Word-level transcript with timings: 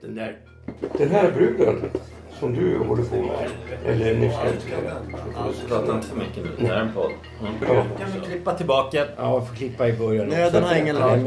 Den 0.00 0.14
där, 0.14 0.38
den 0.98 1.10
här 1.10 1.32
bruden 1.32 1.90
som 2.40 2.54
du 2.54 2.78
håller 2.78 3.04
på 3.04 3.16
med. 3.16 3.50
Eller 3.86 4.14
ni 4.14 4.30
ska 4.30 4.48
inte 4.48 5.68
Prata 5.68 5.94
inte 5.94 6.06
för 6.08 6.16
mycket 6.16 6.36
nu. 6.36 6.50
Det 6.58 6.66
här 6.66 6.76
är 6.76 6.80
en 6.80 6.92
podd. 6.92 7.12
Mm. 7.40 7.54
Ja. 7.62 7.86
Kan 7.98 8.20
vi 8.20 8.26
klippa 8.26 8.54
tillbaka? 8.54 9.06
Ja, 9.16 9.32
jag 9.32 9.48
får 9.48 9.54
klippa 9.54 9.88
i 9.88 9.92
början. 9.92 10.28
Nöden 10.28 10.64
har 10.64 10.74
ingen 10.74 10.96
lag. 10.96 11.18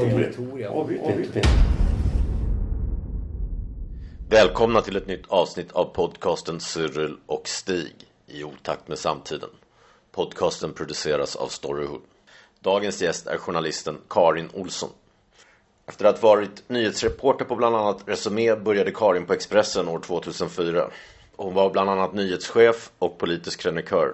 Välkomna 4.30 4.81
till 4.81 4.95
ett 4.97 5.08
nytt 5.08 5.25
avsnitt 5.27 5.72
av 5.72 5.85
podcasten 5.85 6.59
Cyril 6.59 7.17
och 7.25 7.47
Stig 7.47 7.95
i 8.27 8.44
otakt 8.44 8.88
med 8.88 8.97
samtiden. 8.97 9.49
Podcasten 10.11 10.73
produceras 10.73 11.35
av 11.35 11.47
Storyhood. 11.47 12.02
Dagens 12.59 13.02
gäst 13.02 13.27
är 13.27 13.38
journalisten 13.38 13.97
Karin 14.09 14.49
Olsson. 14.53 14.89
Efter 15.85 16.05
att 16.05 16.20
ha 16.20 16.30
varit 16.30 16.70
nyhetsreporter 16.70 17.45
på 17.45 17.55
bland 17.55 17.76
annat 17.76 18.03
Resumé 18.05 18.56
började 18.56 18.92
Karin 18.92 19.25
på 19.25 19.33
Expressen 19.33 19.88
år 19.88 20.00
2004. 20.00 20.89
Hon 21.36 21.53
var 21.53 21.69
bland 21.69 21.89
annat 21.89 22.14
nyhetschef 22.14 22.92
och 23.00 23.17
politisk 23.17 23.59
krönikör. 23.59 24.14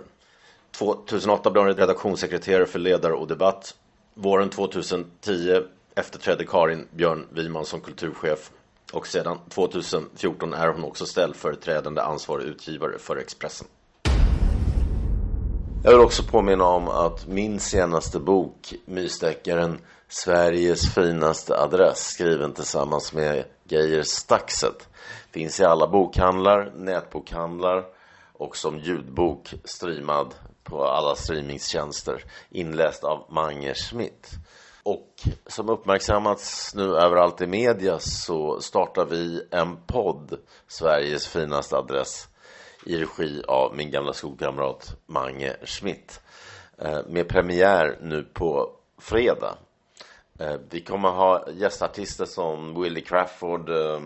2008 0.71 1.51
blev 1.51 1.63
hon 1.63 1.73
redaktionssekreterare 1.73 2.65
för 2.65 2.79
Ledare 2.79 3.13
och 3.13 3.27
Debatt. 3.27 3.75
Våren 4.13 4.49
2010 4.49 5.61
efterträdde 5.95 6.45
Karin 6.45 6.87
Björn 6.91 7.27
Wiman 7.31 7.65
som 7.65 7.81
kulturchef 7.81 8.51
och 8.93 9.07
sedan 9.07 9.37
2014 9.49 10.53
är 10.53 10.67
hon 10.67 10.83
också 10.83 11.05
ställföreträdande 11.05 12.01
ansvarig 12.01 12.45
utgivare 12.45 12.97
för 12.99 13.17
Expressen. 13.17 13.67
Jag 15.83 15.91
vill 15.91 16.01
också 16.01 16.23
påminna 16.23 16.63
om 16.63 16.87
att 16.87 17.27
min 17.27 17.59
senaste 17.59 18.19
bok, 18.19 18.73
Mysdeckaren 18.85 19.79
Sveriges 20.09 20.93
finaste 20.93 21.57
adress, 21.57 22.07
skriven 22.07 22.53
tillsammans 22.53 23.13
med 23.13 23.45
Geijer 23.63 24.03
Staxet, 24.03 24.89
finns 25.31 25.59
i 25.59 25.63
alla 25.63 25.87
bokhandlar, 25.87 26.71
nätbokhandlar 26.75 27.85
och 28.33 28.57
som 28.57 28.79
ljudbok 28.79 29.53
streamad 29.63 30.33
på 30.63 30.85
alla 30.85 31.15
streamingtjänster, 31.15 32.23
inläst 32.49 33.03
av 33.03 33.25
Mange 33.29 33.73
Schmidt. 33.73 34.31
Och 34.83 35.13
som 35.47 35.69
uppmärksammats 35.69 36.75
nu 36.75 36.83
överallt 36.83 37.41
i 37.41 37.47
media 37.47 37.99
så 37.99 38.61
startar 38.61 39.05
vi 39.05 39.47
en 39.51 39.77
podd, 39.87 40.39
Sveriges 40.67 41.27
finaste 41.27 41.77
adress, 41.77 42.27
i 42.85 42.97
regi 42.97 43.43
av 43.47 43.75
min 43.75 43.91
gamla 43.91 44.13
skolkamrat 44.13 44.95
Mange 45.05 45.55
Schmidt. 45.65 46.21
Eh, 46.77 46.99
med 47.07 47.27
premiär 47.27 47.97
nu 48.01 48.23
på 48.23 48.71
fredag. 48.97 49.57
Eh, 50.39 50.55
vi 50.69 50.81
kommer 50.81 51.09
ha 51.09 51.49
gästartister 51.51 52.25
som 52.25 52.81
Willie 52.81 53.03
Crawford, 53.03 53.69
eh, 53.69 53.99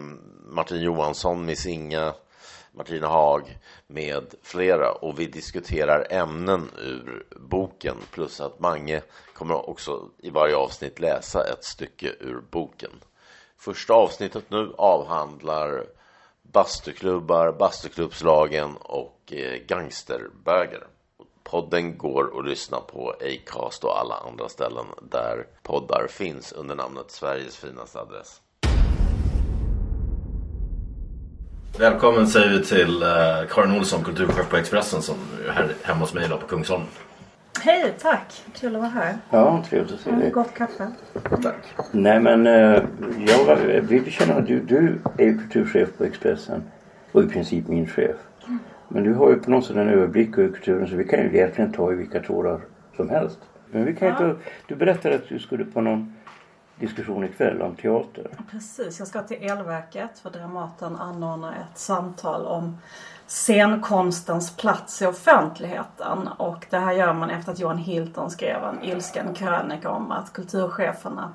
Martin 0.45 0.81
Johansson, 0.81 1.45
Miss 1.45 1.65
Inga, 1.65 2.13
Martina 2.71 3.07
Haag 3.07 3.57
med 3.87 4.35
flera 4.41 4.91
och 4.91 5.19
vi 5.19 5.25
diskuterar 5.25 6.07
ämnen 6.09 6.69
ur 6.77 7.25
boken 7.35 7.95
plus 8.11 8.41
att 8.41 8.59
Mange 8.59 9.01
kommer 9.33 9.69
också 9.69 10.09
i 10.17 10.29
varje 10.29 10.55
avsnitt 10.55 10.99
läsa 10.99 11.47
ett 11.47 11.63
stycke 11.63 12.15
ur 12.19 12.41
boken. 12.51 12.91
Första 13.57 13.93
avsnittet 13.93 14.49
nu 14.49 14.73
avhandlar 14.77 15.85
bastuklubbar, 16.41 17.51
bastuklubbslagen 17.51 18.77
och 18.77 19.33
eh, 19.33 19.61
gangsterbögar. 19.67 20.87
Podden 21.51 21.97
går 21.97 22.39
att 22.39 22.45
lyssna 22.45 22.77
på 22.79 23.09
Acast 23.21 23.83
och 23.83 23.99
alla 23.99 24.15
andra 24.29 24.49
ställen 24.49 24.85
där 25.11 25.45
poddar 25.63 26.07
finns 26.09 26.51
under 26.51 26.75
namnet 26.75 27.11
Sveriges 27.11 27.57
finaste 27.57 27.99
adress. 27.99 28.41
Välkommen 31.79 32.27
säger 32.27 32.49
vi 32.49 32.65
till 32.65 33.03
eh, 33.03 33.09
Karin 33.49 33.71
Olsson, 33.79 34.03
kulturchef 34.03 34.49
på 34.49 34.57
Expressen 34.57 35.01
som 35.01 35.15
är 35.47 35.51
här 35.51 35.73
hemma 35.83 35.99
hos 35.99 36.13
mig 36.13 36.25
idag 36.25 36.39
på 36.39 36.47
Kungsholmen. 36.47 36.87
Hej, 37.61 37.93
tack. 38.01 38.43
Kul 38.59 38.75
att 38.75 38.81
vara 38.81 38.91
här. 38.91 39.17
Ja, 39.29 39.63
trevligt 39.69 39.93
att 39.93 39.99
se 39.99 40.09
Mm, 40.09 40.21
dig. 40.21 40.31
Gott 40.31 40.53
kaffe. 40.53 40.91
Tack. 41.43 41.55
Nej 41.91 42.19
men 42.19 42.47
eh, 42.47 42.83
jag 43.27 43.55
vill 43.81 44.11
känna 44.11 44.33
att 44.33 44.47
du, 44.47 44.59
du 44.59 45.01
är 45.17 45.37
kulturchef 45.37 45.89
på 45.97 46.03
Expressen 46.03 46.63
och 47.11 47.23
i 47.23 47.27
princip 47.27 47.67
min 47.67 47.87
chef. 47.87 48.15
Men 48.93 49.03
du 49.03 49.13
har 49.13 49.29
ju 49.29 49.35
på 49.35 49.51
något 49.51 49.65
sätt 49.65 49.75
en 49.75 49.89
överblick 49.89 50.37
över 50.37 50.49
kulturen 50.49 50.87
så 50.87 50.95
vi 50.95 51.03
kan 51.03 51.19
ju 51.19 51.25
egentligen 51.25 51.73
ta 51.73 51.91
i 51.91 51.95
vilka 51.95 52.19
trådar 52.19 52.61
som 52.95 53.09
helst. 53.09 53.39
Men 53.71 53.85
vi 53.85 53.95
kan 53.95 54.07
ju 54.07 54.13
ta, 54.15 54.35
du 54.67 54.75
berättade 54.75 55.15
att 55.15 55.27
du 55.29 55.39
skulle 55.39 55.65
på 55.65 55.81
någon 55.81 56.13
diskussion 56.79 57.23
ikväll 57.23 57.61
om 57.61 57.75
teater. 57.75 58.27
Precis, 58.51 58.99
jag 58.99 59.07
ska 59.07 59.21
till 59.21 59.37
Elverket 59.51 60.19
för 60.19 60.29
Dramaten 60.29 60.95
anordnar 60.95 61.51
ett 61.51 61.77
samtal 61.77 62.45
om 62.45 62.77
scenkonstens 63.27 64.57
plats 64.57 65.01
i 65.01 65.05
offentligheten. 65.05 66.27
Och 66.37 66.65
det 66.69 66.77
här 66.77 66.93
gör 66.93 67.13
man 67.13 67.29
efter 67.29 67.51
att 67.51 67.59
Johan 67.59 67.77
Hilton 67.77 68.31
skrev 68.31 68.63
en 68.63 68.83
ilsken 68.83 69.33
krönika 69.33 69.89
om 69.89 70.11
att 70.11 70.33
kulturcheferna 70.33 71.33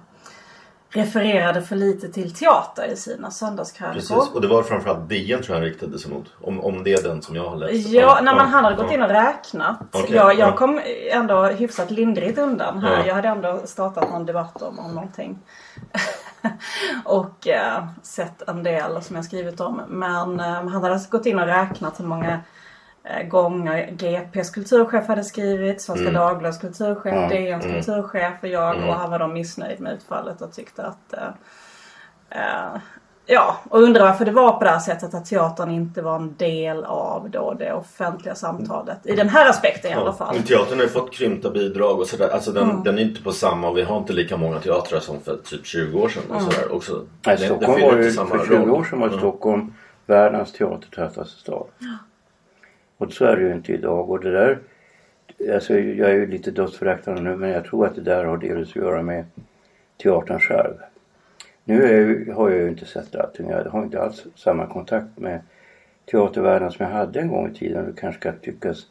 refererade 0.97 1.63
för 1.63 1.77
lite 1.77 2.09
till 2.09 2.35
teater 2.35 2.87
i 2.93 2.97
sina 2.97 3.31
söndagskrönikor. 3.31 4.01
Precis, 4.01 4.35
och 4.35 4.41
det 4.41 4.49
var 4.49 4.63
framförallt 4.63 5.09
DN 5.09 5.43
tror 5.43 5.49
jag 5.49 5.55
han 5.55 5.63
riktade 5.63 5.99
sig 5.99 6.11
mot. 6.11 6.27
Om, 6.41 6.61
om 6.61 6.85
det 6.85 6.93
är 6.93 7.03
den 7.03 7.23
som 7.23 7.37
jag 7.37 7.49
har 7.49 7.57
läst. 7.57 7.89
Ja, 7.89 8.21
nej, 8.23 8.35
men 8.35 8.47
han 8.47 8.65
hade 8.65 8.77
gått 8.77 8.93
in 8.93 9.03
och 9.03 9.09
räknat. 9.09 9.79
Okej, 9.93 10.17
jag, 10.17 10.39
jag 10.39 10.49
ja. 10.49 10.57
kom 10.57 10.81
ändå 11.11 11.45
hyfsat 11.45 11.91
lindrigt 11.91 12.39
undan 12.39 12.79
här. 12.79 12.99
Ja. 12.99 13.07
Jag 13.07 13.15
hade 13.15 13.29
ändå 13.29 13.61
startat 13.65 14.11
någon 14.11 14.27
debatt 14.27 14.63
om, 14.63 14.79
om 14.79 14.95
någonting. 14.95 15.39
och 17.05 17.49
eh, 17.49 17.85
sett 18.03 18.49
en 18.49 18.63
del 18.63 19.03
som 19.03 19.17
jag 19.17 19.25
skrivit 19.25 19.61
om. 19.61 19.81
Men 19.89 20.41
eh, 20.41 20.47
han 20.47 20.69
hade 20.69 20.93
alltså 20.93 21.11
gått 21.11 21.27
in 21.27 21.39
och 21.39 21.47
räknat 21.47 22.01
hur 22.01 22.05
många 22.05 22.41
gånger 23.29 23.91
GPs 23.91 24.51
kulturchef 24.51 25.07
hade 25.09 25.25
skrivit, 25.25 25.81
Svenska 25.83 26.09
Mm. 26.09 26.15
Dagbladets 26.15 26.59
kulturchef, 26.59 27.15
Ja. 27.15 27.29
DNs 27.29 27.65
kulturchef 27.65 28.33
och 28.43 28.49
jag. 28.49 28.77
Mm. 28.77 28.89
Och 28.89 28.95
han 28.95 29.11
var 29.11 29.19
då 29.19 29.27
missnöjd 29.27 29.81
med 29.81 29.93
utfallet 29.95 30.43
och 30.43 30.53
tyckte 30.53 30.85
att 30.87 31.13
eh, 31.13 31.29
eh, 32.31 32.81
Ja, 33.29 33.57
och 33.71 33.81
undrar 33.83 34.05
varför 34.05 34.25
det 34.25 34.31
var 34.31 34.53
på 34.53 34.65
det 34.65 34.71
här 34.71 34.79
sättet 34.79 35.15
att 35.15 35.27
teatern 35.27 35.71
inte 35.71 36.03
var 36.03 36.17
en 36.17 36.37
del 36.37 36.85
av 36.85 37.31
då 37.31 37.55
det 37.55 37.73
offentliga 37.73 38.35
samtalet. 38.35 38.99
I 39.07 39.17
den 39.17 39.29
här 39.29 39.51
aspekten 39.51 39.91
i 39.91 39.95
alla 39.95 40.13
fall. 40.13 40.35
Men 40.35 40.43
teatern 40.45 40.77
har 40.79 40.83
ju 40.85 40.89
fått 40.89 41.13
krympta 41.13 41.51
bidrag 41.51 41.99
och 42.01 42.07
sådär. 42.07 42.29
Alltså 42.29 42.53
den, 42.53 42.71
Mm. 42.71 42.83
den 42.83 42.99
är 42.99 43.03
inte 43.03 43.23
på 43.23 43.33
samma 43.33 43.73
vi 43.73 43.83
har 43.83 43.99
inte 43.99 44.13
lika 44.13 44.37
många 44.37 44.61
teatrar 44.61 45.01
som 45.01 45.21
för 45.21 45.37
typ 45.37 45.67
20 45.67 45.99
år 46.01 46.09
sedan. 46.09 46.23
Och 46.29 46.37
Mm. 46.41 46.51
sådär. 46.51 46.73
Också, 46.75 47.03
Nej, 47.27 47.39
Stockholm 47.39 47.81
var 47.83 47.97
ju, 47.97 48.11
för 48.11 48.47
20 48.47 48.57
roll. 48.57 48.71
år 48.71 48.85
sedan 48.85 49.01
var 49.01 49.07
Mm. 49.07 49.19
Stockholm 49.19 49.75
världens 50.07 50.53
teatertätaste 50.53 51.41
stad. 51.41 51.67
Och 52.97 53.13
så 53.13 53.25
är 53.25 53.37
det 53.37 53.43
ju 53.43 53.53
inte 53.53 53.73
idag. 53.73 54.11
Och 54.11 54.21
det 54.21 54.33
där, 54.33 54.59
alltså 55.55 55.79
jag 55.79 56.11
är 56.11 56.15
ju 56.15 56.27
lite 56.27 56.51
dödsföraktande 56.51 57.23
nu 57.23 57.37
men 57.37 57.51
jag 57.51 57.65
tror 57.65 57.87
att 57.87 57.95
det 57.95 58.01
där 58.01 58.25
har 58.25 58.37
delvis 58.37 58.69
att 58.69 58.77
göra 58.77 59.03
med 59.03 59.25
teatern 60.03 60.41
själv. 60.41 60.75
Nu 61.65 61.75
jag, 61.75 62.35
har 62.35 62.51
jag 62.51 62.61
ju 62.61 62.69
inte 62.69 62.87
sett 62.87 63.17
allting. 63.17 63.51
Jag 63.51 63.65
har 63.65 63.83
inte 63.83 64.03
alls 64.03 64.27
samma 64.35 64.67
kontakt 64.67 65.19
med 65.19 65.41
teatervärlden 66.11 66.73
som 66.73 66.87
jag 66.87 66.93
hade 66.93 67.21
en 67.21 67.29
gång 67.29 67.51
i 67.51 67.55
tiden. 67.55 67.85
Det 67.87 68.01
kanske 68.01 68.21
kan 68.21 68.39
tyckas 68.39 68.87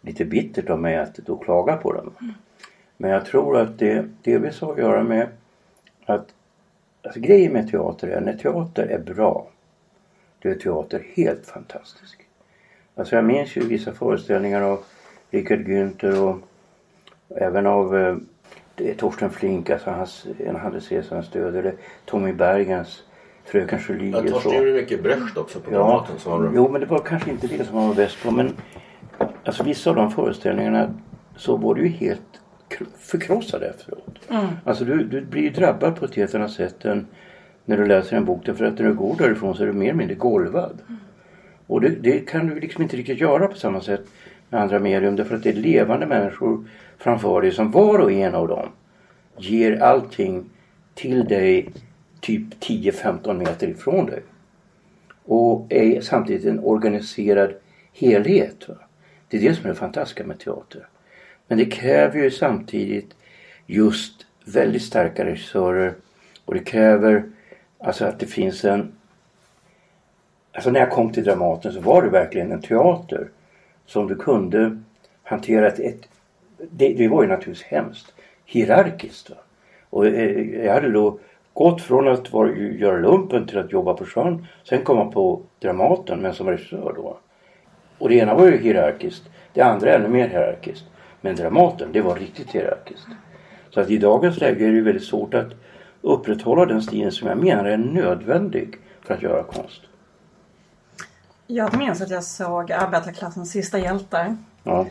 lite 0.00 0.24
bittert 0.24 0.70
av 0.70 0.80
mig 0.80 0.96
att 0.96 1.14
då 1.14 1.36
klaga 1.36 1.76
på 1.76 1.92
dem. 1.92 2.34
Men 2.96 3.10
jag 3.10 3.26
tror 3.26 3.56
att 3.56 3.78
det 3.78 4.08
delvis 4.22 4.60
har 4.60 4.72
att 4.72 4.78
göra 4.78 5.02
med 5.02 5.28
att 6.04 6.34
alltså, 7.02 7.20
grejen 7.20 7.52
med 7.52 7.70
teater 7.70 8.08
är 8.08 8.20
när 8.20 8.36
teater 8.36 8.86
är 8.86 8.98
bra 8.98 9.48
då 10.38 10.48
är 10.48 10.54
teater 10.54 11.06
helt 11.14 11.46
fantastisk. 11.46 12.27
Alltså 12.98 13.16
jag 13.16 13.24
minns 13.24 13.56
ju 13.56 13.60
vissa 13.60 13.92
föreställningar 13.92 14.62
av 14.62 14.78
Richard 15.30 15.58
Günther 15.60 16.18
och 16.22 16.38
även 17.36 17.66
av 17.66 17.96
eh, 17.96 18.16
Torsten 18.96 19.30
Flink, 19.30 19.70
alltså 19.70 19.90
hans, 19.90 20.26
en 20.46 20.56
hade 20.56 20.80
Sesams 20.80 21.30
död 21.30 21.56
eller 21.56 21.74
Tommy 22.04 22.32
Bergens 22.32 23.02
Fröken 23.44 23.78
Julie 23.88 24.10
Ja. 24.10 24.22
Torsten 24.32 24.52
gjorde 24.58 24.72
mycket 24.72 25.02
Brecht 25.02 25.36
också 25.36 25.60
på 25.60 25.72
Ja, 25.72 26.06
var 26.26 26.50
jo 26.54 26.68
men 26.68 26.80
det 26.80 26.86
var 26.86 26.98
kanske 26.98 27.30
inte 27.30 27.46
det 27.46 27.64
som 27.64 27.76
han 27.78 27.88
var 27.88 27.94
bäst 27.94 28.22
på 28.22 28.30
men 28.30 28.52
alltså 29.44 29.62
vissa 29.62 29.90
av 29.90 29.96
de 29.96 30.10
föreställningarna 30.10 30.94
så 31.36 31.56
var 31.56 31.74
det 31.74 31.80
ju 31.80 31.88
helt 31.88 32.22
kr- 32.68 32.86
förkrossade 32.98 33.66
efteråt. 33.66 34.18
Alltså 34.64 34.84
du, 34.84 35.04
du 35.04 35.20
blir 35.20 35.42
ju 35.42 35.50
drabbad 35.50 35.96
på 35.96 36.04
ett 36.04 36.14
helt 36.14 36.34
annat 36.34 36.50
sätt 36.50 36.84
än 36.84 37.06
när 37.64 37.76
du 37.76 37.86
läser 37.86 38.16
en 38.16 38.24
bok. 38.24 38.42
Därför 38.46 38.64
att 38.64 38.78
när 38.78 38.86
du 38.86 38.94
går 38.94 39.14
därifrån 39.18 39.54
så 39.54 39.62
är 39.62 39.66
du 39.66 39.72
mer 39.72 39.86
eller 39.88 39.98
mindre 39.98 40.14
golvad. 40.14 40.78
Och 41.68 41.80
det, 41.80 41.88
det 41.88 42.18
kan 42.18 42.46
du 42.46 42.60
liksom 42.60 42.82
inte 42.82 42.96
riktigt 42.96 43.20
göra 43.20 43.48
på 43.48 43.56
samma 43.56 43.80
sätt 43.80 44.06
med 44.48 44.60
andra 44.60 44.78
medium. 44.78 45.16
Därför 45.16 45.36
att 45.36 45.42
det 45.42 45.50
är 45.50 45.54
levande 45.54 46.06
människor 46.06 46.64
framför 46.98 47.42
dig 47.42 47.52
som 47.52 47.70
var 47.70 47.98
och 47.98 48.12
en 48.12 48.34
av 48.34 48.48
dem 48.48 48.68
ger 49.36 49.82
allting 49.82 50.50
till 50.94 51.24
dig 51.24 51.68
typ 52.20 52.42
10-15 52.60 53.38
meter 53.38 53.68
ifrån 53.68 54.06
dig. 54.06 54.22
Och 55.24 55.66
är 55.72 56.00
samtidigt 56.00 56.44
en 56.44 56.60
organiserad 56.60 57.54
helhet. 57.92 58.68
Va? 58.68 58.74
Det 59.28 59.36
är 59.36 59.40
det 59.40 59.54
som 59.54 59.64
är 59.64 59.68
det 59.68 59.74
fantastiska 59.74 60.24
med 60.24 60.38
teater. 60.38 60.88
Men 61.48 61.58
det 61.58 61.64
kräver 61.64 62.18
ju 62.18 62.30
samtidigt 62.30 63.14
just 63.66 64.26
väldigt 64.44 64.82
starka 64.82 65.24
regissörer 65.24 65.94
och 66.44 66.54
det 66.54 66.60
kräver 66.60 67.24
alltså 67.78 68.04
att 68.04 68.18
det 68.18 68.26
finns 68.26 68.64
en... 68.64 68.92
Alltså 70.58 70.70
när 70.70 70.80
jag 70.80 70.90
kom 70.90 71.12
till 71.12 71.24
Dramaten 71.24 71.72
så 71.72 71.80
var 71.80 72.02
det 72.02 72.08
verkligen 72.08 72.52
en 72.52 72.62
teater 72.62 73.28
som 73.86 74.08
du 74.08 74.16
kunde 74.16 74.78
hantera 75.22 75.66
ett... 75.66 75.78
ett 75.78 76.08
det, 76.70 76.88
det 76.88 77.08
var 77.08 77.22
ju 77.22 77.28
naturligtvis 77.28 77.66
hemskt 77.66 78.14
hierarkiskt. 78.44 79.30
Va? 79.30 79.36
Och 79.90 80.06
eh, 80.06 80.64
jag 80.64 80.74
hade 80.74 80.90
då 80.90 81.18
gått 81.52 81.82
från 81.82 82.08
att 82.08 82.32
vara, 82.32 82.56
göra 82.56 82.98
lumpen 82.98 83.46
till 83.46 83.58
att 83.58 83.72
jobba 83.72 83.94
på 83.94 84.04
sjön. 84.04 84.46
Sen 84.64 84.84
komma 84.84 85.04
på 85.04 85.40
Dramaten 85.58 86.20
men 86.20 86.34
som 86.34 86.46
regissör 86.46 86.92
då. 86.96 87.16
Och 87.98 88.08
det 88.08 88.14
ena 88.14 88.34
var 88.34 88.46
ju 88.46 88.58
hierarkiskt. 88.58 89.30
Det 89.52 89.62
andra 89.62 89.94
ännu 89.94 90.08
mer 90.08 90.28
hierarkiskt. 90.28 90.84
Men 91.20 91.36
Dramaten, 91.36 91.88
det 91.92 92.00
var 92.00 92.14
riktigt 92.14 92.50
hierarkiskt. 92.50 93.08
Så 93.70 93.80
att 93.80 93.90
i 93.90 93.98
dagens 93.98 94.40
läge 94.40 94.64
är 94.64 94.68
det 94.68 94.76
ju 94.76 94.84
väldigt 94.84 95.04
svårt 95.04 95.34
att 95.34 95.52
upprätthålla 96.02 96.66
den 96.66 96.82
stilen 96.82 97.12
som 97.12 97.28
jag 97.28 97.38
menar 97.38 97.64
är 97.64 97.76
nödvändig 97.76 98.76
för 99.06 99.14
att 99.14 99.22
göra 99.22 99.42
konst. 99.42 99.87
Jag 101.50 101.78
minns 101.78 102.00
att 102.00 102.10
jag 102.10 102.24
såg 102.24 102.72
arbetarklassens 102.72 103.50
sista 103.50 103.78
hjältar. 103.78 104.36
Ja. 104.62 104.86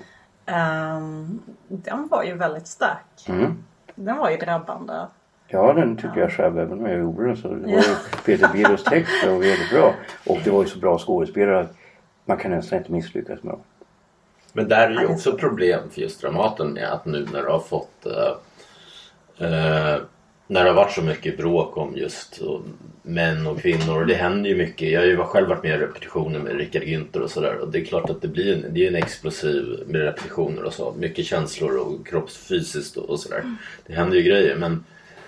Ehm, 0.45 1.39
den 1.67 2.07
var 2.07 2.23
ju 2.23 2.33
väldigt 2.33 2.67
stark. 2.67 3.25
Mm. 3.27 3.63
Den 3.95 4.17
var 4.17 4.29
ju 4.29 4.37
drabbande. 4.37 5.07
Ja, 5.47 5.73
den 5.73 5.97
tycker 5.97 6.19
jag 6.19 6.31
själv, 6.31 6.59
även 6.59 6.79
om 6.79 6.85
jag 6.85 6.99
gjorde 6.99 7.27
den. 7.27 7.37
Så 7.37 7.47
det 7.47 7.55
var 7.55 7.71
ju 7.71 7.95
Peter 8.25 8.49
Birros 8.53 8.83
text 8.83 9.11
det 9.23 9.29
var 9.29 9.39
väldigt 9.39 9.69
bra. 9.71 9.93
Och 10.25 10.37
det 10.43 10.49
var 10.49 10.63
ju 10.63 10.69
så 10.69 10.79
bra 10.79 10.97
skådespelare 10.97 11.59
att 11.59 11.75
man 12.25 12.37
kan 12.37 12.51
nästan 12.51 12.77
inte 12.77 12.91
misslyckas 12.91 13.43
med 13.43 13.53
dem. 13.53 13.61
Men 14.53 14.69
där 14.69 14.89
är 14.89 15.01
ju 15.01 15.07
också 15.07 15.37
problem 15.37 15.89
för 15.89 16.01
just 16.01 16.21
Dramaten 16.21 16.73
med 16.73 16.91
att 16.91 17.05
nu 17.05 17.27
när 17.33 17.41
du 17.41 17.49
har 17.49 17.59
fått 17.59 18.05
eh, 18.05 19.47
eh, 19.47 20.01
när 20.47 20.63
det 20.63 20.69
har 20.69 20.75
varit 20.75 20.91
så 20.91 21.01
mycket 21.01 21.37
bråk 21.37 21.77
om 21.77 21.97
just 21.97 22.37
och 22.37 22.61
män 23.01 23.47
och 23.47 23.59
kvinnor 23.59 24.01
och 24.01 24.07
det 24.07 24.13
händer 24.13 24.49
ju 24.49 24.55
mycket. 24.55 24.91
Jag 24.91 24.99
har 24.99 25.07
ju 25.07 25.17
själv 25.17 25.49
varit 25.49 25.63
med 25.63 25.75
i 25.75 25.77
repetitioner 25.77 26.39
med 26.39 26.57
Richard 26.57 26.83
Günther 26.83 27.19
och 27.19 27.31
sådär 27.31 27.57
och 27.61 27.71
det 27.71 27.79
är 27.79 27.85
klart 27.85 28.09
att 28.09 28.21
det 28.21 28.27
blir 28.27 28.53
en, 28.53 28.73
det 28.73 28.83
är 28.83 28.87
en 28.87 28.95
explosiv 28.95 29.83
med 29.87 30.01
repetitioner 30.01 30.63
och 30.63 30.73
så. 30.73 30.93
Mycket 30.97 31.25
känslor 31.25 31.77
och 31.77 32.07
kroppsfysiskt 32.07 32.97
och, 32.97 33.19
sådär. 33.19 33.43
Det 33.87 33.93
händer 33.93 34.17
ju 34.17 34.23
grejer 34.23 34.55
men 34.55 34.83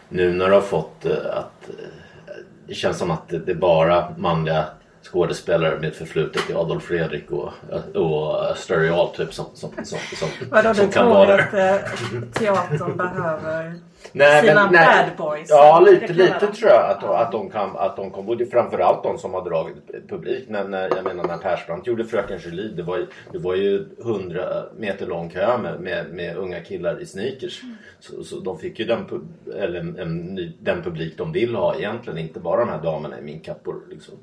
nu 0.10 0.33
när 0.33 0.48
du 0.48 0.54
har 0.54 0.62
fått 0.62 1.06
eh, 1.06 1.12
att 1.12 1.69
eh, 1.69 2.33
det 2.68 2.74
känns 2.74 2.98
som 2.98 3.12
att 3.12 3.30
det, 3.30 3.51
är 3.51 3.56
bara 3.56 4.13
manliga 4.18 4.66
skådespelare 5.04 5.80
med 5.80 5.94
förflutet 5.94 6.50
i 6.50 6.54
Adolf 6.54 6.83
Fredrik 6.83 7.31
och, 7.31 7.54
och 7.95 8.57
Sturry 8.57 9.07
typ 9.18 9.33
som, 9.33 9.45
som, 9.54 9.71
som, 9.83 10.00
som, 10.16 10.30
Vadå, 10.50 10.74
som 10.74 10.86
du 10.86 10.92
kan 10.92 11.04
tror 11.04 11.13
vara 11.13 11.44
att 11.44 11.51
där. 11.51 11.74
eh, 11.74 12.21
teatern 12.33 12.98
behöver 12.98 13.74
Nej, 14.12 14.42
sina 14.42 14.63
men, 14.63 14.74
nej. 14.74 15.12
bad 15.18 15.28
boys? 15.28 15.50
Ja, 15.50 15.80
lite, 15.80 16.13
lite 16.13 16.40
dem. 16.40 16.51
tror 16.51 16.72
jag 16.72 16.92
att, 16.92 17.04
att 17.04 17.31
de 17.31 17.50
kan, 17.50 17.78
att 17.78 17.96
de 17.96 18.12
kan, 18.12 18.25
både 18.25 18.46
framförallt 18.46 19.04
de 19.04 19.18
som 19.18 19.34
har 19.34 19.46
dragit 19.46 20.07
publik. 20.10 20.50
När, 20.50 20.63
när, 20.68 20.90
jag 20.96 21.04
menar 21.04 21.24
när 21.24 21.38
Persbrandt 21.38 21.88
gjorde 21.88 22.06
Fröken 22.06 22.40
Julie, 22.40 22.72
det 22.75 22.84
var 22.84 23.07
det 23.31 23.38
var 23.38 23.56
ju 23.56 23.86
100 24.01 24.42
meter 24.78 25.06
lång 25.06 25.30
kö 25.30 25.57
med, 25.57 25.80
med, 25.80 26.13
med 26.13 26.38
unga 26.38 26.60
killar 26.60 27.01
i 27.01 27.06
sneakers. 27.06 27.62
Så, 28.00 28.24
så 28.24 28.40
de 28.40 28.60
fick 28.60 28.80
ju 28.80 28.86
den, 28.86 29.07
pub- 29.07 29.56
eller 29.56 29.80
en, 29.80 30.00
en, 30.00 30.54
den 30.60 30.84
publik 30.84 31.18
de 31.18 31.31
vill 31.31 31.56
ha 31.56 31.75
egentligen, 31.75 32.19
inte 32.19 32.40
bara 32.40 32.60
de 32.60 32.69
här 32.69 32.81
damerna 32.81 33.19
i 33.19 33.22
minkappor. 33.22 33.75
Liksom. 33.90 34.16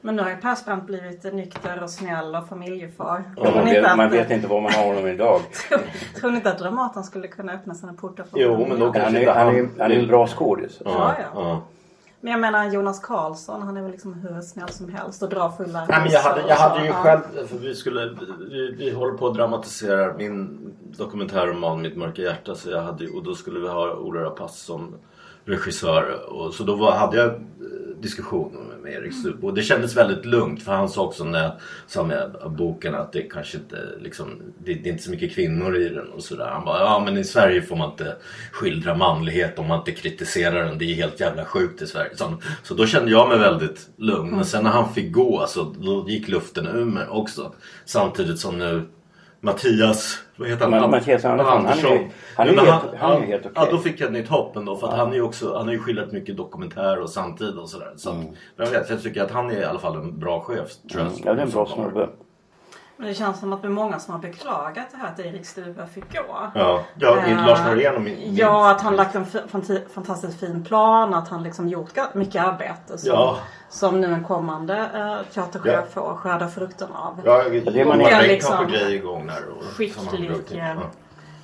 Men 0.00 0.16
nu 0.16 0.22
har 0.22 0.30
ju 0.30 0.36
Persbrandt 0.36 0.86
blivit 0.86 1.34
nykter 1.34 1.82
och 1.82 1.90
snäll 1.90 2.34
och 2.34 2.48
familjefar. 2.48 3.24
Ja, 3.36 3.42
Tror 3.42 3.54
man, 3.54 3.64
vet, 3.64 3.96
man 3.96 4.10
vet 4.10 4.30
inte 4.30 4.46
var 4.46 4.60
man 4.60 4.72
har 4.72 4.84
honom 4.84 5.06
idag. 5.06 5.40
Tror 6.20 6.30
ni 6.30 6.36
inte 6.36 6.50
att 6.50 6.58
Dramaten 6.58 7.04
skulle 7.04 7.28
kunna 7.28 7.52
öppna 7.52 7.74
sina 7.74 7.92
portar 7.92 8.24
för 8.24 8.38
Jo, 8.38 8.66
men 8.68 8.80
då 8.80 8.92
Han 9.02 9.12
kanske 9.12 9.30
är, 9.30 9.34
han 9.34 9.56
är, 9.56 9.68
han 9.78 9.92
är 9.92 9.96
en 9.96 10.06
bra 10.06 10.26
skådis. 10.26 10.80
Ja, 10.84 11.14
ja. 11.34 11.62
Men 12.20 12.30
jag 12.30 12.40
menar 12.40 12.72
Jonas 12.72 13.00
Karlsson, 13.00 13.62
han 13.62 13.76
är 13.76 13.82
väl 13.82 13.90
liksom 13.90 14.14
hur 14.14 14.40
snäll 14.40 14.68
som 14.68 14.88
helst 14.88 15.22
och 15.22 15.28
drar 15.28 15.50
fulla 15.50 15.86
Nej, 15.88 16.00
men 16.00 16.10
jag 16.10 16.20
hade, 16.20 16.40
jag 16.48 16.56
hade 16.56 16.86
ju 16.86 16.92
själv, 16.92 17.20
för 17.48 17.58
vi 17.58 17.74
skulle, 17.74 18.16
vi, 18.50 18.74
vi 18.78 18.90
håller 18.90 19.14
på 19.14 19.26
att 19.26 19.34
dramatisera 19.34 20.14
min 20.14 20.58
dokumentärroman 20.98 21.82
Mitt 21.82 21.96
mörka 21.96 22.22
hjärta 22.22 22.54
så 22.54 22.70
jag 22.70 22.82
hade, 22.82 23.08
och 23.08 23.24
då 23.24 23.34
skulle 23.34 23.60
vi 23.60 23.68
ha 23.68 23.94
Ola 23.94 24.20
Rapace 24.20 24.64
som 24.64 24.94
regissör. 25.44 26.32
Och, 26.32 26.54
så 26.54 26.64
då 26.64 26.74
var, 26.74 26.92
hade 26.92 27.16
jag 27.16 27.34
diskussion 28.00 28.72
med, 28.82 28.92
Erik 28.92 29.14
Stubb. 29.14 29.44
och 29.44 29.54
det 29.54 29.62
kändes 29.62 29.96
väldigt 29.96 30.24
lugnt 30.24 30.62
för 30.62 30.72
han 30.72 30.88
sa 30.88 31.02
också 31.02 31.24
när 31.24 31.42
jag 31.42 31.52
sa 31.86 32.04
med 32.04 32.36
boken 32.58 32.94
att 32.94 33.12
det 33.12 33.22
kanske 33.22 33.56
inte 33.56 33.76
liksom, 34.00 34.42
det, 34.64 34.74
det 34.74 34.88
är 34.88 34.92
inte 34.92 35.04
så 35.04 35.10
mycket 35.10 35.34
kvinnor 35.34 35.76
i 35.76 35.88
den 35.88 36.08
och 36.08 36.22
sådär. 36.22 36.50
Han 36.52 36.64
bara, 36.64 36.78
ja 36.78 37.02
men 37.04 37.18
i 37.18 37.24
Sverige 37.24 37.62
får 37.62 37.76
man 37.76 37.90
inte 37.90 38.16
skildra 38.52 38.94
manlighet 38.94 39.58
om 39.58 39.66
man 39.66 39.78
inte 39.78 39.92
kritiserar 39.92 40.64
den. 40.64 40.78
Det 40.78 40.84
är 40.84 40.94
helt 40.94 41.20
jävla 41.20 41.44
sjukt 41.44 41.82
i 41.82 41.86
Sverige. 41.86 42.16
Så, 42.16 42.34
så 42.62 42.74
då 42.74 42.86
kände 42.86 43.10
jag 43.10 43.28
mig 43.28 43.38
väldigt 43.38 43.88
lugn. 43.96 44.36
Men 44.36 44.44
sen 44.44 44.64
när 44.64 44.70
han 44.70 44.94
fick 44.94 45.12
gå 45.12 45.46
så 45.48 45.74
då 45.78 46.08
gick 46.08 46.28
luften 46.28 46.66
ur 46.66 46.84
mig 46.84 47.06
också. 47.08 47.54
Samtidigt 47.84 48.38
som 48.38 48.58
nu 48.58 48.82
Mattias, 49.46 50.18
vad 50.36 50.48
heter 50.48 50.64
han? 50.70 50.74
Ma- 50.84 50.90
Mattias 50.90 51.24
Andersson, 51.24 51.66
han 51.66 51.78
är 51.78 51.82
ju- 51.82 52.10
han 52.36 52.48
är 52.48 52.52
helt- 52.52 52.84
han 52.98 53.10
är 53.12 53.20
ja, 53.20 53.26
helt 53.26 53.46
okej. 53.46 53.52
Ja, 53.54 53.68
då 53.70 53.78
fick 53.78 54.00
jag 54.00 54.06
ett 54.06 54.12
nytt 54.12 54.28
hopp 54.28 54.56
ändå. 54.56 54.76
För 54.76 54.88
att 54.88 54.96
han, 54.98 55.12
är 55.14 55.20
också, 55.22 55.56
han 55.56 55.66
har 55.66 55.72
ju 55.72 55.78
skildrat 55.78 56.12
mycket 56.12 56.36
dokumentär 56.36 57.00
och 57.02 57.10
samtid 57.10 57.58
och 57.58 57.68
sådär. 57.68 57.92
Så 57.96 58.10
att, 58.10 58.16
Mm. 58.16 58.28
men 58.56 58.66
jag, 58.66 58.72
vet, 58.80 58.90
jag 58.90 59.02
tycker 59.02 59.22
att 59.22 59.30
han 59.30 59.50
är 59.50 59.60
i 59.60 59.64
alla 59.64 59.78
fall 59.78 59.96
en 59.96 60.18
bra 60.18 60.40
chef. 60.40 60.68
Tror 60.92 61.02
jag, 61.04 61.12
Ja, 61.24 61.34
det 61.34 61.40
är 61.40 61.44
en 61.46 61.50
bra 61.50 61.66
snubbe. 61.66 62.08
Men 62.98 63.08
det 63.08 63.14
känns 63.14 63.40
som 63.40 63.52
att 63.52 63.62
det 63.62 63.68
är 63.68 63.72
många 63.72 63.98
som 63.98 64.14
har 64.14 64.20
beklagat 64.20 64.86
det 64.90 64.96
här 64.96 65.08
att 65.12 65.18
Erik 65.20 65.46
Stuve 65.46 65.86
fick 65.94 66.12
gå. 66.12 66.50
Ja, 66.54 66.80
ja 66.98 67.16
Eh, 67.26 67.46
Lars 67.46 67.58
Norén 67.66 67.94
och 67.94 68.02
min, 68.02 68.18
min, 68.18 68.36
Ja, 68.36 68.70
att 68.70 68.80
han 68.82 68.96
lagt 68.96 69.14
en 69.14 69.26
fantastiskt 69.94 70.40
fin 70.40 70.64
plan. 70.64 71.14
Att 71.14 71.28
han 71.28 71.42
liksom 71.42 71.68
gjort 71.68 71.90
mycket 72.14 72.44
arbete. 72.44 72.98
Som, 72.98 73.10
Ja. 73.12 73.36
Som 73.68 74.00
nu 74.00 74.06
en 74.12 74.24
kommande 74.24 74.74
uh, 74.74 75.34
teaterchef 75.34 75.72
Ja. 75.94 76.02
får 76.02 76.14
skörda 76.16 76.48
frukten 76.48 76.88
av. 76.92 77.20
Ja, 77.24 77.42
det 77.48 77.84
man 77.84 77.98
man 77.98 78.06
är 78.06 78.22
är 78.24 78.28
liksom 78.28 78.66
grejer 78.68 78.90
igång 78.94 79.26
där. 79.26 79.48
Och, 79.56 79.62
Skicklig 79.64 80.46
till. 80.46 80.58
eh, 80.58 80.66
Ja. 80.68 80.74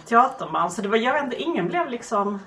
teaterman. 0.08 0.70
Så 0.70 0.82
det 0.82 0.88
var, 0.88 0.96
jag 0.96 1.12
vet 1.12 1.24
inte, 1.24 1.36
ingen 1.36 1.68
blev 1.68 1.88
liksom 1.90 2.38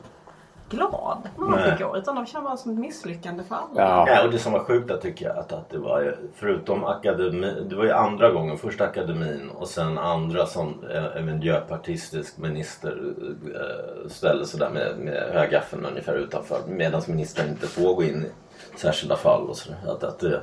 glad 0.69 1.29
när 1.37 1.47
han 1.47 1.59
Nej. 1.59 1.71
fick 1.71 1.79
gå. 1.87 1.97
Utan 1.97 2.15
de 2.15 2.25
kände 2.25 2.45
bara 2.47 2.57
som 2.57 2.71
ett 2.71 2.77
misslyckande 2.79 3.43
för 3.43 3.55
alla. 3.55 3.67
Ja. 3.81 4.05
Ja, 4.09 4.23
och 4.25 4.31
det 4.31 4.39
som 4.39 4.51
var 4.53 4.59
sjukt 4.59 4.87
där 4.87 4.97
tycker 4.97 5.25
jag 5.25 5.37
att, 5.37 5.51
att 5.53 5.69
det 5.69 5.77
var 5.77 6.17
förutom 6.35 6.83
akademi, 6.85 7.65
det 7.69 7.75
var 7.75 7.83
ju 7.83 7.91
andra 7.91 8.31
gången, 8.31 8.57
först 8.57 8.81
akademin 8.81 9.49
och 9.55 9.67
sen 9.67 9.97
andra 9.97 10.45
som 10.45 10.83
eh, 10.91 11.05
en 11.17 11.25
miljöpartistisk 11.25 12.37
minister 12.37 13.13
eh, 13.55 14.09
ställde 14.09 14.45
sig 14.45 14.59
där 14.59 14.69
med, 14.69 14.97
med 14.99 15.29
högaffeln 15.33 15.85
ungefär 15.85 16.13
utanför 16.13 16.57
medan 16.67 17.01
ministern 17.07 17.49
inte 17.49 17.67
får 17.67 17.95
gå 17.95 18.03
in 18.03 18.25
i 18.25 18.44
särskilda 18.79 19.15
fall 19.15 19.49
och 19.49 19.57
sådär. 19.57 19.77
Att, 19.87 20.03
att 20.03 20.19
det, 20.19 20.41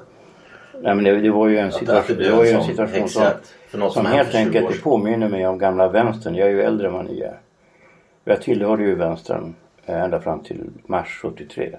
Nej, 0.81 0.95
men 0.95 1.05
det, 1.05 1.21
det 1.21 1.31
var 1.31 1.49
ju 1.49 1.59
en 1.59 1.67
det 1.67 1.73
situation, 1.73 2.17
blir 2.17 2.31
det 2.31 2.37
var 2.37 2.45
ju 2.45 2.51
en 2.51 2.65
situation 2.65 3.09
som, 3.09 3.91
som 3.91 4.07
hände 4.07 4.17
helt 4.17 4.29
för 4.29 4.39
20 4.39 4.45
enkelt 4.45 4.71
det 4.71 4.83
påminner 4.83 5.29
mig 5.29 5.47
om 5.47 5.59
gamla 5.59 5.89
vänstern. 5.89 6.35
Jag 6.35 6.49
är 6.49 6.53
ju 6.53 6.63
äldre 6.63 6.87
än 6.87 6.93
vad 6.93 7.05
ni 7.05 7.21
är. 7.21 7.39
Jag 8.25 8.43
tillhörde 8.43 8.83
ju 8.83 8.95
vänstern 8.95 9.55
eh, 9.87 10.03
ända 10.03 10.21
fram 10.21 10.41
till 10.41 10.71
mars 10.87 11.19
73. 11.23 11.77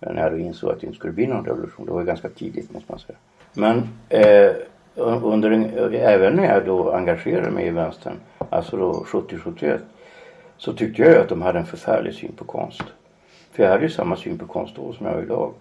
När 0.00 0.30
jag 0.30 0.40
insåg 0.40 0.70
att 0.70 0.80
det 0.80 0.86
inte 0.86 0.98
skulle 0.98 1.12
bli 1.12 1.26
någon 1.26 1.44
revolution. 1.44 1.86
Det 1.86 1.92
var 1.92 2.00
ju 2.00 2.06
ganska 2.06 2.28
tidigt 2.28 2.72
måste 2.72 2.92
man 2.92 2.98
säga. 2.98 3.18
Men 3.52 3.88
eh, 4.08 4.52
under 5.22 5.50
en, 5.50 5.94
även 5.94 6.34
när 6.34 6.54
jag 6.54 6.66
då 6.66 6.92
engagerade 6.92 7.50
mig 7.50 7.66
i 7.66 7.70
vänstern, 7.70 8.14
alltså 8.50 8.76
då 8.76 8.92
70-71, 8.92 9.78
så 10.56 10.72
tyckte 10.72 11.02
jag 11.02 11.16
att 11.16 11.28
de 11.28 11.42
hade 11.42 11.58
en 11.58 11.66
förfärlig 11.66 12.14
syn 12.14 12.32
på 12.36 12.44
konst. 12.44 12.84
För 13.56 13.62
jag 13.62 13.70
hade 13.70 13.82
ju 13.82 13.90
samma 13.90 14.16
syn 14.16 14.38
på 14.38 14.46
konst 14.46 14.76
då 14.76 14.92
som 14.92 15.06
jag 15.06 15.12
har 15.12 15.22
idag. 15.22 15.52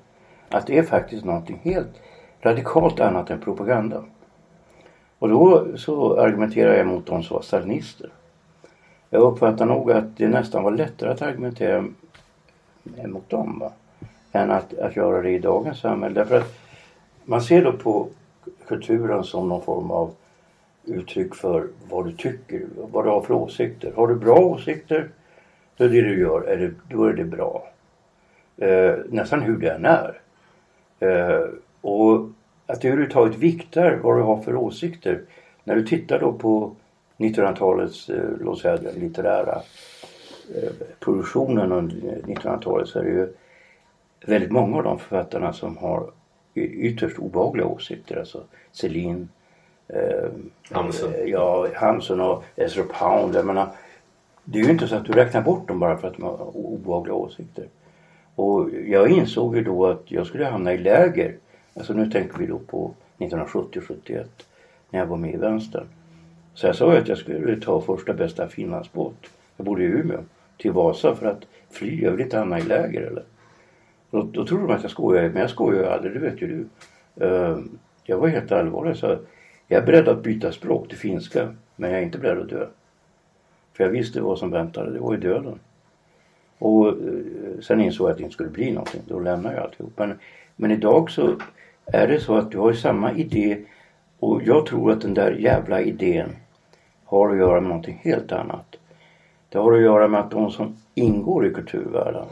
Att 0.49 0.67
det 0.67 0.77
är 0.77 0.83
faktiskt 0.83 1.25
någonting 1.25 1.59
helt 1.63 2.01
radikalt 2.41 2.99
annat 2.99 3.29
än 3.29 3.39
propaganda. 3.39 4.03
Och 5.19 5.29
då 5.29 5.67
så 5.77 6.19
argumenterade 6.19 6.77
jag 6.77 6.87
mot 6.87 7.05
de 7.05 7.23
som 7.23 7.35
var 7.35 7.41
stalinister. 7.41 8.09
Jag 9.09 9.21
uppfattar 9.21 9.65
nog 9.65 9.91
att 9.91 10.17
det 10.17 10.27
nästan 10.27 10.63
var 10.63 10.71
lättare 10.71 11.11
att 11.11 11.21
argumentera 11.21 11.85
mot 12.83 13.29
dem 13.29 13.59
va? 13.59 13.71
än 14.31 14.51
att, 14.51 14.77
att 14.79 14.95
göra 14.95 15.21
det 15.21 15.31
i 15.31 15.39
dagens 15.39 15.79
samhälle. 15.79 16.15
Därför 16.15 16.37
att 16.37 16.53
man 17.23 17.41
ser 17.41 17.63
då 17.63 17.71
på 17.71 18.07
kulturen 18.67 19.23
som 19.23 19.49
någon 19.49 19.61
form 19.61 19.91
av 19.91 20.13
uttryck 20.83 21.35
för 21.35 21.67
vad 21.89 22.05
du 22.05 22.11
tycker, 22.11 22.65
vad 22.91 23.05
du 23.05 23.09
har 23.09 23.21
för 23.21 23.33
åsikter. 23.33 23.93
Har 23.95 24.07
du 24.07 24.15
bra 24.15 24.39
åsikter 24.39 25.09
Då 25.77 25.83
är 25.83 25.89
det 25.89 26.01
du 26.01 26.19
gör, 26.19 26.41
är 26.41 26.57
det, 26.57 26.71
då 26.89 27.03
är 27.03 27.13
det 27.13 27.23
bra. 27.23 27.67
Eh, 28.57 28.93
nästan 29.09 29.41
hur 29.41 29.57
det 29.57 29.69
än 29.69 29.85
är. 29.85 30.21
Eh, 30.99 31.47
och 31.81 32.29
att 32.67 32.81
du 32.81 32.87
överhuvudtaget 32.87 33.37
viktar 33.37 33.99
vad 34.03 34.17
du 34.17 34.21
har 34.21 34.41
för 34.41 34.55
åsikter. 34.55 35.21
När 35.63 35.75
du 35.75 35.87
tittar 35.87 36.19
då 36.19 36.33
på 36.33 36.75
1900-talets 37.17 38.09
eh, 38.09 38.29
låt 38.39 38.59
säga, 38.59 38.77
den 38.77 38.95
litterära 38.95 39.61
eh, 40.55 40.69
produktionen 40.99 41.71
under 41.71 41.97
1900-talet 41.97 42.87
så 42.87 42.99
är 42.99 43.03
det 43.03 43.09
ju 43.09 43.33
väldigt 44.25 44.51
många 44.51 44.77
av 44.77 44.83
de 44.83 44.99
författarna 44.99 45.53
som 45.53 45.77
har 45.77 46.11
ytterst 46.55 47.19
obehagliga 47.19 47.65
åsikter. 47.67 48.17
Alltså 48.17 48.43
Celine, 48.71 49.29
eh, 49.87 50.29
Hamsun. 50.71 51.13
eh, 51.13 51.19
ja, 51.25 51.67
Hamsun 51.75 52.21
och 52.21 52.43
Ezra 52.55 52.83
Pound. 52.83 53.35
Jag 53.35 53.45
menar, 53.45 53.67
det 54.43 54.59
är 54.59 54.63
ju 54.63 54.71
inte 54.71 54.87
så 54.87 54.95
att 54.95 55.05
du 55.05 55.13
räknar 55.13 55.41
bort 55.41 55.67
dem 55.67 55.79
bara 55.79 55.97
för 55.97 56.07
att 56.07 56.13
de 56.13 56.23
har 56.23 56.57
obehagliga 56.57 57.13
åsikter. 57.15 57.65
Och 58.35 58.69
jag 58.85 59.09
insåg 59.09 59.55
ju 59.55 59.63
då 59.63 59.85
att 59.85 60.11
jag 60.11 60.27
skulle 60.27 60.45
hamna 60.45 60.73
i 60.73 60.77
läger. 60.77 61.35
Alltså 61.73 61.93
nu 61.93 62.11
tänker 62.11 62.37
vi 62.37 62.45
då 62.45 62.59
på 62.59 62.93
1970-71 63.17 64.25
när 64.89 64.99
jag 64.99 65.05
var 65.07 65.17
med 65.17 65.33
i 65.33 65.37
vänstern. 65.37 65.87
Så 66.53 66.67
jag 66.67 66.75
sa 66.75 66.93
ju 66.93 66.99
att 66.99 67.07
jag 67.07 67.17
skulle 67.17 67.61
ta 67.61 67.81
första 67.81 68.13
bästa 68.13 68.47
finlandsbåt. 68.47 69.15
Jag 69.57 69.65
bodde 69.65 69.83
i 69.83 69.85
Umeå. 69.85 70.19
Till 70.57 70.71
Vasa 70.71 71.15
för 71.15 71.25
att 71.25 71.45
fly. 71.69 72.03
Jag 72.03 72.11
vill 72.11 72.21
inte 72.21 72.37
hamna 72.37 72.59
i 72.59 72.61
läger 72.61 73.01
eller. 73.01 73.23
Då, 74.11 74.23
då 74.23 74.45
trodde 74.45 74.67
de 74.67 74.73
att 74.73 74.81
jag 74.81 74.91
skojade. 74.91 75.29
Men 75.29 75.41
jag 75.41 75.49
skojar 75.49 75.81
ju 75.81 75.87
aldrig, 75.89 76.13
det 76.13 76.19
vet 76.19 76.41
ju 76.41 76.47
du. 76.47 76.65
Ehm, 77.25 77.77
jag 78.03 78.17
var 78.17 78.27
helt 78.27 78.51
allvarlig. 78.51 78.97
Så 78.97 79.17
jag 79.67 79.81
är 79.81 79.85
beredd 79.85 80.07
att 80.07 80.23
byta 80.23 80.51
språk 80.51 80.89
till 80.89 80.97
finska. 80.97 81.55
Men 81.75 81.91
jag 81.91 81.99
är 81.99 82.03
inte 82.03 82.17
beredd 82.17 82.37
att 82.37 82.49
dö. 82.49 82.67
För 83.73 83.83
jag 83.83 83.91
visste 83.91 84.21
vad 84.21 84.39
som 84.39 84.51
väntade. 84.51 84.91
Det 84.91 84.99
var 84.99 85.13
ju 85.13 85.19
döden. 85.19 85.59
Och 86.59 86.87
eh, 86.87 86.93
sen 87.61 87.81
insåg 87.81 88.07
jag 88.07 88.11
att 88.11 88.17
det 88.17 88.23
inte 88.23 88.33
skulle 88.33 88.49
bli 88.49 88.71
någonting. 88.71 89.01
Då 89.07 89.19
lämnade 89.19 89.55
jag 89.55 89.63
alltihop. 89.63 89.93
Men, 89.95 90.19
men 90.55 90.71
idag 90.71 91.11
så 91.11 91.35
är 91.85 92.07
det 92.07 92.19
så 92.19 92.35
att 92.35 92.51
du 92.51 92.57
har 92.57 92.71
ju 92.71 92.77
samma 92.77 93.11
idé. 93.13 93.57
Och 94.19 94.41
jag 94.43 94.65
tror 94.65 94.91
att 94.91 95.01
den 95.01 95.13
där 95.13 95.31
jävla 95.31 95.81
idén 95.81 96.29
har 97.05 97.29
att 97.29 97.37
göra 97.37 97.61
med 97.61 97.69
någonting 97.69 98.01
helt 98.03 98.31
annat. 98.31 98.75
Det 99.49 99.57
har 99.57 99.73
att 99.73 99.81
göra 99.81 100.07
med 100.07 100.19
att 100.19 100.31
de 100.31 100.51
som 100.51 100.77
ingår 100.93 101.47
i 101.47 101.53
kulturvärlden. 101.53 102.25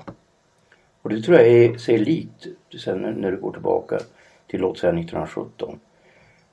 Och 1.02 1.10
det 1.10 1.22
tror 1.22 1.38
jag 1.38 1.48
är 1.48 1.78
sig 1.78 1.98
likt 1.98 2.48
sen 2.80 2.98
när- 3.02 3.12
när 3.12 3.32
du 3.32 3.38
går 3.38 3.52
tillbaka 3.52 4.00
till 4.48 4.62
låt 4.62 4.78
säga 4.78 4.94
1917. 4.94 5.80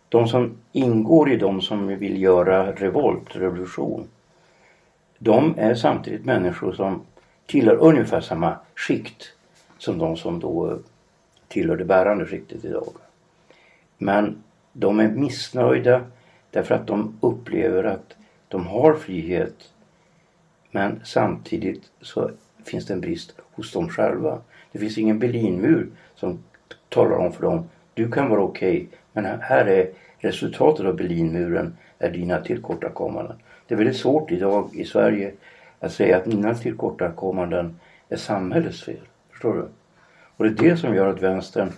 De 0.08 0.28
som 0.28 0.50
ingår 0.72 1.30
i 1.32 1.36
de 1.36 1.60
som 1.60 1.86
vill 1.86 2.22
göra 2.22 2.72
revolt, 2.72 3.36
revolution. 3.36 4.08
De 5.18 5.54
är 5.56 5.74
samtidigt 5.74 6.24
människor 6.24 6.72
som 6.72 7.00
tillhör 7.50 7.76
ungefär 7.76 8.21
samma 8.21 8.59
skikt 8.75 9.33
som 9.78 9.99
de 9.99 10.16
som 10.16 10.40
då 10.40 10.71
eh, 10.71 10.76
tillhör 11.49 11.76
det 11.76 11.85
bärande 11.85 12.26
skiktet 12.26 12.64
idag. 12.64 12.92
Men 13.99 14.42
de 14.73 15.00
är 15.00 15.09
missnöjda 15.09 16.04
därför 16.50 16.75
att 16.75 16.87
de 16.87 17.19
upplever 17.21 17.85
att 17.85 18.16
de 18.49 18.66
har 18.66 18.95
frihet 18.95 19.54
men 20.71 21.00
samtidigt 21.04 21.90
så 22.00 22.30
finns 22.64 22.87
det 22.87 22.95
en 22.95 23.00
brist 23.00 23.35
hos 23.52 23.73
dem 23.73 23.88
själva. 23.88 24.40
Det 24.73 24.78
finns 24.78 24.99
ingen 24.99 25.19
Berlinmur 25.19 25.88
som 26.14 26.38
talar 26.88 27.16
om 27.16 27.33
för 27.33 27.42
dem 27.42 27.69
du 27.95 28.11
kan 28.11 28.28
vara 28.28 28.40
okej 28.40 28.88
men 29.12 29.25
här 29.25 29.66
är 29.66 29.90
resultatet 30.19 30.87
av 30.87 30.97
Berlinmuren 30.97 31.76
är 31.99 32.11
dina 32.11 32.40
tillkortakommanden. 32.40 33.37
Det 33.66 33.75
är 33.75 33.78
väldigt 33.78 33.97
svårt 33.97 34.33
idag 34.33 34.71
i 34.75 34.85
Sverige 34.85 35.33
att 35.80 35.92
säga 35.92 36.16
att 36.16 36.26
mina 36.26 36.54
tillkortakommanden 36.54 37.80
är 38.08 38.16
samhällets 38.16 38.84
fel. 38.84 39.08
Förstår 39.30 39.54
du? 39.54 39.68
Och 40.37 40.44
det 40.44 40.50
är 40.50 40.70
det 40.70 40.76
som 40.76 40.94
gör 40.94 41.08
att 41.08 41.22
vänstern 41.22 41.72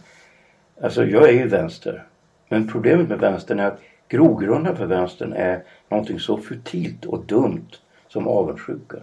Alltså 0.82 1.04
jag 1.04 1.28
är 1.28 1.32
ju 1.32 1.49
vänster. 1.49 2.06
Men 2.49 2.68
problemet 2.68 3.09
med 3.09 3.18
vänstern 3.18 3.61
är 3.61 3.66
att 3.66 3.80
grogrunden 4.09 4.76
för 4.76 4.87
vänstern 4.87 5.32
är 5.32 5.64
någonting 5.88 6.21
så 6.21 6.38
futilt 6.38 7.04
och 7.04 7.25
dumt 7.25 7.68
som 8.09 8.28
avundsjuka. 8.28 8.97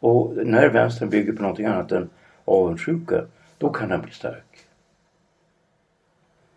Och 0.00 0.46
när 0.46 0.68
vänstern 0.68 1.10
bygger 1.10 1.32
på 1.32 1.42
någonting 1.42 1.66
annat 1.66 1.92
än 1.92 2.10
avundsjuka, 2.44 3.24
då 3.58 3.72
kan 3.72 3.88
den 3.88 4.02
bli 4.02 4.12
stark. 4.12 4.66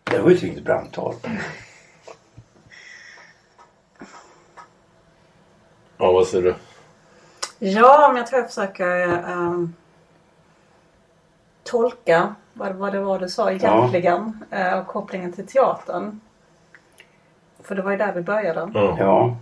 Det 0.03 0.19
var 0.19 0.29
ju 0.29 0.35
ett 0.35 0.43
riktigt 0.43 0.65
brandtal. 0.65 1.13
Ja, 5.97 6.11
vad 6.11 6.27
säger 6.27 6.43
du? 6.43 6.55
Ja, 7.59 8.07
men 8.07 8.17
jag 8.17 8.27
tror 8.27 8.39
jag 8.41 8.47
försöker 8.49 9.07
ehm, 9.07 9.73
tolka 11.63 12.35
vad, 12.53 12.75
vad 12.75 12.93
det 12.93 12.99
var 12.99 13.19
du 13.19 13.29
sa 13.29 13.51
egentligen. 13.51 14.45
eh, 14.51 14.79
och 14.79 14.87
kopplingen 14.87 15.33
till 15.33 15.47
teatern. 15.47 16.19
För 17.63 17.75
det 17.75 17.81
var 17.81 17.91
ju 17.91 17.97
där 17.97 18.13
vi 18.13 18.21
började. 18.21 18.71
Ja. 18.73 18.95
Ja. 18.99 19.35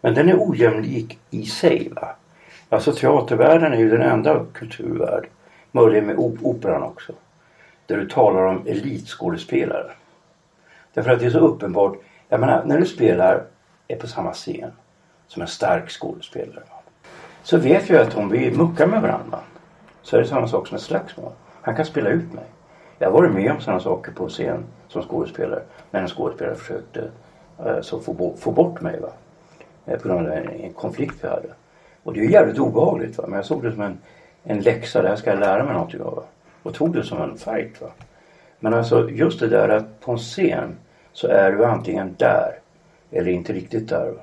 Men 0.00 0.14
den 0.14 0.28
är 0.28 0.36
ojämlik 0.38 1.18
i 1.30 1.46
sig. 1.46 1.88
Va? 1.96 2.08
Alltså 2.68 2.92
teatervärlden 2.92 3.72
är 3.72 3.78
ju 3.78 3.90
den 3.90 4.02
enda 4.02 4.44
kulturvärld, 4.52 5.28
möjligen 5.72 6.06
med 6.06 6.16
op- 6.18 6.38
operan 6.42 6.82
också, 6.82 7.12
där 7.86 7.96
du 7.96 8.08
talar 8.08 8.42
om 8.42 8.62
elitskådespelare. 8.66 9.90
Därför 10.94 11.10
att 11.10 11.20
det 11.20 11.26
är 11.26 11.30
så 11.30 11.38
uppenbart. 11.38 11.96
Jag 12.28 12.40
menar, 12.40 12.64
när 12.64 12.78
du 12.78 12.86
spelar 12.86 13.44
är 13.88 13.96
på 13.96 14.06
samma 14.06 14.32
scen 14.32 14.72
som 15.26 15.42
en 15.42 15.48
stark 15.48 15.90
skådespelare. 15.90 16.62
va, 16.70 16.79
så 17.42 17.58
vet 17.58 17.88
jag 17.88 18.00
att 18.00 18.16
om 18.16 18.28
vi 18.28 18.50
muckar 18.50 18.86
med 18.86 19.02
varandra 19.02 19.38
så 20.02 20.16
är 20.16 20.20
det 20.20 20.26
samma 20.26 20.48
sak 20.48 20.66
som 20.66 20.76
ett 20.76 20.82
slagsmål. 20.82 21.32
Han 21.62 21.76
kan 21.76 21.84
spela 21.84 22.10
ut 22.10 22.32
mig. 22.32 22.44
Jag 22.98 23.10
har 23.10 23.12
varit 23.20 23.32
med 23.32 23.52
om 23.52 23.60
sådana 23.60 23.80
saker 23.80 24.12
på 24.12 24.28
scen 24.28 24.64
som 24.88 25.02
skådespelare. 25.02 25.62
När 25.90 26.02
en 26.02 26.08
skådespelare 26.08 26.54
försökte 26.54 27.10
eh, 27.64 27.80
så 27.80 28.00
få, 28.00 28.34
få 28.38 28.50
bort 28.52 28.80
mig. 28.80 29.00
Va? 29.00 29.08
Eh, 29.86 29.98
på 29.98 30.08
grund 30.08 30.26
av 30.26 30.32
en, 30.32 30.48
en 30.48 30.72
konflikt 30.72 31.14
vi 31.20 31.28
hade. 31.28 31.48
Och 32.02 32.14
det 32.14 32.20
är 32.20 32.24
ju 32.24 32.30
jävligt 32.30 32.58
obehagligt. 32.58 33.18
Va? 33.18 33.24
Men 33.26 33.36
jag 33.36 33.44
såg 33.44 33.62
det 33.62 33.72
som 33.72 33.82
en, 33.82 33.98
en 34.44 34.60
läxa. 34.60 35.02
Det 35.02 35.08
här 35.08 35.16
ska 35.16 35.30
jag 35.30 35.40
lära 35.40 35.64
mig 35.64 35.72
någonting 35.72 36.00
av. 36.00 36.14
Va? 36.14 36.22
Och 36.62 36.74
tog 36.74 36.92
det 36.92 37.04
som 37.04 37.22
en 37.22 37.38
fight. 37.38 37.80
Va? 37.80 37.88
Men 38.58 38.74
alltså 38.74 39.10
just 39.10 39.40
det 39.40 39.48
där 39.48 39.68
att 39.68 40.00
på 40.00 40.12
en 40.12 40.18
scen 40.18 40.76
så 41.12 41.26
är 41.28 41.52
du 41.52 41.64
antingen 41.64 42.14
där 42.18 42.58
eller 43.10 43.30
inte 43.30 43.52
riktigt 43.52 43.88
där. 43.88 44.10
Va? 44.16 44.22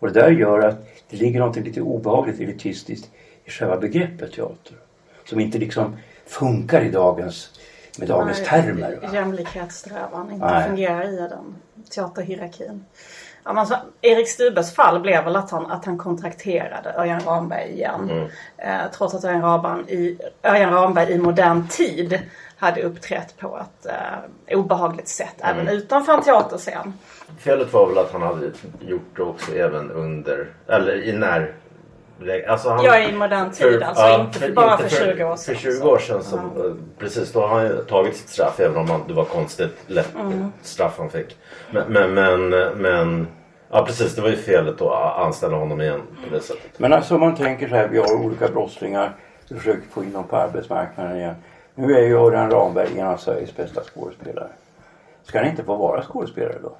Och 0.00 0.12
det 0.12 0.20
där 0.20 0.30
gör 0.30 0.58
att 0.58 0.76
det 1.10 1.16
ligger 1.16 1.40
något 1.40 1.56
lite 1.56 1.80
obehagligt 1.80 2.40
elitistiskt 2.40 3.10
i 3.44 3.50
själva 3.50 3.76
begreppet 3.76 4.32
teater. 4.32 4.76
Som 5.24 5.40
inte 5.40 5.58
liksom 5.58 5.96
funkar 6.26 6.80
i 6.80 6.90
dagens, 6.90 7.60
med 7.98 8.08
dagens 8.08 8.38
Nej, 8.38 8.46
termer. 8.46 8.98
Va? 9.02 9.14
Jämlikhetssträvan 9.14 10.32
inte 10.32 10.46
Nej. 10.46 10.68
fungerar 10.68 11.08
i 11.08 11.16
den 11.16 11.56
teaterhierarkin. 11.90 12.84
Alltså, 13.42 13.76
Erik 14.00 14.28
Stubes 14.28 14.74
fall 14.74 15.00
blev 15.00 15.24
väl 15.24 15.36
att 15.36 15.50
han, 15.50 15.70
att 15.70 15.84
han 15.84 15.98
kontrakterade 15.98 16.94
Örjan 16.96 17.20
Ramberg 17.20 17.70
igen. 17.70 18.28
Eh, 18.56 18.80
trots 18.92 19.14
att 19.14 19.24
Örjan 19.24 19.42
Ramberg, 19.42 19.84
i, 19.88 20.18
Örjan 20.42 20.72
Ramberg 20.74 21.12
i 21.12 21.18
modern 21.18 21.68
tid 21.68 22.20
hade 22.60 22.82
uppträtt 22.82 23.36
på 23.38 23.58
ett 23.60 23.86
eh, 23.86 24.58
obehagligt 24.58 25.08
sätt 25.08 25.34
även 25.38 25.68
utanför 25.68 26.12
en 26.12 26.22
teaterscen. 26.22 26.92
Felet 27.38 27.72
var 27.72 27.86
väl 27.86 27.98
att 27.98 28.12
han 28.12 28.22
hade 28.22 28.50
gjort 28.80 29.16
det 29.16 29.22
också 29.22 29.54
även 29.54 29.90
under, 29.90 30.48
eller 30.68 31.02
i 31.04 31.12
när... 31.12 31.52
Alltså 32.48 32.68
han, 32.68 32.84
Ja, 32.84 32.98
i 32.98 33.12
modern 33.12 33.50
tid, 33.50 33.82
alltså, 33.82 34.20
inte 34.20 34.38
för- 34.38 34.52
bara 34.52 34.76
för 34.78 34.88
20 34.88 35.24
år 35.24 35.36
sedan, 35.36 35.54
För 35.54 35.62
20 35.62 35.72
så. 35.72 35.90
år 35.90 35.98
sedan 35.98 36.22
så, 36.22 36.36
eh, 36.36 36.42
precis, 36.98 37.32
då 37.32 37.40
har 37.40 37.48
han 37.48 37.62
ju 37.66 37.84
tagit 37.84 38.16
sitt 38.16 38.28
straff 38.28 38.60
även 38.60 38.76
om 38.76 38.90
han, 38.90 39.00
det 39.08 39.14
var 39.14 39.24
konstigt 39.24 39.76
lätt 39.86 40.14
Mm. 40.14 40.52
straff 40.62 40.94
han 40.98 41.10
fick. 41.10 41.36
Men, 41.70 41.92
men, 41.92 42.14
men, 42.14 42.48
men, 42.76 43.28
ja 43.70 43.84
precis 43.86 44.14
det 44.14 44.22
var 44.22 44.28
ju 44.28 44.36
felet 44.36 44.80
att 44.80 45.16
anställa 45.18 45.56
honom 45.56 45.80
igen 45.80 46.00
på 46.28 46.34
det 46.34 46.40
sättet. 46.40 46.78
Men 46.78 46.92
alltså 46.92 47.14
om 47.14 47.20
man 47.20 47.36
tänker 47.36 47.68
så 47.68 47.74
här, 47.74 47.88
vi 47.88 47.98
har 47.98 48.12
olika 48.12 48.48
brottslingar. 48.48 49.12
Vi 49.48 49.56
försöker 49.56 49.82
få 49.90 50.02
in 50.04 50.12
dem 50.12 50.24
på 50.24 50.36
arbetsmarknaden 50.36 51.16
igen. 51.16 51.34
Nu 51.80 51.94
är 51.94 52.00
ju 52.00 52.18
Örjan 52.18 52.50
Ramberg 52.50 52.98
en 52.98 53.06
av 53.06 53.16
Sveriges 53.16 53.56
bästa 53.56 53.80
skådespelare. 53.80 54.48
Ska 55.22 55.38
han 55.38 55.48
inte 55.48 55.64
få 55.64 55.76
vara 55.76 56.02
skådespelare 56.02 56.58
då? 56.62 56.76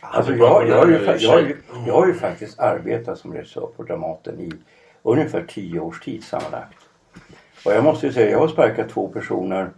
Alltså 0.00 0.32
jag, 0.32 0.68
jag, 0.68 0.76
har 0.76 0.86
ju, 0.86 0.92
jag, 1.18 1.30
har 1.30 1.40
ju, 1.40 1.56
jag 1.86 1.94
har 1.94 2.06
ju 2.06 2.14
faktiskt 2.14 2.58
arbetat 2.58 3.18
som 3.18 3.32
regissör 3.32 3.68
på 3.76 3.82
Dramaten 3.82 4.40
i 4.40 4.52
ungefär 5.02 5.44
tio 5.48 5.80
års 5.80 6.00
tid 6.00 6.24
sammanlagt. 6.24 6.76
Och 7.64 7.72
jag 7.72 7.84
måste 7.84 8.06
ju 8.06 8.12
säga, 8.12 8.30
jag 8.30 8.38
har 8.38 8.48
sparkat 8.48 8.88
två 8.88 9.08
personer 9.08 9.70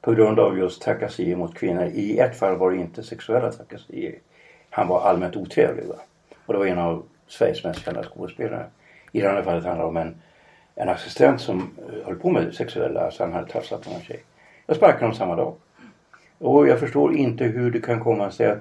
på 0.00 0.12
grund 0.12 0.40
av 0.40 0.58
just 0.58 0.82
trakasserier 0.82 1.36
mot 1.36 1.54
kvinnor. 1.54 1.84
I 1.84 2.18
ett 2.18 2.38
fall 2.38 2.56
var 2.56 2.70
det 2.70 2.76
inte 2.76 3.02
sexuella 3.02 3.52
trakasserier. 3.52 4.14
Han 4.70 4.88
var 4.88 5.00
allmänt 5.00 5.36
otrevlig. 5.36 5.86
Va? 5.86 5.96
Och 6.46 6.52
det 6.52 6.58
var 6.58 6.66
en 6.66 6.78
av 6.78 7.02
Sveriges 7.26 7.64
mest 7.64 7.84
kända 7.84 8.02
skådespelare. 8.02 8.66
I 9.12 9.20
det 9.20 9.28
andra 9.28 9.42
fallet 9.42 9.64
handlar 9.64 9.84
det 9.84 9.88
om 9.88 9.96
en, 9.96 10.22
en 10.76 10.88
assistent 10.88 11.40
som 11.40 11.58
eh, 11.58 12.06
höll 12.06 12.16
på 12.16 12.30
med 12.30 12.54
sexuella, 12.54 13.00
alltså 13.00 13.22
han 13.22 13.32
hade 13.32 13.52
tafsat 13.52 13.84
på 13.84 13.90
en 13.90 14.00
tjej. 14.00 14.22
Jag 14.66 14.76
sparkade 14.76 15.04
dem 15.04 15.14
samma 15.14 15.36
dag. 15.36 15.54
Och 16.38 16.68
jag 16.68 16.80
förstår 16.80 17.16
inte 17.16 17.44
hur 17.44 17.70
det 17.70 17.80
kan 17.80 18.00
komma 18.00 18.30
sig 18.30 18.46
att 18.46 18.58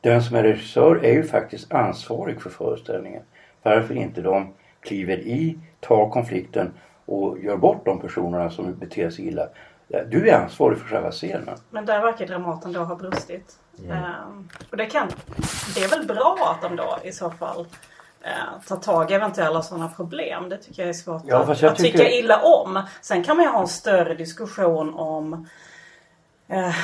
den 0.00 0.22
som 0.22 0.36
är 0.36 0.42
regissör 0.42 1.04
är 1.04 1.12
ju 1.12 1.22
faktiskt 1.22 1.72
ansvarig 1.72 2.42
för 2.42 2.50
föreställningen. 2.50 3.22
Varför 3.62 3.94
inte 3.94 4.20
de 4.20 4.54
kliver 4.80 5.18
i, 5.18 5.58
tar 5.80 6.10
konflikten 6.10 6.72
och 7.06 7.38
gör 7.38 7.56
bort 7.56 7.84
de 7.84 8.00
personerna 8.00 8.50
som 8.50 8.74
beter 8.74 9.10
sig 9.10 9.26
illa. 9.26 9.48
Du 10.06 10.28
är 10.28 10.42
ansvarig 10.42 10.78
för 10.78 10.86
själva 10.88 11.10
scenen. 11.10 11.56
Men 11.70 11.86
där 11.86 12.02
verkar 12.02 12.26
Dramaten 12.26 12.72
då 12.72 12.80
ha 12.80 12.96
brustit. 12.96 13.58
Mm. 13.78 13.90
Ehm, 13.90 14.48
och 14.70 14.76
det, 14.76 14.86
kan, 14.86 15.08
det 15.74 15.84
är 15.84 15.88
väl 15.88 16.06
bra 16.06 16.56
att 16.56 16.62
de 16.70 16.76
då 16.76 16.98
i 17.04 17.12
så 17.12 17.30
fall 17.30 17.66
eh, 18.22 18.66
tar 18.68 18.76
tag 18.76 19.10
i 19.10 19.14
eventuella 19.14 19.62
sådana 19.62 19.88
problem. 19.88 20.48
Det 20.48 20.56
tycker 20.56 20.82
jag 20.82 20.88
är 20.88 20.92
svårt 20.92 21.22
Ja, 21.26 21.36
att, 21.38 21.62
jag 21.62 21.72
att 21.72 21.78
tycka 21.78 21.98
tycker- 21.98 22.18
illa 22.18 22.42
om. 22.42 22.82
Sen 23.00 23.24
kan 23.24 23.36
man 23.36 23.46
ju 23.46 23.50
ha 23.52 23.60
en 23.60 23.68
större 23.68 24.14
diskussion 24.14 24.94
om 24.94 25.46
eh, 26.48 26.74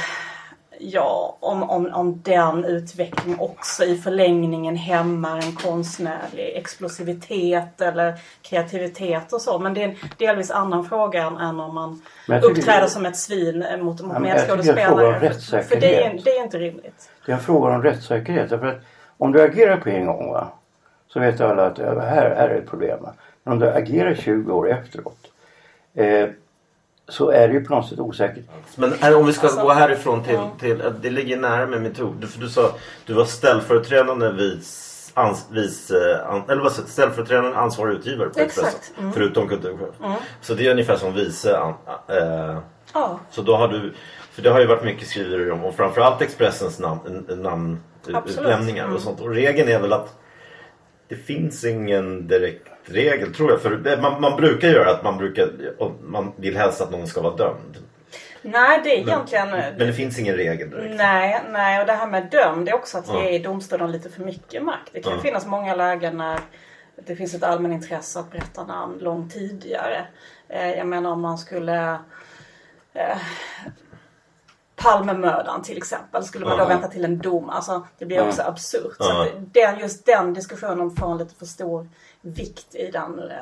Ja, 0.79 1.37
om, 1.41 1.63
om, 1.71 1.87
om 1.93 2.23
den 2.23 2.65
utvecklingen 2.65 3.41
också 3.41 3.85
i 3.85 3.97
förlängningen 3.99 4.77
hämmar 4.77 5.37
en 5.37 5.53
konstnärlig 5.53 6.53
explosivitet 6.57 7.81
eller 7.81 8.15
kreativitet 8.43 9.33
och 9.33 9.41
så. 9.41 9.59
Men 9.59 9.75
det 9.75 9.83
är 9.83 9.89
en 9.89 9.95
delvis 10.19 10.51
annan 10.51 10.85
fråga 10.85 11.23
än, 11.23 11.61
om 11.61 11.75
man 11.75 12.03
uppträder 12.43 12.87
som 12.87 13.07
ett 13.07 13.17
svin 13.17 13.59
mot, 13.59 13.81
mot 13.81 14.01
Ja, 14.01 14.07
det 14.09 14.17
om 14.17 14.23
medskådespelare. 14.23 15.31
För 15.63 15.81
det 15.81 16.05
är, 16.05 16.21
det 16.25 16.31
är 16.31 16.43
inte 16.43 16.59
rimligt. 16.59 17.11
Det 17.27 17.33
är 17.33 17.37
en 17.37 17.43
fråga 17.43 17.75
om 17.75 17.83
rättssäkerhet. 17.83 18.51
Därför 18.51 18.67
att 18.67 18.81
om 19.19 19.33
du 19.33 19.43
agerar 19.43 19.77
på 19.77 19.89
en 19.89 20.07
gång 20.07 20.33
va, 20.33 20.49
så 21.15 21.21
vet 21.21 21.41
alla 21.41 21.67
att 21.67 21.79
ja, 21.79 22.01
här, 22.01 22.35
här 22.35 22.49
är 22.49 22.59
ett 22.59 22.71
problem. 22.71 22.99
Men 23.45 23.53
om 23.53 23.59
du 23.59 23.69
agerar 23.71 24.15
20 24.15 24.53
år 24.53 24.71
efteråt 24.71 25.19
eh, 25.95 26.29
så 27.09 27.31
är 27.31 27.49
det 27.49 27.55
ju 27.55 27.65
på 27.65 27.75
något 27.75 27.89
sätt 27.89 27.99
osäkert. 27.99 28.45
Men 28.77 28.93
här, 29.01 29.17
om 29.17 29.27
vi 29.27 29.33
ska 29.33 29.47
Alltså, 29.47 29.63
gå 29.63 29.73
härifrån 29.73 30.23
till, 30.25 30.35
ja. 30.35 30.51
till 30.61 30.83
det 31.03 31.11
ligger 31.11 31.37
nära 31.37 31.67
med 31.67 31.83
metod. 31.83 32.25
För 32.31 32.41
du 32.41 32.49
sa 32.49 32.71
du 33.07 33.13
var 33.13 33.25
ställföreträdande 33.25 34.31
vis, 34.31 35.13
ans, 35.15 35.47
vis 35.51 35.91
eh, 35.91 36.31
an, 36.31 36.43
eller 36.49 36.63
vad 36.63 36.73
ställföreträdande 36.73 37.57
ansvarig 37.57 37.95
utgivare 37.95 38.29
på 38.29 38.41
Exakt. 38.41 38.67
Expressen. 38.67 38.95
Mm. 39.01 39.13
Förutom 39.13 39.49
kulturchef. 39.49 39.95
Så 40.41 40.55
det 40.55 40.67
är 40.67 40.71
ungefär 40.71 40.97
som 40.97 41.15
vice 41.15 41.59
an, 41.59 41.75
eh, 42.09 42.59
Ja, 42.95 43.21
Så 43.31 43.43
då 43.43 43.57
har 43.57 43.69
du, 43.69 43.93
för 44.31 44.43
det 44.43 44.51
har 44.51 44.61
ju 44.61 44.67
varit 44.67 44.85
mycket 44.85 45.09
skriverier 45.09 45.51
om 45.53 45.65
och 45.65 45.75
framförallt 45.75 46.23
Expressens 46.23 46.79
namn, 46.79 47.27
namnutlämningar 47.29 48.85
Mm. 48.85 48.97
och 48.97 49.03
sånt. 49.03 49.21
Och 49.21 49.31
regeln 49.31 49.69
är 49.69 49.79
väl 49.81 49.93
att 49.93 50.15
det 51.15 51.23
finns 51.23 51.65
ingen 51.65 52.27
direkt 52.29 52.69
regel 52.85 53.35
tror 53.35 53.51
jag. 53.51 53.61
För 53.63 54.01
man, 54.03 54.21
man 54.21 54.37
brukar 54.37 54.69
göra 54.69 54.91
att 54.91 55.05
man 55.05 55.19
brukar, 55.19 55.49
man 56.03 56.33
vill 56.37 56.57
helst 56.57 56.81
att 56.81 56.91
någon 56.91 57.07
ska 57.07 57.21
vara 57.23 57.37
dömd. 57.37 57.77
nej 58.43 58.81
det 58.85 58.91
är 59.01 59.05
Men, 59.05 59.09
egentligen... 59.09 59.49
men 59.51 59.79
det 59.79 59.93
finns 59.93 60.19
ingen 60.19 60.37
regel 60.37 60.71
direkt. 60.71 60.95
Nej, 60.97 61.41
nej, 61.51 61.81
och 61.81 61.87
det 61.87 61.93
här 61.93 62.07
med 62.07 62.29
dömd 62.31 62.67
det 62.67 62.71
är 62.71 62.75
också 62.75 62.99
att 62.99 63.09
Ja. 63.09 63.25
ge 63.31 63.39
domstolen 63.39 63.93
lite 63.93 64.11
för 64.11 64.23
mycket 64.23 64.63
makt. 64.63 64.91
Det 64.93 65.01
kan 65.03 65.13
Ja. 65.13 65.21
finnas 65.21 65.47
många 65.47 65.75
lägen 65.75 66.17
när 66.17 66.39
det 67.07 67.17
finns 67.17 67.35
ett 67.35 67.43
allmänintresse 67.43 68.19
att 68.19 68.31
berätta 68.31 68.65
namn 68.65 68.99
långt 68.99 69.33
tidigare. 69.33 70.07
Eh, 70.49 70.73
jag 70.73 70.87
menar 70.87 71.11
om 71.11 71.21
man 71.21 71.39
skulle 71.39 71.99
eh, 72.95 73.17
Palmemördaren 74.85 75.63
till 75.63 75.77
exempel. 75.77 76.25
Skulle 76.25 76.47
man 76.47 76.59
då 76.59 76.65
vänta 76.65 76.89
till 76.89 77.05
en 77.05 77.19
dom? 77.19 77.51
Alltså 77.51 77.87
det 77.99 78.07
blir 78.07 78.29
också 78.29 78.43
absurt. 78.43 78.97
Så 78.99 79.27
den, 79.53 79.79
just 79.79 80.07
den 80.07 80.35
diskussionen 80.35 80.91
får 80.91 81.13
en 81.13 81.19
lite 81.19 81.35
för 81.35 81.47
stor 81.47 81.89
vikt 82.21 82.75
i 82.75 82.91
den. 82.91 83.19
eh, 83.19 83.37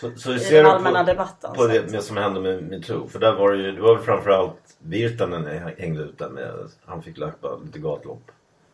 Så, 0.00 0.10
så 0.16 0.32
I 0.32 0.38
den 0.50 0.66
allmänna 0.66 0.98
på, 1.04 1.10
debatten, 1.10 1.52
på 1.54 1.66
det 1.66 1.92
med, 1.92 2.02
som 2.02 2.16
hände 2.16 2.40
med 2.40 2.62
metoo? 2.62 3.08
För 3.08 3.18
där 3.18 3.32
var 3.32 3.52
det 3.52 3.62
ju, 3.62 3.72
det 3.72 3.82
var 3.82 3.94
väl 3.94 4.04
framförallt 4.04 4.76
Virtanen 4.78 5.46
hängde 5.78 6.02
ut 6.02 6.18
där 6.18 6.28
med, 6.28 6.50
han 6.86 7.02
fick 7.02 7.16
bara 7.40 7.56
lite 7.64 7.78
gatlopp. 7.78 8.30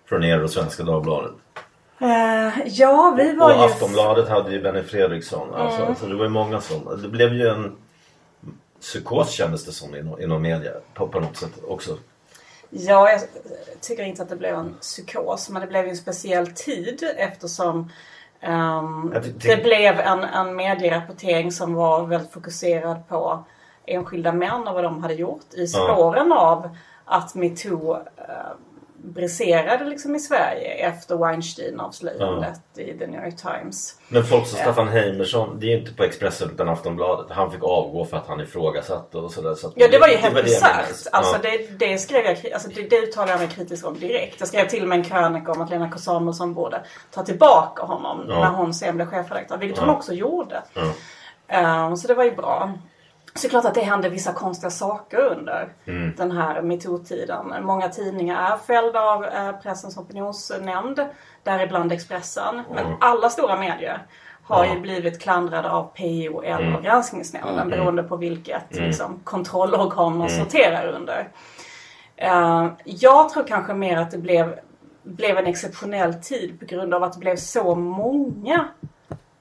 Från 0.09 0.25
er 0.25 0.43
och 0.43 0.51
Svenska 0.51 0.83
Dagbladet. 0.83 1.33
Eh, 1.99 2.67
ja, 2.67 3.15
vi 3.19 3.37
var 3.37 3.47
Och 3.47 3.53
ju... 3.53 3.57
Mm. 3.57 3.67
Aftonbladet 3.71 4.29
hade 4.29 4.53
ju 4.53 4.63
Benny 4.63 4.83
Fredriksson. 4.83 5.55
Alltså, 5.55 5.95
Så 6.01 6.07
det 6.07 6.15
var 6.15 6.25
ju 6.25 6.31
många 6.31 6.61
sådana. 6.61 6.97
Det 6.97 7.09
blev 7.09 7.33
ju 7.35 7.49
en 7.49 7.77
psykos 8.85 9.31
kändes 9.31 9.65
det 9.65 9.73
som 9.73 9.95
inom, 9.95 10.21
inom 10.21 10.43
media 10.43 10.73
på, 10.95 11.09
på 11.09 11.21
något 11.21 11.37
sätt 11.37 11.53
också. 11.69 11.99
Ja, 12.71 13.11
jag 13.11 13.21
tycker 13.81 14.03
inte 14.03 14.23
att 14.23 14.29
det 14.29 14.37
blev 14.37 14.55
en 14.55 14.75
psykos. 14.81 15.51
Men 15.51 15.63
det 15.63 15.69
blev 15.69 15.87
en 15.89 15.97
speciell 15.97 16.47
tid 16.47 17.05
eftersom 17.17 17.91
ty- 19.23 19.33
det 19.49 19.63
blev 19.63 20.01
en, 20.01 20.25
en 20.25 20.57
medierapportering 20.57 21.53
som 21.53 21.75
var 21.75 22.07
väldigt 22.07 22.33
fokuserad 22.33 23.09
på 23.09 23.45
enskilda 23.87 24.33
män 24.33 24.69
och 24.69 24.75
vad 24.75 24.85
de 24.85 25.03
hade 25.03 25.15
gjort 25.15 25.55
i 25.55 25.67
spåren 25.67 26.33
av 26.33 26.77
att 27.05 27.35
metoo 27.35 27.95
eh, 27.95 28.53
briserade 29.05 29.85
liksom 29.85 30.15
i 30.17 30.21
Sverige 30.21 30.69
efter 30.75 31.17
Weinstein-avslöjandet 31.17 32.61
i 32.77 32.99
The 32.99 33.07
New 33.07 33.25
York 33.25 33.37
Times. 33.37 33.99
Men 34.09 34.25
folk 34.25 34.47
som 34.47 34.59
Staffan 34.59 34.89
Heimersson, 34.89 35.61
det 35.61 35.67
är 35.67 35.71
ju 35.71 35.79
inte 35.79 35.95
på 35.95 36.05
Expressen 36.05 36.51
utan 36.55 36.69
Aftonbladet. 36.69 37.31
Han 37.31 37.51
fick 37.53 37.63
avgå 37.65 38.05
för 38.05 38.17
att 38.17 38.27
han 38.27 38.41
ifrågasatte 38.41 39.19
och 39.19 39.31
sådär. 39.33 39.55
Så 39.55 39.73
Ja 39.77 39.89
det 39.91 39.99
var 39.99 40.09
ju 40.09 40.17
helt 40.17 40.45
bisarrt. 40.45 41.07
Alltså 41.13 41.37
Ja. 41.43 41.51
det, 41.79 41.87
det 41.87 41.99
skrev 41.99 42.25
jag, 42.25 42.53
alltså 42.53 42.69
det, 42.69 42.83
det 42.91 42.99
uttalade 42.99 43.33
jag 43.33 43.39
mig 43.41 43.49
kritiskt 43.49 43.85
om 43.85 43.99
direkt. 43.99 44.37
Jag 44.41 44.49
skrev 44.49 44.69
till 44.69 44.83
och 44.83 44.89
med 44.89 44.99
en 44.99 45.05
krönika 45.05 45.53
om 45.53 45.61
att 45.61 45.71
Lena 45.71 45.91
K 45.91 45.99
Samuelsson 45.99 46.55
borde 46.55 46.85
ta 47.11 47.23
tillbaka 47.23 47.83
honom 47.83 48.25
Ja. 48.29 48.35
när 48.41 48.51
hon 48.51 48.75
sen 48.75 48.97
blev 48.97 49.07
chefredaktör. 49.07 49.57
Vilket 49.57 49.79
hon 49.79 49.89
också 49.91 50.13
gjorde. 50.13 50.63
Ja. 50.75 50.83
Ehm, 51.49 51.97
så 51.97 52.09
det 52.09 52.15
var 52.15 52.25
ju 52.25 52.35
bra. 52.37 52.73
Så 53.37 53.41
det 53.43 53.47
är 53.47 53.51
klart 53.51 53.65
att 53.65 53.75
det 53.75 53.81
hände 53.81 54.09
vissa 54.09 54.33
konstiga 54.33 54.71
saker 54.71 55.19
under 55.19 55.69
Mm. 55.87 56.15
den 56.17 56.31
här 56.31 56.63
metoo-tiden. 56.63 57.55
Många 57.63 57.89
tidningar 57.89 58.53
är 58.53 58.57
fällda 58.57 59.01
av 59.01 59.25
eh, 59.25 59.53
Pressens 59.63 59.97
opinionsnämnd. 59.97 61.07
Däribland 61.43 61.93
Expressen. 61.93 62.63
Men 62.75 62.87
alla 63.01 63.31
stora 63.31 63.57
medier 63.57 64.07
har 64.43 64.65
ju 64.67 64.81
blivit 64.81 65.21
klandrade 65.23 65.71
av 65.71 65.83
PO 65.85 66.43
eller 66.43 66.67
Mm. 66.69 66.83
Granskningsnämnden 66.83 67.69
beroende 67.71 68.03
på 68.03 68.17
vilket 68.17 68.77
liksom, 68.77 69.21
kontrollorgan 69.25 70.17
man 70.17 70.31
sorterar 70.31 70.87
under. 70.89 71.29
Eh, 72.17 72.69
jag 72.85 73.29
tror 73.29 73.45
kanske 73.47 73.75
mer 73.75 73.97
att 73.97 74.11
det 74.11 74.19
blev, 74.19 74.59
blev 75.03 75.39
en 75.39 75.47
exceptionell 75.47 76.15
tid 76.15 76.61
på 76.61 76.65
grund 76.67 76.95
av 76.95 77.03
att 77.03 77.13
det 77.13 77.19
blev 77.19 77.37
så 77.37 77.75
många 77.75 78.69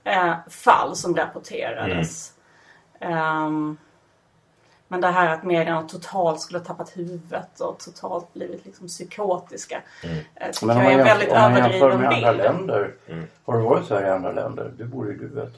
eh, 0.03 0.33
fall 0.49 0.95
som 0.95 1.15
rapporterades. 1.15 2.32
Ehm, 3.03 3.77
men 4.87 5.01
det 5.01 5.07
här 5.07 5.33
att 5.33 5.43
medierna 5.43 5.83
totalt 5.83 6.41
skulle 6.41 6.59
ha 6.59 6.65
tappat 6.65 6.97
huvudet 6.97 7.59
och 7.59 7.79
totalt 7.79 8.33
blivit 8.33 8.65
liksom 8.65 8.87
psykotiska. 8.87 9.81
eh, 10.35 10.51
tycker 10.51 10.65
Men 10.65 10.77
om 10.77 10.83
jag 10.83 10.93
är 10.93 10.99
en 10.99 11.05
jämför, 11.05 11.15
väldigt 11.15 11.31
om 11.31 11.41
man 11.41 11.55
jämför 11.55 11.89
överdriven 11.89 11.99
med 11.99 12.13
andra 12.13 12.31
bild. 12.31 12.43
länder. 12.43 12.93
Har 13.45 13.57
du 13.57 13.63
varit 13.63 13.85
så 13.85 13.95
här 13.95 14.07
i 14.07 14.09
andra 14.09 14.31
länder? 14.31 14.71
Det 14.77 14.83
borde 14.83 15.11
ju 15.11 15.17
du 15.17 15.27
veta. 15.27 15.57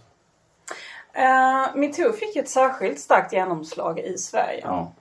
Uh, 1.18 1.76
Metoo 1.76 2.12
fick 2.12 2.36
ju 2.36 2.42
ett 2.42 2.50
särskilt 2.50 3.00
starkt 3.00 3.34
genomslag 3.34 4.00
i 4.00 4.18
Sverige. 4.18 4.62
Ja. 4.64 4.92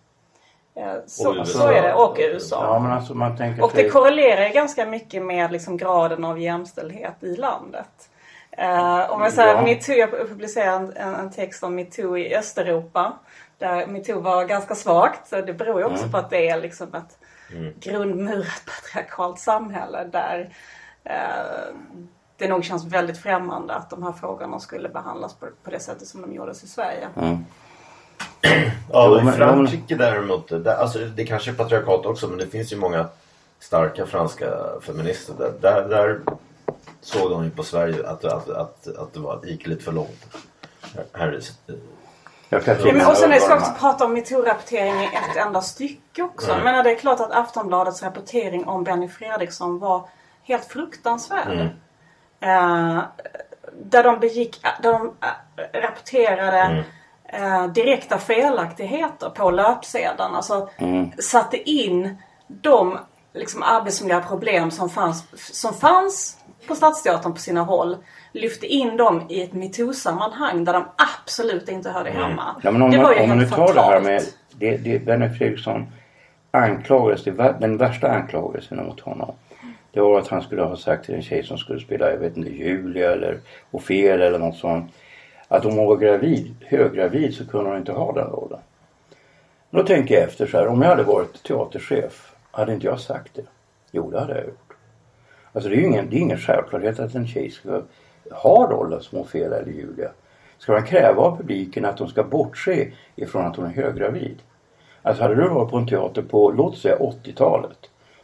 Eh, 0.74 0.94
så, 1.06 1.44
så 1.44 1.68
är 1.68 1.82
det. 1.82 1.94
Och 1.94 2.16
USA. 2.18 2.64
ja 2.64 2.78
men 2.78 2.92
alltså 2.92 3.14
man 3.14 3.36
tänker 3.36 3.62
Och 3.62 3.72
det 3.74 3.88
korrelerar 3.88 4.48
ganska 4.48 4.86
mycket 4.86 5.22
med 5.22 5.52
liksom 5.52 5.76
graden 5.76 6.24
av 6.24 6.40
jämställdhet 6.40 7.14
i 7.20 7.36
landet. 7.36 8.08
Uh, 8.58 9.10
om 9.12 9.22
jag 9.22 9.32
säger 9.32 9.54
Ja. 9.54 9.62
metoo, 9.62 9.94
jag 9.94 10.10
publicerade 10.10 10.92
en, 10.92 11.14
en 11.14 11.30
text 11.30 11.62
om 11.62 11.74
metoo 11.74 12.18
i 12.18 12.36
Östeuropa. 12.36 13.12
Där 13.58 13.86
metoo 13.86 14.20
var 14.20 14.44
ganska 14.44 14.74
svagt. 14.74 15.28
Så 15.28 15.40
det 15.40 15.52
beror 15.52 15.80
ju 15.80 15.86
också 15.86 15.98
Mm. 15.98 16.12
på 16.12 16.18
att 16.18 16.30
det 16.30 16.48
är 16.48 16.60
liksom 16.60 16.94
ett 16.94 17.18
grundmurat 17.80 18.62
patriarkalt 18.66 19.38
samhälle 19.40 20.04
där 20.04 20.54
eh, 21.04 21.74
det 22.36 22.48
nog 22.48 22.64
känns 22.64 22.84
väldigt 22.84 23.18
främmande 23.18 23.74
att 23.74 23.90
de 23.90 24.02
här 24.02 24.12
frågorna 24.12 24.60
skulle 24.60 24.88
behandlas 24.88 25.34
på, 25.34 25.46
på 25.64 25.70
det 25.70 25.80
sättet 25.80 26.08
som 26.08 26.22
de 26.22 26.32
gjordes 26.34 26.64
i 26.64 26.68
Sverige. 26.68 27.08
Mm. 27.16 27.44
Ja, 28.92 29.28
i 29.28 29.32
Frankrike 29.32 29.94
däremot, 29.94 30.48
där, 30.48 30.74
alltså, 30.76 30.98
det 30.98 31.24
kanske 31.24 31.50
är 31.50 31.54
patriarkat 31.54 32.06
också 32.06 32.28
men 32.28 32.38
det 32.38 32.46
finns 32.46 32.72
ju 32.72 32.76
många 32.76 33.06
starka 33.58 34.06
franska 34.06 34.46
feminister. 34.80 35.34
Där, 35.38 35.52
där, 35.60 35.88
där 35.88 36.20
såg 37.00 37.30
de 37.30 37.44
ju 37.44 37.50
på 37.50 37.62
Sverige 37.62 38.08
att, 38.08 38.24
att, 38.24 38.48
att, 38.48 38.96
att 38.96 39.14
det 39.14 39.20
var, 39.20 39.40
gick 39.44 39.66
lite 39.66 39.84
för 39.84 39.92
långt. 39.92 40.26
Här, 40.94 41.04
här 41.12 41.28
är, 41.28 41.40
Ja, 42.48 42.60
men 42.92 43.06
och 43.06 43.16
sen 43.16 43.32
är 43.32 43.40
det 43.40 43.48
de- 43.48 43.52
att 43.52 43.78
prata 43.78 44.04
om 44.04 44.16
metoo-rapportering 44.16 45.02
i 45.02 45.04
ett 45.04 45.36
enda 45.46 45.60
stycke 45.62 46.22
också. 46.22 46.50
Jag 46.50 46.64
menar, 46.64 46.82
det 46.82 46.90
är 46.90 46.96
klart 46.96 47.20
att 47.20 47.30
Aftonbladets 47.32 48.02
rapportering 48.02 48.66
om 48.66 48.84
Benny 48.84 49.08
Fredriksson 49.08 49.78
var 49.78 50.08
helt 50.42 50.64
fruktansvärd. 50.64 51.68
Eh, 52.40 53.02
där 53.72 54.02
de 54.02 54.20
begick, 54.20 54.62
där 54.82 54.92
de 54.92 55.06
eh, 55.06 55.80
rapporterade 55.80 56.84
eh, 57.24 57.66
direkta 57.66 58.18
felaktigheter 58.18 59.30
på 59.30 59.50
löpsedeln. 59.50 60.34
Alltså 60.34 60.68
satte 61.18 61.70
in 61.70 62.16
de 62.46 62.98
liksom, 63.32 63.62
arbetsmiljöproblem 63.62 64.70
som 64.70 64.90
fanns, 64.90 65.24
som 65.58 65.74
fanns 65.74 66.36
på 66.68 66.74
Stadsteatern 66.74 67.32
på 67.32 67.38
sina 67.38 67.62
håll. 67.62 67.96
Lyfte 68.32 68.66
in 68.66 68.96
dem 68.96 69.26
i 69.28 69.42
ett 69.42 69.52
metoo-sammanhang 69.52 70.64
där 70.64 70.72
de 70.72 70.84
absolut 70.96 71.68
inte 71.68 71.90
hörde 71.90 72.10
hemma. 72.10 72.56
Ja, 72.62 72.70
men 72.70 72.82
om, 72.82 72.90
det 72.90 72.96
man, 72.96 73.06
var 73.06 73.14
ju 73.14 73.20
om 73.20 73.28
man 73.28 73.38
nu 73.38 73.44
helt 73.44 73.56
tar 73.56 73.74
det 73.74 73.80
här 73.80 74.00
med 74.00 74.22
det, 74.50 74.76
det, 74.76 74.98
Benny 74.98 75.28
Fredriksson 75.28 75.86
anklagades, 76.50 77.24
det, 77.24 77.56
den 77.60 77.76
värsta 77.76 78.08
anklagelsen 78.08 78.86
mot 78.86 79.00
honom. 79.00 79.34
Det 79.92 80.00
var 80.00 80.18
att 80.18 80.28
han 80.28 80.42
skulle 80.42 80.62
ha 80.62 80.76
sagt 80.76 81.04
till 81.04 81.14
en 81.14 81.22
tjej 81.22 81.42
som 81.42 81.58
skulle 81.58 81.80
spela, 81.80 82.10
jag 82.10 82.18
vet 82.18 82.36
inte, 82.36 82.50
Julia 82.50 83.12
eller 83.12 83.38
Ofelia 83.70 84.26
eller 84.26 84.38
något 84.38 84.56
sånt. 84.56 84.92
att 85.48 85.64
om 85.64 85.76
hon 85.76 85.86
var 85.86 85.96
gravid, 85.96 86.54
höggravid 86.66 87.34
så 87.34 87.46
kunde 87.46 87.70
hon 87.70 87.78
inte 87.78 87.92
ha 87.92 88.12
den 88.12 88.26
rollen. 88.26 88.60
Då 89.70 89.82
tänker 89.82 90.14
jag 90.14 90.24
efter 90.24 90.46
så 90.46 90.56
här, 90.56 90.66
om 90.66 90.82
jag 90.82 90.88
hade 90.88 91.02
varit 91.02 91.42
teaterchef, 91.42 92.32
hade 92.50 92.72
inte 92.72 92.86
jag 92.86 93.00
sagt 93.00 93.34
det? 93.34 93.42
Jo, 93.90 94.10
det 94.10 94.20
hade 94.20 94.34
jag 94.34 94.44
gjort. 94.44 94.63
Alltså 95.54 95.70
det 95.70 95.76
är 95.76 95.78
ju 95.78 95.86
ingen, 95.86 96.10
det 96.10 96.16
är 96.16 96.20
ingen 96.20 96.38
självklarhet 96.38 97.00
att 97.00 97.14
en 97.14 97.26
tjej 97.26 97.50
ska 97.50 97.82
ha 98.30 98.70
rollen 98.70 99.02
som 99.02 99.18
Ofelia 99.18 99.58
eller 99.58 99.72
Julia. 99.72 100.10
Ska 100.58 100.72
man 100.72 100.86
kräva 100.86 101.22
av 101.22 101.36
publiken 101.36 101.84
att 101.84 101.96
de 101.96 102.08
ska 102.08 102.22
bortse 102.22 102.92
ifrån 103.16 103.46
att 103.46 103.56
hon 103.56 103.66
är 103.66 103.70
höggravid? 103.70 104.42
Alltså 105.02 105.22
hade 105.22 105.34
du 105.34 105.48
varit 105.48 105.70
på 105.70 105.76
en 105.76 105.86
teater 105.86 106.22
på, 106.22 106.50
låt 106.50 106.78
säga 106.78 106.96
80-talet 106.96 107.78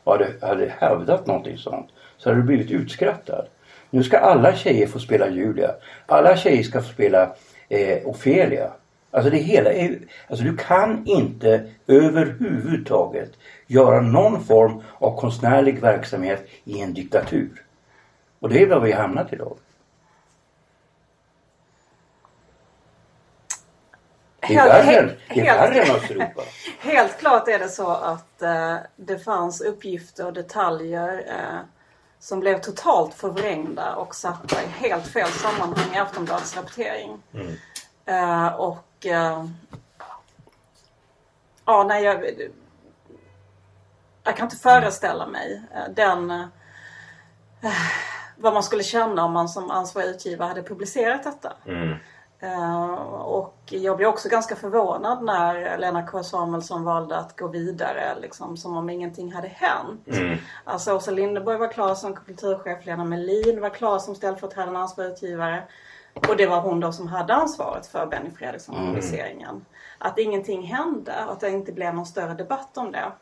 och 0.04 0.12
hade, 0.12 0.32
hade 0.40 0.74
hävdat 0.78 1.26
någonting 1.26 1.58
sånt 1.58 1.88
så 2.16 2.28
hade 2.28 2.40
du 2.40 2.46
blivit 2.46 2.70
utskrattad. 2.70 3.46
Nu 3.90 4.02
ska 4.02 4.18
alla 4.18 4.54
tjejer 4.54 4.86
få 4.86 4.98
spela 4.98 5.28
Julia. 5.28 5.70
Alla 6.06 6.36
tjejer 6.36 6.62
ska 6.62 6.82
få 6.82 6.92
spela 6.92 7.34
eh, 7.68 8.06
Ofelia. 8.06 8.70
Alltså 9.10 9.30
det 9.30 9.38
hela 9.38 9.72
är, 9.72 9.98
alltså 10.28 10.44
du 10.44 10.56
kan 10.56 11.06
inte 11.06 11.70
överhuvudtaget 11.86 13.32
göra 13.66 14.00
någon 14.00 14.44
form 14.44 14.82
av 14.98 15.20
konstnärlig 15.20 15.80
verksamhet 15.80 16.48
i 16.64 16.80
en 16.80 16.94
diktatur. 16.94 17.64
Och 18.40 18.48
det 18.48 18.62
är 18.62 18.66
vad 18.66 18.82
vi 18.82 18.92
har 18.92 19.02
hamnat 19.02 19.32
idag. 19.32 19.56
Det 24.48 24.56
är 24.56 24.68
värre, 24.68 25.16
det 25.28 25.40
är 25.40 25.44
värre 25.44 25.82
än 25.82 25.96
Östeuropa. 25.96 26.42
Helt 26.80 27.18
klart 27.18 27.48
är 27.48 27.58
det 27.58 27.68
så 27.68 27.90
att 27.90 28.42
eh, 28.42 28.76
det 28.96 29.18
fanns 29.18 29.60
uppgifter 29.60 30.26
och 30.26 30.32
detaljer 30.32 31.24
eh, 31.28 31.60
som 32.18 32.40
blev 32.40 32.60
totalt 32.60 33.14
förvrängda 33.14 33.94
och 33.94 34.14
satta 34.14 34.62
i 34.62 34.66
helt 34.66 35.06
fel 35.06 35.28
sammanhang 35.28 35.94
i 35.94 35.98
Aftonbladets 35.98 36.56
rapportering. 36.56 37.22
Mm. 37.34 37.56
Eh, 38.06 38.54
och 38.54 38.78
eh, 39.06 39.44
ja, 41.64 41.84
nej, 41.88 42.04
jag, 42.04 42.24
jag 44.24 44.36
kan 44.36 44.46
inte 44.46 44.56
föreställa 44.56 45.26
mig 45.26 45.62
eh, 45.74 45.94
den 45.94 46.30
eh, 46.30 46.46
vad 48.36 48.52
man 48.52 48.62
skulle 48.62 48.82
känna 48.82 49.24
om 49.24 49.32
man 49.32 49.48
som 49.48 49.70
ansvarig 49.70 50.08
utgivare 50.08 50.48
hade 50.48 50.62
publicerat 50.62 51.24
detta. 51.24 51.52
Mm. 51.66 51.96
Och 53.10 53.58
jag 53.70 53.96
blev 53.96 54.08
också 54.08 54.28
ganska 54.28 54.56
förvånad 54.56 55.24
när 55.24 55.78
Lena 55.78 56.06
K 56.06 56.22
Samuelsson 56.22 56.84
valde 56.84 57.16
att 57.16 57.38
gå 57.38 57.48
vidare 57.48 58.16
liksom, 58.20 58.56
som 58.56 58.76
om 58.76 58.90
ingenting 58.90 59.32
hade 59.32 59.48
hänt. 59.48 60.08
Mm. 60.08 60.38
Alltså 60.64 60.96
Åsa 60.96 61.10
Linderborg 61.10 61.58
var 61.58 61.72
klar 61.72 61.94
som 61.94 62.14
kulturchef, 62.14 62.86
Lena 62.86 63.04
Melin 63.04 63.60
var 63.60 63.70
klar 63.70 63.98
som 63.98 64.14
ställföreträdande 64.14 64.80
ansvarig 64.80 65.10
utgivare. 65.10 65.62
Och 66.14 66.36
det 66.36 66.46
var 66.46 66.60
hon 66.60 66.80
då 66.80 66.92
som 66.92 67.08
hade 67.08 67.34
ansvaret 67.34 67.86
för 67.86 68.06
Benny 68.06 68.30
Fredriksson-publiceringen. 68.30 69.64
Att 69.98 70.18
ingenting 70.18 70.62
hände 70.62 71.14
och 71.26 71.32
att 71.32 71.40
det 71.40 71.50
inte 71.50 71.72
blev 71.72 71.94
någon 71.94 72.06
större 72.06 72.34
debatt 72.34 72.76
om 72.76 72.92
det. 72.92 73.12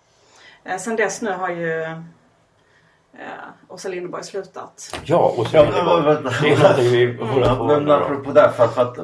Eh, 0.64 0.78
sen 0.78 0.96
dess 0.96 1.22
nu 1.22 1.32
har 1.32 1.48
ju 1.48 1.82
eh, 1.82 3.48
Åsa 3.68 3.88
Linderborg 3.88 4.24
slutat. 4.24 4.96
Ja, 5.04 5.34
och 5.36 5.46
Ja, 5.52 5.64
sen 5.64 5.64
men 5.64 6.24
det 6.24 6.82
är 6.82 6.90
vi 6.90 7.14
på 7.18 7.24
Men 7.66 7.90
apropå 7.90 8.32
det, 8.32 8.52
för 8.56 8.64
att, 8.64 8.74
för 8.74 8.82
att 8.82 8.98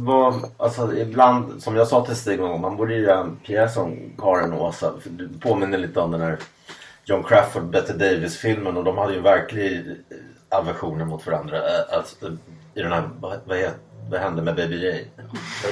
vad, 0.00 0.34
alltså, 0.56 0.96
ibland, 0.96 1.62
som 1.62 1.76
jag 1.76 1.88
sa 1.88 2.06
till 2.06 2.16
Stig 2.16 2.40
någon 2.40 2.50
gång, 2.50 2.60
man 2.60 2.76
borde 2.76 2.94
göra 2.94 3.20
en 3.20 3.36
pjäs 3.36 3.76
om 3.76 3.98
Karin 4.18 4.52
och 4.52 4.66
Åsa. 4.66 4.92
För 5.00 5.10
du 5.10 5.28
påminner 5.28 5.78
lite 5.78 6.00
om 6.00 6.10
den 6.10 6.20
här 6.20 6.38
John 7.04 7.22
Crawford, 7.24 7.64
Bette 7.64 7.92
Davis-filmen 7.92 8.76
och 8.76 8.84
de 8.84 8.98
hade 8.98 9.14
ju 9.14 9.20
verklig 9.20 9.96
aversioner 10.48 11.04
mot 11.04 11.26
varandra. 11.26 11.60
Alltså, 11.92 12.26
I 12.74 12.82
den 12.82 12.92
här, 12.92 13.10
vad, 13.20 13.38
vad, 13.44 13.56
heter, 13.58 13.78
vad 14.10 14.20
hände 14.20 14.42
med 14.42 14.56
Baby 14.56 14.76
J? 14.76 15.04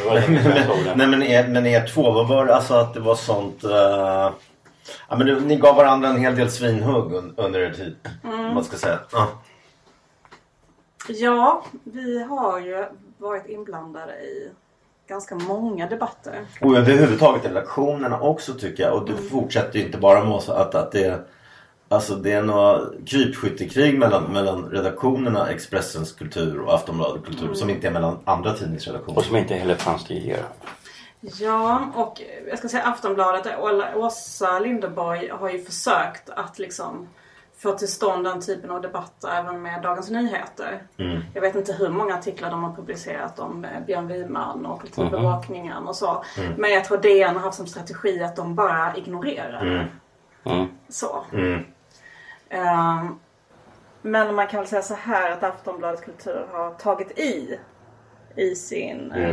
Den. 0.05 0.99
Nej 0.99 1.07
men 1.07 1.23
er, 1.23 1.49
men 1.49 1.67
er 1.67 1.87
två, 1.87 2.11
vad 2.11 2.29
var 2.29 2.47
alltså 2.47 2.75
att 2.75 2.95
det 2.95 3.01
var 3.01 3.15
sånt... 3.15 3.65
eh, 3.65 4.31
ja, 5.09 5.17
men 5.17 5.27
det, 5.27 5.41
ni 5.41 5.57
gav 5.57 5.77
varandra 5.77 6.09
en 6.09 6.21
hel 6.21 6.37
del 6.37 6.51
svinhugg 6.51 7.13
un, 7.13 7.35
under 7.37 7.61
er 7.61 7.71
tid. 7.71 7.97
om 8.25 8.55
Man 8.55 8.65
ska 8.65 8.77
säga. 8.77 8.99
Ja. 9.13 9.29
Ja, 11.09 11.65
vi 11.85 12.23
har 12.23 12.59
ju 12.59 12.85
varit 13.19 13.47
inblandade 13.47 14.13
i 14.13 14.51
ganska 15.09 15.35
många 15.35 15.87
debatter. 15.87 16.47
Och 16.61 16.77
överhuvudtaget 16.77 17.45
redaktionerna 17.45 18.21
också 18.21 18.55
tycker 18.55 18.83
jag. 18.83 18.95
Och 18.95 19.07
du 19.07 19.17
fortsätter 19.17 19.79
ju 19.79 19.85
inte 19.85 19.99
bara 19.99 20.25
med 20.25 20.33
oss 20.33 20.49
att, 20.49 20.75
att 20.75 20.93
det 20.93 21.05
är 21.05 21.25
Alltså 21.94 22.14
det 22.14 22.33
är 22.33 22.42
några 22.42 22.80
krypskyttekrig 23.07 23.98
mellan, 23.98 24.33
mellan 24.33 24.70
redaktionerna 24.70 25.48
Expressens 25.50 26.12
kultur 26.12 26.61
och 26.61 26.74
Aftonbladet 26.74 27.24
kultur 27.24 27.54
som 27.54 27.70
inte 27.70 27.87
är 27.87 27.90
mellan 27.90 28.18
andra 28.24 28.52
tidningsredaktioner. 28.54 29.18
Och 29.18 29.24
som 29.24 29.37
inte 29.37 29.54
heller 29.54 29.74
fanns 29.74 30.04
tidigare. 30.04 30.42
Ja, 31.20 31.87
och 31.94 32.22
jag 32.48 32.59
ska 32.59 32.68
säga 32.68 32.83
Aftonbladet, 32.83 33.46
Åla- 33.61 33.94
Åsa 33.96 34.59
Linderborg 34.59 35.28
har 35.28 35.50
ju 35.50 35.64
försökt 35.64 36.30
att 36.30 36.59
liksom 36.59 37.09
få 37.59 37.72
till 37.72 37.88
stånd 37.88 38.24
den 38.24 38.40
typen 38.40 38.70
av 38.70 38.80
debatter 38.83 39.28
även 39.28 39.62
med 39.62 39.83
Dagens 39.83 40.11
Nyheter. 40.11 40.83
Jag 41.35 41.40
vet 41.40 41.54
inte 41.57 41.72
hur 41.72 41.88
många 41.88 42.14
artiklar 42.14 42.50
de 42.50 42.62
har 42.64 42.72
publicerat 42.72 43.38
om 43.38 43.64
eh, 43.64 43.70
Björn 43.87 44.07
Wiman 44.09 44.66
och 44.66 44.80
kulturbevakningen 44.80 45.87
och 45.87 45.96
så. 45.96 46.24
Men 46.59 46.70
jag 46.72 46.85
tror 46.85 46.98
DN 46.98 47.35
har 47.37 47.42
haft 47.42 47.57
som 47.57 47.66
strategi 47.66 48.22
att 48.22 48.37
de 48.37 48.54
bara 48.54 48.96
ignorerar 48.96 49.64
det. 49.64 49.70
Mm. 50.50 50.66
Så. 50.88 51.24
Ehm, 52.55 53.19
men 54.03 54.35
man 54.35 54.47
kan 54.47 54.61
väl 54.61 54.69
säga 54.69 54.83
så 54.83 54.95
här 54.95 55.31
att 55.31 55.43
Aftonbladet 55.43 56.05
Kultur 56.05 56.47
har 56.53 56.71
tagit 56.71 57.19
i 57.19 57.59
i 58.37 58.55
sin... 58.55 59.12
Mm. 59.12 59.31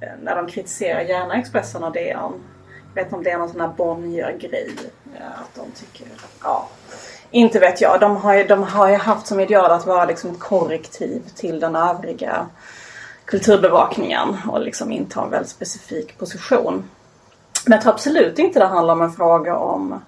eh, 0.00 0.08
när 0.22 0.36
de 0.36 0.46
kritiserar 0.46 1.00
gärna 1.00 1.34
Expressen 1.34 1.84
och 1.84 1.92
DN. 1.92 2.32
Jag 2.94 2.94
vet 2.94 3.04
inte 3.04 3.16
om 3.16 3.22
det 3.22 3.30
är 3.30 3.38
någon 3.38 3.48
sån 3.50 3.60
här 3.60 3.68
Bonnier-grej. 3.76 4.74
eh, 5.16 5.40
Att 5.40 5.54
de 5.54 5.70
tycker... 5.70 6.06
Ja. 6.42 6.68
Inte 7.30 7.58
vet 7.58 7.80
jag. 7.80 8.00
De 8.00 8.16
har, 8.16 8.34
ju, 8.34 8.44
de 8.44 8.62
har 8.62 8.88
ju 8.88 8.96
haft 8.96 9.26
som 9.26 9.40
ideal 9.40 9.70
att 9.70 9.86
vara 9.86 10.04
liksom 10.04 10.30
ett 10.30 10.40
korrektiv 10.40 11.22
till 11.34 11.60
den 11.60 11.76
övriga 11.76 12.46
kulturbevakningen. 13.24 14.36
Och 14.48 14.60
liksom 14.60 14.92
inta 14.92 15.22
en 15.22 15.30
väldigt 15.30 15.50
specifik 15.50 16.18
position. 16.18 16.90
Men 17.66 17.72
jag 17.72 17.82
tror 17.82 17.92
absolut 17.92 18.38
inte 18.38 18.58
det 18.58 18.66
handlar 18.66 18.94
om 18.94 19.02
en 19.02 19.12
fråga 19.12 19.56
om 19.56 20.00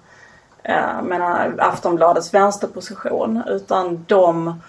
eh, 0.67 1.01
menar, 1.03 1.55
Aftonbladets 1.57 2.33
vänsterposition. 2.33 3.43
Utan 3.47 4.05
de, 4.07 4.61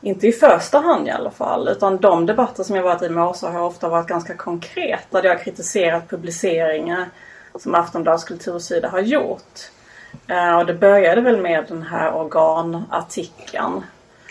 inte 0.00 0.26
i 0.26 0.32
första 0.32 0.78
hand 0.78 1.08
i 1.08 1.10
alla 1.10 1.30
fall, 1.30 1.68
utan 1.68 1.96
de 1.96 2.26
debatter 2.26 2.62
som 2.62 2.76
jag 2.76 2.82
varit 2.82 3.02
i 3.02 3.08
med 3.08 3.24
Åsa 3.24 3.50
har 3.50 3.60
ofta 3.60 3.88
varit 3.88 4.06
ganska 4.06 4.34
konkreta. 4.34 5.22
Där 5.22 5.28
jag 5.28 5.36
har 5.36 5.44
kritiserat 5.44 6.08
publiceringar 6.08 7.06
som 7.58 7.74
Aftonbladets 7.74 8.24
kultursida 8.24 8.88
har 8.88 9.00
gjort. 9.00 9.70
Eh, 10.26 10.58
och 10.58 10.66
det 10.66 10.74
började 10.74 11.20
väl 11.20 11.40
med 11.40 11.64
den 11.68 11.82
här 11.82 12.14
organartikeln. 12.14 13.82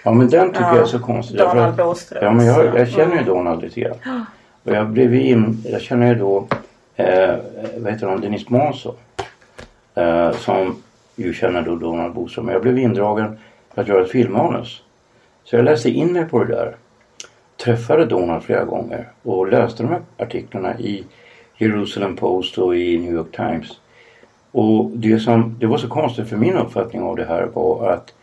Ja 0.04 0.12
men 0.12 0.30
den 0.30 0.50
tycker 0.50 0.62
Ja, 0.62 0.76
jag 0.76 0.82
är 0.82 0.86
så 0.86 1.00
konstig. 1.00 1.38
Donald 1.38 1.76
Boströms. 1.76 2.24
Ja 2.24 2.32
men 2.32 2.46
jag, 2.46 2.80
jag 2.80 2.90
känner 2.90 3.18
ju. 3.18 3.24
Donald 3.24 3.62
lite 3.62 3.80
grann. 3.80 4.26
Och 4.64 4.72
jag 4.72 4.90
blev 4.90 5.16
in, 5.16 5.64
jag 5.66 5.82
känner 5.82 6.08
ju 6.08 6.16
då, 6.16 6.48
eh, 6.96 7.36
vad 7.78 7.94
heter 7.94 8.08
hon, 8.08 8.22
Denise 8.22 8.46
Månsson. 8.50 8.96
Eh, 9.96 10.32
som 10.32 10.84
ju 11.16 11.34
känner 11.34 11.62
då 11.62 11.76
Donald 11.76 12.14
Boström. 12.14 12.50
Jag 12.50 12.62
blev 12.62 12.78
indragen 12.78 13.38
för 13.74 13.82
att 13.82 13.88
göra 13.88 14.04
ett 14.04 14.12
filmmanus. 14.12 14.82
Så 15.44 15.56
jag 15.56 15.66
läste 15.66 15.90
in 15.90 16.14
mig 16.14 16.26
på 16.26 16.44
det 16.44 16.56
där. 16.56 16.76
Träffade 17.64 18.06
Donald 18.06 18.44
flera 18.44 18.64
gånger 18.64 19.08
och 19.24 19.48
läste 19.48 19.84
de 19.84 19.90
här 19.90 20.02
artiklarna 20.18 20.80
i 20.80 21.04
Jerusalem 21.58 22.16
Post 22.16 22.58
och 22.58 22.76
i 22.76 22.98
New 22.98 23.14
York 23.14 23.36
Times. 23.36 23.80
Och 24.52 24.92
det 24.94 25.20
som 25.20 25.56
det 25.60 25.66
var 25.66 25.78
så 25.78 25.88
konstigt 25.88 26.30
för 26.30 26.38
min 26.38 26.58
uppfattning 26.58 27.02
av 27.02 27.16
det 27.16 27.26
här 27.26 27.50
var 27.54 27.92
att 27.92 28.14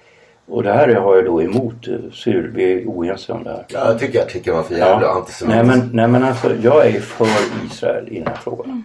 och 0.46 0.62
det 0.62 0.72
här 0.72 0.94
har 0.94 1.16
jag 1.16 1.24
då 1.24 1.42
emot 1.42 1.88
eh, 1.88 1.94
Cyril, 2.12 2.50
vi 2.54 2.72
är 2.72 2.86
oense 2.86 3.32
om 3.32 3.44
det 3.44 3.50
här. 3.50 3.64
Ja, 3.68 3.86
jag 3.86 3.98
tycker 3.98 4.22
artikeln 4.22 4.56
var 4.56 4.62
för 4.62 4.74
jävla 4.74 5.06
nej, 5.06 5.16
antisemitisk. 5.16 5.66
men, 5.66 5.90
nej 5.92 6.08
men 6.08 6.24
alltså 6.24 6.54
jag 6.62 6.86
är 6.86 7.00
för 7.00 7.26
Israel 7.66 8.08
i 8.08 8.18
den 8.18 8.26
här 8.26 8.36
frågan. 8.36 8.84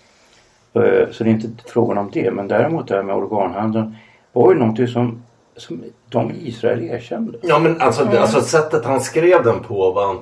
Eh, 0.73 0.81
Så 1.11 1.23
det 1.23 1.29
är 1.29 1.31
inte 1.31 1.47
frågan 1.65 1.97
om 1.97 2.09
det. 2.13 2.31
Men 2.31 2.47
däremot 2.47 2.87
det 2.87 2.95
här 2.95 3.03
med 3.03 3.15
organhandeln 3.15 3.95
var 4.33 4.53
ju 4.53 4.59
någonting 4.59 4.87
som, 4.87 5.23
som 5.57 5.83
de 6.09 6.31
i 6.31 6.47
Israel 6.47 6.81
erkände. 6.83 7.37
Ja 7.41 7.59
men 7.59 7.81
alltså, 7.81 8.03
det- 8.05 8.21
alltså 8.21 8.41
sättet 8.41 8.85
han 8.85 9.01
skrev 9.01 9.43
den 9.43 9.59
på 9.59 9.91
var 9.91 10.13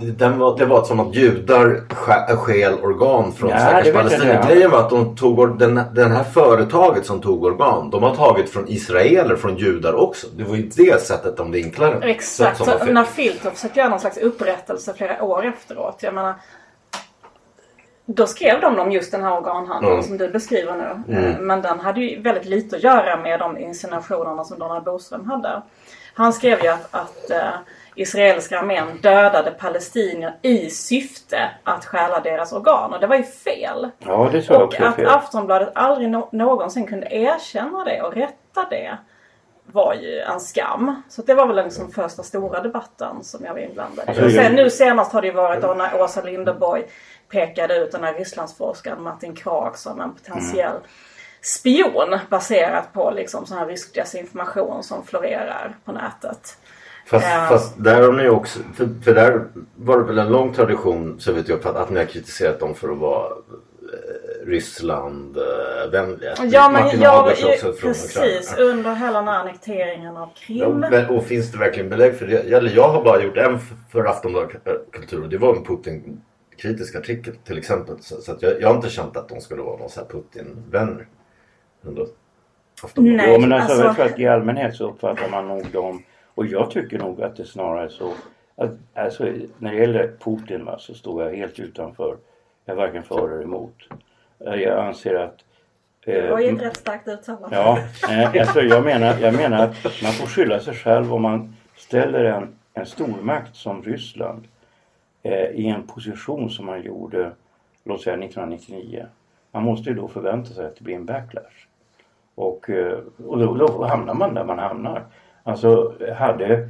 det- 0.00 0.10
Den 0.18 0.38
var, 0.38 0.58
det 0.58 0.64
var 0.66 0.84
som 0.84 1.00
att 1.00 1.14
judar 1.14 1.80
stjä- 1.88 2.36
stjäl 2.36 2.74
organ 2.82 3.32
från 3.32 3.50
Ja, 3.50 3.58
stackars 3.58 3.92
palestinier. 3.92 4.42
Grejen 4.48 4.70
var 4.70 4.78
att 4.80 4.90
de 4.90 5.16
tog, 5.16 5.58
den, 5.58 5.80
den 5.94 6.10
här 6.12 6.24
företaget 6.24 7.06
som 7.06 7.20
tog 7.20 7.44
organ. 7.44 7.90
De 7.90 8.02
har 8.02 8.14
tagit 8.14 8.50
från 8.50 8.68
israeler, 8.68 9.36
från 9.36 9.56
judar 9.56 9.92
också. 9.94 10.26
Det 10.36 10.44
var 10.44 10.56
ju 10.56 10.62
det 10.76 11.02
sättet 11.02 11.36
de 11.36 11.50
vinklade 11.50 12.00
det. 12.00 12.06
Exakt. 12.10 12.58
Så 12.58 12.84
när 12.92 13.04
Filter 13.04 13.50
försökte 13.50 13.78
göra 13.80 13.90
någon 13.90 14.00
slags 14.00 14.16
upprättelse 14.18 14.94
flera 14.96 15.22
år 15.22 15.44
efteråt. 15.46 15.98
Jag 16.02 16.14
menar, 16.14 16.34
då 18.14 18.26
skrev 18.26 18.60
de 18.60 18.78
om 18.78 18.92
just 18.92 19.12
den 19.12 19.22
här 19.22 19.36
organhandeln 19.38 19.92
Mm. 19.92 20.04
som 20.04 20.16
du 20.18 20.28
beskriver 20.28 20.76
nu. 21.06 21.14
Eh, 21.16 21.38
Men 21.38 21.62
den 21.62 21.80
hade 21.80 22.00
ju 22.00 22.20
väldigt 22.22 22.44
lite 22.44 22.76
att 22.76 22.82
göra 22.82 23.16
med 23.16 23.38
de 23.40 23.58
insinuationerna 23.58 24.44
som 24.44 24.58
Donald 24.58 24.84
Boström 24.84 25.30
hade. 25.30 25.62
Han 26.14 26.32
skrev 26.32 26.62
ju 26.62 26.68
att, 26.68 26.88
att 26.94 27.30
eh, 27.30 27.38
israeliska 27.94 28.58
armén 28.58 28.86
dödade 29.02 29.50
palestinier 29.50 30.34
i 30.42 30.70
syfte 30.70 31.50
att 31.64 31.84
stjäla 31.84 32.20
deras 32.20 32.52
organ. 32.52 32.92
Och 32.94 33.00
det 33.00 33.06
var 33.06 33.16
ju 33.16 33.22
fel. 33.22 33.88
Ja, 33.98 34.28
det 34.32 34.42
tror 34.42 34.56
jag 34.58 34.62
Och 34.62 34.68
också 34.68 34.84
att 34.84 34.96
fel. 34.96 35.06
Aftonbladet 35.08 35.70
aldrig 35.74 36.08
no- 36.08 36.28
någonsin 36.32 36.86
kunde 36.86 37.06
erkänna 37.14 37.84
det 37.84 38.02
och 38.02 38.14
rätta 38.14 38.66
det 38.70 38.96
var 39.72 39.94
ju 39.94 40.18
en 40.20 40.40
skam. 40.40 41.02
Så 41.08 41.22
det 41.22 41.34
var 41.34 41.46
väl 41.46 41.56
den 41.56 41.64
liksom 41.64 41.90
första 41.92 42.22
stora 42.22 42.60
debatten 42.60 43.16
som 43.24 43.44
jag 43.44 43.52
var 43.52 43.60
inblandad 43.60 44.04
i. 44.04 44.08
Alltså, 44.08 44.24
Och 44.24 44.30
sen, 44.30 44.52
nu 44.54 44.70
senast 44.70 45.12
har 45.12 45.20
det 45.20 45.26
ju 45.28 45.34
varit 45.34 45.62
då 45.62 45.74
när 45.74 46.00
Åsa 46.02 46.22
Linderborg 46.22 46.82
pekade 47.30 47.76
ut 47.76 47.92
den 47.92 48.04
här 48.04 48.14
Rysslandsforskaren 48.14 49.02
Martin 49.02 49.34
Krag 49.34 49.78
som 49.78 50.00
en 50.00 50.14
potentiell 50.14 50.70
Mm. 50.76 50.82
spion 51.42 52.18
baserat 52.30 52.92
på 52.92 53.10
liksom 53.10 53.46
sån 53.46 53.58
här 53.58 53.66
rysk 53.66 53.94
desinformation 53.94 54.82
som 54.82 55.04
florerar 55.06 55.76
på 55.84 55.92
nätet. 55.92 56.56
Fast, 57.06 57.26
Ja. 57.30 57.46
fast 57.48 57.74
där 57.84 58.02
har 58.02 58.12
ni 58.12 58.28
också, 58.28 58.58
för, 58.76 58.88
för 59.04 59.14
där 59.14 59.44
var 59.76 59.98
det 59.98 60.04
väl 60.04 60.18
en 60.18 60.28
lång 60.32 60.52
tradition 60.54 61.20
så 61.20 61.32
vet 61.32 61.48
jag 61.48 61.58
att, 61.66 61.76
att 61.76 61.90
ni 61.90 61.98
har 61.98 62.06
kritiserat 62.06 62.60
dem 62.60 62.74
för 62.74 62.88
att 62.92 62.98
vara 62.98 63.26
eh, 63.26 64.46
Ryssland-vänliga. 64.46 66.34
Ja 66.44 66.68
men 66.70 66.82
Martin 66.84 67.00
jag, 67.00 67.26
också 67.26 67.72
från 67.72 67.92
precis 67.92 68.16
Ukraina. 68.52 68.70
under 68.70 68.94
hela 68.94 69.18
den 69.18 69.28
här 69.28 69.40
annekteringen 69.40 70.16
av 70.16 70.28
Krim. 70.34 70.58
Ja, 70.58 70.68
men, 70.90 71.06
och 71.10 71.24
finns 71.24 71.52
det 71.52 71.58
verkligen 71.58 71.88
belägg 71.90 72.14
för 72.18 72.26
det? 72.26 72.52
Eller 72.52 72.70
jag 72.70 72.88
har 72.88 73.04
bara 73.04 73.22
gjort 73.22 73.36
en 73.36 73.58
för 73.92 74.04
Aftonbladet 74.04 74.66
eh, 74.66 74.72
Kultur 74.92 75.22
och 75.22 75.28
det 75.28 75.38
var 75.38 75.56
en 75.56 75.64
Putin-kritisk 76.60 76.96
artikel 76.96 77.36
till 77.36 77.58
exempel. 77.58 77.96
Så, 78.00 78.20
så 78.20 78.32
att 78.32 78.42
jag, 78.42 78.60
jag 78.60 78.68
har 78.68 78.74
inte 78.76 78.90
känt 78.90 79.16
att 79.16 79.28
de 79.28 79.40
skulle 79.40 79.62
vara 79.62 79.76
någon 79.76 79.88
Putin-vänner. 80.08 81.06
Nej. 82.96 83.32
Ja, 83.32 83.38
men 83.38 83.52
alltså, 83.52 83.72
alltså- 83.72 83.86
jag 83.86 83.96
tror 83.96 84.04
att 84.06 84.18
i 84.18 84.26
allmänhet 84.26 84.76
så 84.76 84.90
uppfattar 84.90 85.28
man 85.30 85.48
nog 85.48 85.70
dem 85.72 86.02
och 86.34 86.46
jag 86.46 86.70
tycker 86.70 86.98
nog 86.98 87.22
att 87.22 87.36
det 87.36 87.44
snarare 87.44 87.84
är 87.84 87.88
så 87.88 88.12
att 88.56 88.70
alltså, 88.94 89.24
när 89.58 89.72
det 89.72 89.78
gäller 89.78 90.12
Putin 90.24 90.64
va, 90.64 90.78
så 90.78 90.94
står 90.94 91.24
jag 91.24 91.36
helt 91.36 91.58
utanför. 91.58 92.16
Jag 92.64 92.72
är 92.74 92.76
varken 92.80 93.02
för 93.02 93.30
eller 93.30 93.42
emot. 93.42 93.76
Eh, 94.46 94.54
Jag 94.54 94.86
anser 94.86 95.14
att 95.14 95.36
eh, 96.06 96.14
Det 96.14 96.30
var 96.30 96.40
ju 96.40 96.56
ett 96.56 96.62
rätt 96.62 96.76
starkt 96.76 97.08
uttalande. 97.08 97.56
Ja, 97.56 97.78
eh, 98.10 98.40
alltså 98.40 98.60
jag, 98.60 98.84
menar, 98.84 99.18
jag 99.20 99.34
menar 99.34 99.64
att 99.64 100.02
man 100.02 100.12
får 100.12 100.26
skylla 100.26 100.60
sig 100.60 100.74
själv 100.74 101.14
om 101.14 101.22
man 101.22 101.56
ställer 101.76 102.24
en, 102.24 102.48
en 102.74 102.86
stormakt 102.86 103.56
som 103.56 103.82
Ryssland 103.82 104.44
Eh, 105.22 105.50
i 105.50 105.66
en 105.68 105.86
position 105.86 106.50
som 106.50 106.66
man 106.66 106.82
gjorde, 106.82 107.32
låt 107.84 108.02
säga 108.02 108.16
1999. 108.16 109.06
Man 109.52 109.62
måste 109.62 109.90
ju 109.90 109.96
då 109.96 110.08
förvänta 110.08 110.54
sig 110.54 110.66
att 110.66 110.76
det 110.76 110.84
blir 110.84 110.94
en 110.94 111.06
backlash. 111.06 111.66
Och, 112.34 112.70
eh, 112.70 112.98
och 113.26 113.38
då, 113.38 113.54
då 113.54 113.84
hamnar 113.84 114.14
man 114.14 114.34
där 114.34 114.44
man 114.44 114.58
hamnar. 114.58 115.04
Alltså 115.42 115.94
hade, 116.16 116.68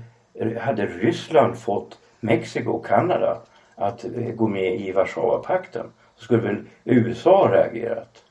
hade 0.60 0.86
Ryssland 0.86 1.58
fått 1.58 1.98
Mexiko 2.20 2.70
och 2.70 2.86
Kanada 2.86 3.38
att 3.74 4.04
eh, 4.04 4.34
gå 4.34 4.48
med 4.48 4.80
i 4.80 4.92
Warszawapakten 4.92 5.86
så 6.16 6.24
skulle 6.24 6.42
väl 6.42 6.64
USA 6.84 7.46
ha 7.46 7.54
reagerat. 7.54 8.24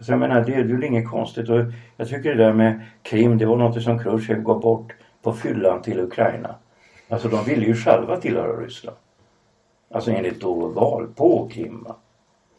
Så 0.00 0.12
jag 0.12 0.18
menar, 0.18 0.40
det, 0.40 0.52
det 0.52 0.60
är 0.60 0.74
väl 0.74 0.84
inget 0.84 1.10
konstigt. 1.10 1.48
Och 1.48 1.60
jag 1.96 2.08
tycker 2.08 2.34
det 2.34 2.44
där 2.44 2.52
med 2.52 2.80
Krim, 3.02 3.38
det 3.38 3.46
var 3.46 3.56
något 3.56 3.82
som 3.82 3.98
Khrushchev 3.98 4.42
gav 4.42 4.60
bort 4.60 4.94
på 5.22 5.32
fyllan 5.32 5.82
till 5.82 6.00
Ukraina. 6.00 6.54
Alltså 7.08 7.28
de 7.28 7.44
ville 7.44 7.66
ju 7.66 7.74
själva 7.74 8.16
tillhöra 8.16 8.60
Ryssland. 8.60 8.96
Alltså 9.92 10.10
enligt 10.10 10.40
då 10.40 10.54
val 10.54 11.06
på 11.16 11.48
Krim. 11.52 11.86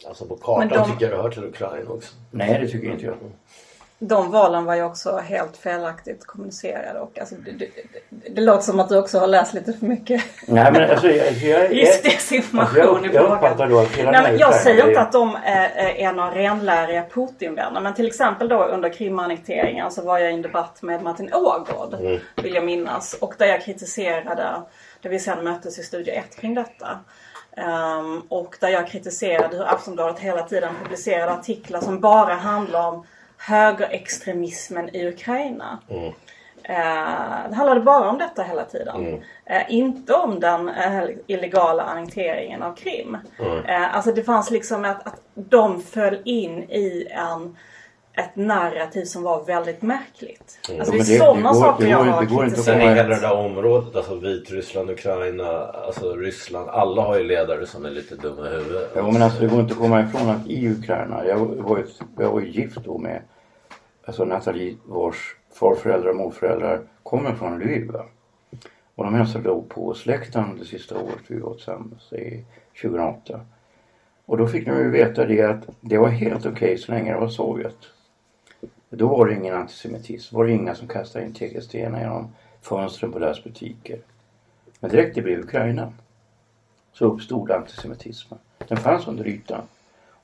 Alltså 0.08 0.26
på 0.26 0.36
kartan 0.36 0.68
de- 0.70 0.92
tycker 0.92 1.06
jag 1.06 1.18
det 1.18 1.22
hör 1.24 1.30
till 1.30 1.44
Ukraina 1.44 1.90
också. 1.90 2.14
Nej, 2.32 2.60
det 2.62 2.68
tycker 2.68 2.92
inte 2.92 3.06
jag. 3.06 3.16
De 4.00 4.32
valen 4.32 4.66
var 4.66 4.76
ju 4.76 4.84
också 4.84 5.18
helt 5.18 5.58
felaktigt 5.58 6.26
kommunicerade 6.26 7.00
och 7.00 7.20
alltså, 7.20 7.36
det, 7.36 7.52
det, 7.52 7.70
det, 8.10 8.30
det 8.30 8.42
låter 8.42 8.62
som 8.62 8.80
att 8.80 8.90
du 8.90 8.98
också 8.98 9.20
har 9.20 9.28
läst 9.28 9.54
lite 9.54 9.74
för 9.74 9.86
mycket 9.86 10.24
Nej 10.48 10.72
men 10.72 10.90
alltså 10.92 11.08
jag, 11.08 11.32
jag, 11.32 11.62
jag, 11.62 11.74
just 11.82 12.04
desinformation 12.04 12.82
alltså, 12.82 13.06
jag, 13.06 13.12
i 13.12 13.16
jag 13.16 13.24
frågan. 13.24 13.38
uppfattar 13.38 13.70
då 13.70 13.80
att 13.80 13.92
hela 13.92 14.12
Nej, 14.12 14.22
men 14.22 14.38
jag 14.38 14.56
säger 14.56 14.88
inte 14.88 15.02
att 15.02 15.12
de 15.12 15.38
är, 15.46 15.70
är 15.78 16.14
några 16.14 16.36
renläriga 16.36 17.06
Putinvänner. 17.14 17.82
Men 17.82 17.94
till 17.94 18.08
exempel 18.08 18.48
då 18.48 18.64
under 18.64 18.94
Krimannekteringen 18.94 19.92
så 19.92 20.02
var 20.02 20.20
jag 20.20 20.32
i 20.32 20.34
en 20.34 20.42
debatt 20.42 20.82
med 20.82 21.04
Martin 21.04 21.34
Ågård. 21.34 22.20
Vill 22.44 22.54
jag 22.54 22.66
minnas. 22.66 23.14
Och 23.14 23.34
där 23.38 23.46
jag 23.46 23.62
kritiserade, 23.62 24.62
där 25.02 25.10
vi 25.10 25.20
sen 25.20 25.44
möttes 25.44 25.80
i 25.80 25.84
Studio 25.84 26.14
1 26.14 26.36
kring 26.36 26.54
detta. 26.54 27.00
Ehm, 27.58 28.22
och 28.30 28.58
där 28.60 28.70
jag 28.70 28.88
kritiserade 28.88 29.58
hur 29.58 29.74
Aftonbladet 29.74 30.20
hela 30.20 30.42
tiden 30.44 30.74
publicerade 30.84 31.32
artiklar 31.32 31.82
som 31.82 32.00
bara 32.00 32.34
handlar 32.34 32.88
om 32.88 33.06
högerextremismen 33.38 34.96
i 34.96 35.08
Ukraina. 35.08 35.80
Eh, 36.64 37.50
det 37.50 37.56
handlade 37.56 37.82
bara 37.82 38.10
om 38.10 38.18
detta 38.18 38.44
hela 38.44 38.66
tiden. 38.66 39.24
Eh, 39.46 39.74
inte 39.74 40.14
om 40.14 40.40
den 40.40 40.70
eh, 40.70 41.04
illegala 41.28 41.84
annekteringen 41.84 42.64
av 42.64 42.76
Krim. 42.76 43.18
Eh, 43.68 43.96
alltså 43.96 44.12
det 44.12 44.24
fanns 44.24 44.52
liksom 44.52 44.86
att, 44.86 45.08
att 45.08 45.22
de 45.34 45.82
föll 45.82 46.22
in 46.26 46.64
i 46.64 47.08
en, 47.12 47.58
ett 48.16 48.36
narrativ 48.36 49.06
som 49.06 49.24
var 49.24 49.44
väldigt 49.44 49.82
märkligt. 49.82 50.60
Alltså 50.80 50.92
det 50.92 51.00
är 51.00 51.20
sådana 51.20 51.54
saker 51.54 51.88
jag 51.88 51.98
har 51.98 52.22
det 52.22 52.28
går 52.28 52.46
inte 52.46 52.60
att 52.60 52.66
Sen 52.66 52.76
är 52.76 52.80
kritiserat. 52.80 52.98
hela 52.98 53.16
det 53.16 53.22
där 53.22 53.46
området, 53.46 53.96
alltså 53.96 54.16
Vitryssland, 54.16 54.90
Ukraina, 54.90 55.48
alltså 55.64 56.16
Ryssland. 56.16 56.70
Alla 56.70 57.02
har 57.02 57.18
ju 57.18 57.24
ledare 57.24 57.66
som 57.66 57.86
är 57.86 57.90
lite 57.90 58.16
dumma 58.16 58.48
i 58.48 58.50
huvudet. 58.50 58.92
Ja 58.96 59.12
men 59.12 59.22
alltså 59.22 59.40
det 59.40 59.48
går 59.48 59.60
inte 59.60 59.74
att 59.74 59.80
komma 59.80 60.02
ifrån 60.02 60.30
att 60.30 60.48
i 60.48 60.70
Ukraina, 60.70 61.26
jag 61.26 61.38
var 61.38 61.78
ju, 61.78 61.86
jag 62.18 62.32
var 62.32 62.40
ju 62.40 62.50
gift 62.50 62.78
då 62.86 62.98
med 62.98 63.22
alltså 64.06 64.26
Nathalie 64.26 64.78
vars 64.86 65.36
farföräldrar 65.54 66.10
och 66.10 66.16
morföräldrar 66.16 66.82
kommer 67.04 67.36
från 67.36 67.60
Lviv. 67.60 67.92
Och 68.96 69.04
de 69.04 69.14
hälsade 69.14 69.44
då 69.44 69.62
på 69.62 69.94
släkten 69.94 70.58
det 70.60 70.66
sista 70.66 70.98
året 70.98 71.24
vi 71.28 71.40
var 71.40 71.54
tillsammans, 71.54 72.14
i 72.14 72.46
2008. 72.82 73.40
Och 74.26 74.38
då 74.38 74.48
fick 74.48 74.66
de 74.66 74.72
ju 74.72 74.92
veta 74.92 75.26
det 75.26 75.42
att 75.42 75.70
det 75.82 75.98
var 75.98 76.08
helt 76.08 76.46
okej 76.46 76.78
så 76.78 76.92
länge 76.92 77.14
det 77.14 77.20
var 77.20 77.28
Sovjet. 77.28 77.78
Då 78.98 79.08
var 79.08 79.26
det 79.26 79.34
ingen 79.34 79.56
antisemitism, 79.56 80.36
Då 80.36 80.38
var 80.38 80.46
det 80.46 80.54
inga 80.54 80.76
som 80.76 80.88
kastade 80.88 81.26
in 81.26 81.34
tegelstenar 81.34 82.00
genom 82.00 82.28
fönstren 82.62 83.12
på 83.12 83.20
deras 83.20 83.44
butiker. 83.44 84.00
Men 84.80 84.92
direkt 84.92 85.16
det 85.16 85.22
blev 85.22 85.40
Ukraina 85.40 85.94
så 86.92 87.06
uppstod 87.06 87.52
antisemitismen. 87.52 88.40
Den 88.68 88.78
fanns 88.78 89.08
under 89.08 89.28
ytan. 89.28 89.62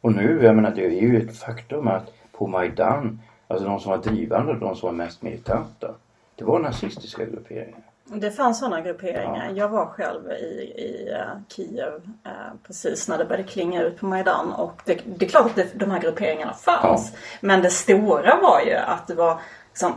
Och 0.01 0.13
nu, 0.13 0.43
jag 0.43 0.55
menar 0.55 0.71
det 0.75 0.85
är 0.85 1.01
ju 1.01 1.21
ett 1.21 1.37
faktum 1.37 1.87
att 1.87 2.13
på 2.31 2.47
Majdan, 2.47 3.21
alltså 3.47 3.67
de 3.67 3.79
som 3.79 3.91
var 3.91 3.97
drivande 3.97 4.51
och 4.51 4.59
de 4.59 4.75
som 4.75 4.87
var 4.87 4.93
mest 4.93 5.21
militanta, 5.21 5.95
det 6.35 6.43
var 6.43 6.59
nazistiska 6.59 7.25
grupperingar. 7.25 7.88
Det 8.13 8.31
fanns 8.31 8.59
sådana 8.59 8.81
grupperingar. 8.81 9.51
Jag 9.55 9.69
var 9.69 9.85
själv 9.85 10.31
i, 10.31 10.73
i 10.77 11.09
uh, 11.11 11.41
Kiev 11.47 11.93
uh, 12.25 12.31
precis 12.67 13.07
när 13.07 13.17
det 13.17 13.25
började 13.25 13.47
klinga 13.47 13.81
ut 13.81 13.97
på 13.97 14.05
Majdan. 14.05 14.53
Och 14.53 14.81
det, 14.85 15.01
det 15.05 15.25
är 15.25 15.29
klart 15.29 15.45
att 15.45 15.55
det, 15.55 15.67
de 15.73 15.91
här 15.91 15.99
grupperingarna 15.99 16.53
fanns. 16.53 17.13
Men 17.41 17.61
det 17.61 17.69
stora 17.69 18.39
var 18.41 18.61
ju 18.61 18.75
att 18.75 19.07
det 19.07 19.15
var 19.15 19.41
liksom, 19.69 19.93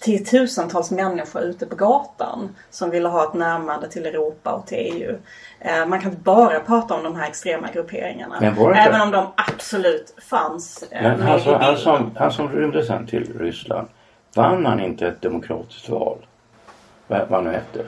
tiotusentals 0.00 0.90
människor 0.90 1.42
ute 1.42 1.66
på 1.66 1.76
gatan 1.76 2.48
som 2.70 2.90
ville 2.90 3.08
ha 3.08 3.24
ett 3.24 3.34
närmande 3.34 3.88
till 3.88 4.06
Europa 4.06 4.52
och 4.52 4.66
till 4.66 4.78
EU. 4.78 5.16
Eh, 5.60 5.86
man 5.86 6.00
kan 6.00 6.10
inte 6.10 6.22
bara 6.22 6.60
prata 6.60 6.94
om 6.94 7.02
de 7.04 7.16
här 7.16 7.28
extrema 7.28 7.68
grupperingarna. 7.72 8.38
Även 8.76 9.00
om 9.00 9.10
de 9.10 9.26
absolut 9.36 10.14
fanns 10.30 10.84
eh, 10.90 11.02
Men 11.02 11.18
med 11.18 11.28
han 11.28 11.40
som, 11.40 11.54
han, 11.54 11.76
som, 11.76 12.10
han 12.16 12.32
som 12.32 12.48
rymde 12.48 12.84
sen 12.84 13.06
till 13.06 13.38
Ryssland, 13.38 13.88
vann 14.34 14.66
han 14.66 14.80
inte 14.80 15.08
ett 15.08 15.22
demokratiskt 15.22 15.88
val? 15.88 16.18
Vad 17.06 17.28
han 17.30 17.44
nu 17.44 17.50
hette. 17.50 17.84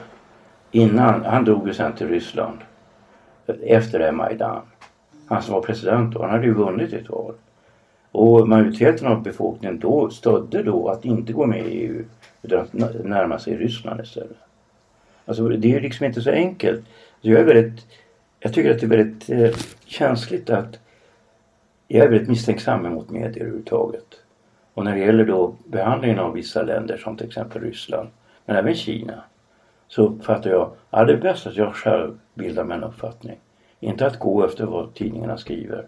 Innan, 0.71 1.25
han 1.25 1.45
drog 1.45 1.67
ju 1.67 1.73
sen 1.73 1.93
till 1.93 2.07
Ryssland. 2.07 2.57
Efter 3.63 3.99
det 3.99 4.05
här 4.05 4.11
Majdan. 4.11 4.61
Han 5.27 5.41
som 5.41 5.53
var 5.53 5.61
president 5.61 6.13
då, 6.13 6.21
han 6.21 6.29
hade 6.29 6.45
ju 6.45 6.53
vunnit 6.53 6.93
ett 6.93 7.09
val. 7.09 7.33
Och 8.11 8.47
majoriteten 8.47 9.07
av 9.07 9.23
befolkningen 9.23 9.79
då 9.79 10.09
stödde 10.09 10.63
då 10.63 10.89
att 10.89 11.05
inte 11.05 11.33
gå 11.33 11.45
med 11.45 11.59
i 11.59 11.69
EU. 11.69 12.03
Utan 12.41 12.59
att 12.59 12.73
närma 13.05 13.39
sig 13.39 13.57
Ryssland 13.57 14.01
istället. 14.01 14.37
Alltså 15.25 15.47
det 15.47 15.67
är 15.67 15.73
ju 15.73 15.79
liksom 15.79 16.05
inte 16.05 16.21
så 16.21 16.31
enkelt. 16.31 16.85
Så 17.21 17.29
jag 17.29 17.39
är 17.39 17.45
väldigt, 17.45 17.85
jag 18.39 18.53
tycker 18.53 18.71
att 18.71 18.79
det 18.79 18.85
är 18.85 18.89
väldigt 18.89 19.29
eh, 19.29 19.59
känsligt 19.85 20.49
att 20.49 20.79
jag 21.87 22.05
är 22.05 22.09
väldigt 22.09 22.29
misstänksam 22.29 22.93
mot 22.93 23.09
medier 23.09 23.41
överhuvudtaget. 23.41 24.05
Och 24.73 24.83
när 24.83 24.95
det 24.95 24.99
gäller 24.99 25.25
då 25.25 25.55
behandlingen 25.65 26.19
av 26.19 26.33
vissa 26.33 26.63
länder 26.63 26.97
som 26.97 27.17
till 27.17 27.27
exempel 27.27 27.61
Ryssland, 27.61 28.09
men 28.49 28.57
även 28.57 28.75
Kina, 28.75 29.23
så 29.87 30.03
uppfattar 30.03 30.49
jag 30.49 30.71
att 30.89 31.07
det 31.07 31.13
är 31.13 31.17
bäst 31.17 31.47
att 31.47 31.55
jag 31.55 31.75
själv 31.75 32.19
bildar 32.33 32.63
mig 32.63 32.77
en 32.77 32.83
uppfattning. 32.83 33.37
Inte 33.79 34.07
att 34.07 34.19
gå 34.19 34.45
efter 34.45 34.65
vad 34.65 34.93
tidningarna 34.93 35.37
skriver. 35.37 35.85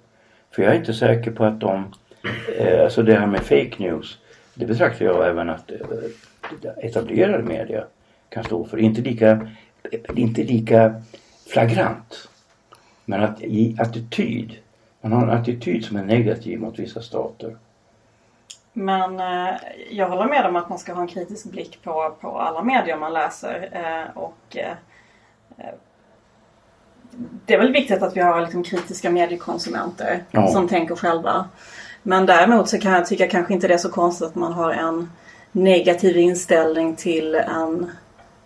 För 0.52 0.63
jag 0.63 0.71
är 0.71 0.80
inte 0.80 0.93
säker 0.93 1.32
på 1.32 1.45
att 1.45 1.60
de, 1.60 1.93
eh, 2.58 2.84
alltså 2.84 3.04
det 3.04 3.15
här 3.15 3.28
med 3.28 3.39
fake 3.39 3.76
news, 3.78 4.17
det 4.54 4.65
betraktar 4.65 5.06
jag 5.06 5.28
även 5.28 5.50
att 5.50 5.71
eh, 5.71 6.71
etablerade 6.78 7.43
media 7.43 7.84
kan 8.30 8.43
stå 8.43 8.65
för. 8.65 8.78
Inte 8.78 9.02
lika, 9.02 9.47
inte 10.15 10.43
lika 10.43 11.02
flagrant. 11.47 12.30
Men 13.06 13.24
att 13.24 13.41
i 13.41 13.76
attityd, 13.80 14.58
man 15.02 15.12
har 15.12 15.24
en 15.24 15.30
attityd 15.30 15.86
som 15.86 15.97
är 15.97 16.04
negativ 16.04 16.60
mot 16.60 16.80
vissa 16.80 17.02
stater. 17.02 17.56
Men 18.73 19.19
eh, 19.19 19.55
jag 19.89 20.10
håller 20.10 20.25
med 20.25 20.45
om 20.45 20.55
att 20.55 20.69
man 20.69 20.79
ska 20.79 20.93
ha 20.93 21.01
en 21.01 21.07
kritisk 21.07 21.45
blick 21.45 21.79
på, 21.84 22.15
på 22.21 22.39
alla 22.39 22.63
medier 22.63 22.97
man 22.97 23.13
läser. 23.13 23.69
Eh, 23.71 24.17
och 24.17 24.57
eh, 24.57 24.71
eh, 25.57 25.73
Det 27.45 27.53
är 27.53 27.57
väl 27.57 27.71
viktigt 27.71 28.03
att 28.03 28.17
vi 28.17 28.21
har 28.21 28.41
liksom, 28.41 28.63
kritiska 28.63 29.10
mediekonsumenter 29.10 30.23
Ja. 30.31 30.47
som 30.47 30.67
tänker 30.67 30.95
själva. 30.95 31.49
Men 32.03 32.25
däremot 32.25 32.69
så 32.69 32.79
kan 32.79 32.91
jag 32.91 33.05
tycka 33.05 33.27
kanske 33.27 33.53
inte 33.53 33.67
det 33.67 33.73
är 33.73 33.77
så 33.77 33.91
konstigt 33.91 34.27
att 34.27 34.36
man 34.36 34.53
har 34.53 34.71
en 34.71 35.12
negativ 35.51 36.17
inställning 36.17 36.95
till 36.95 37.36
en 37.36 37.91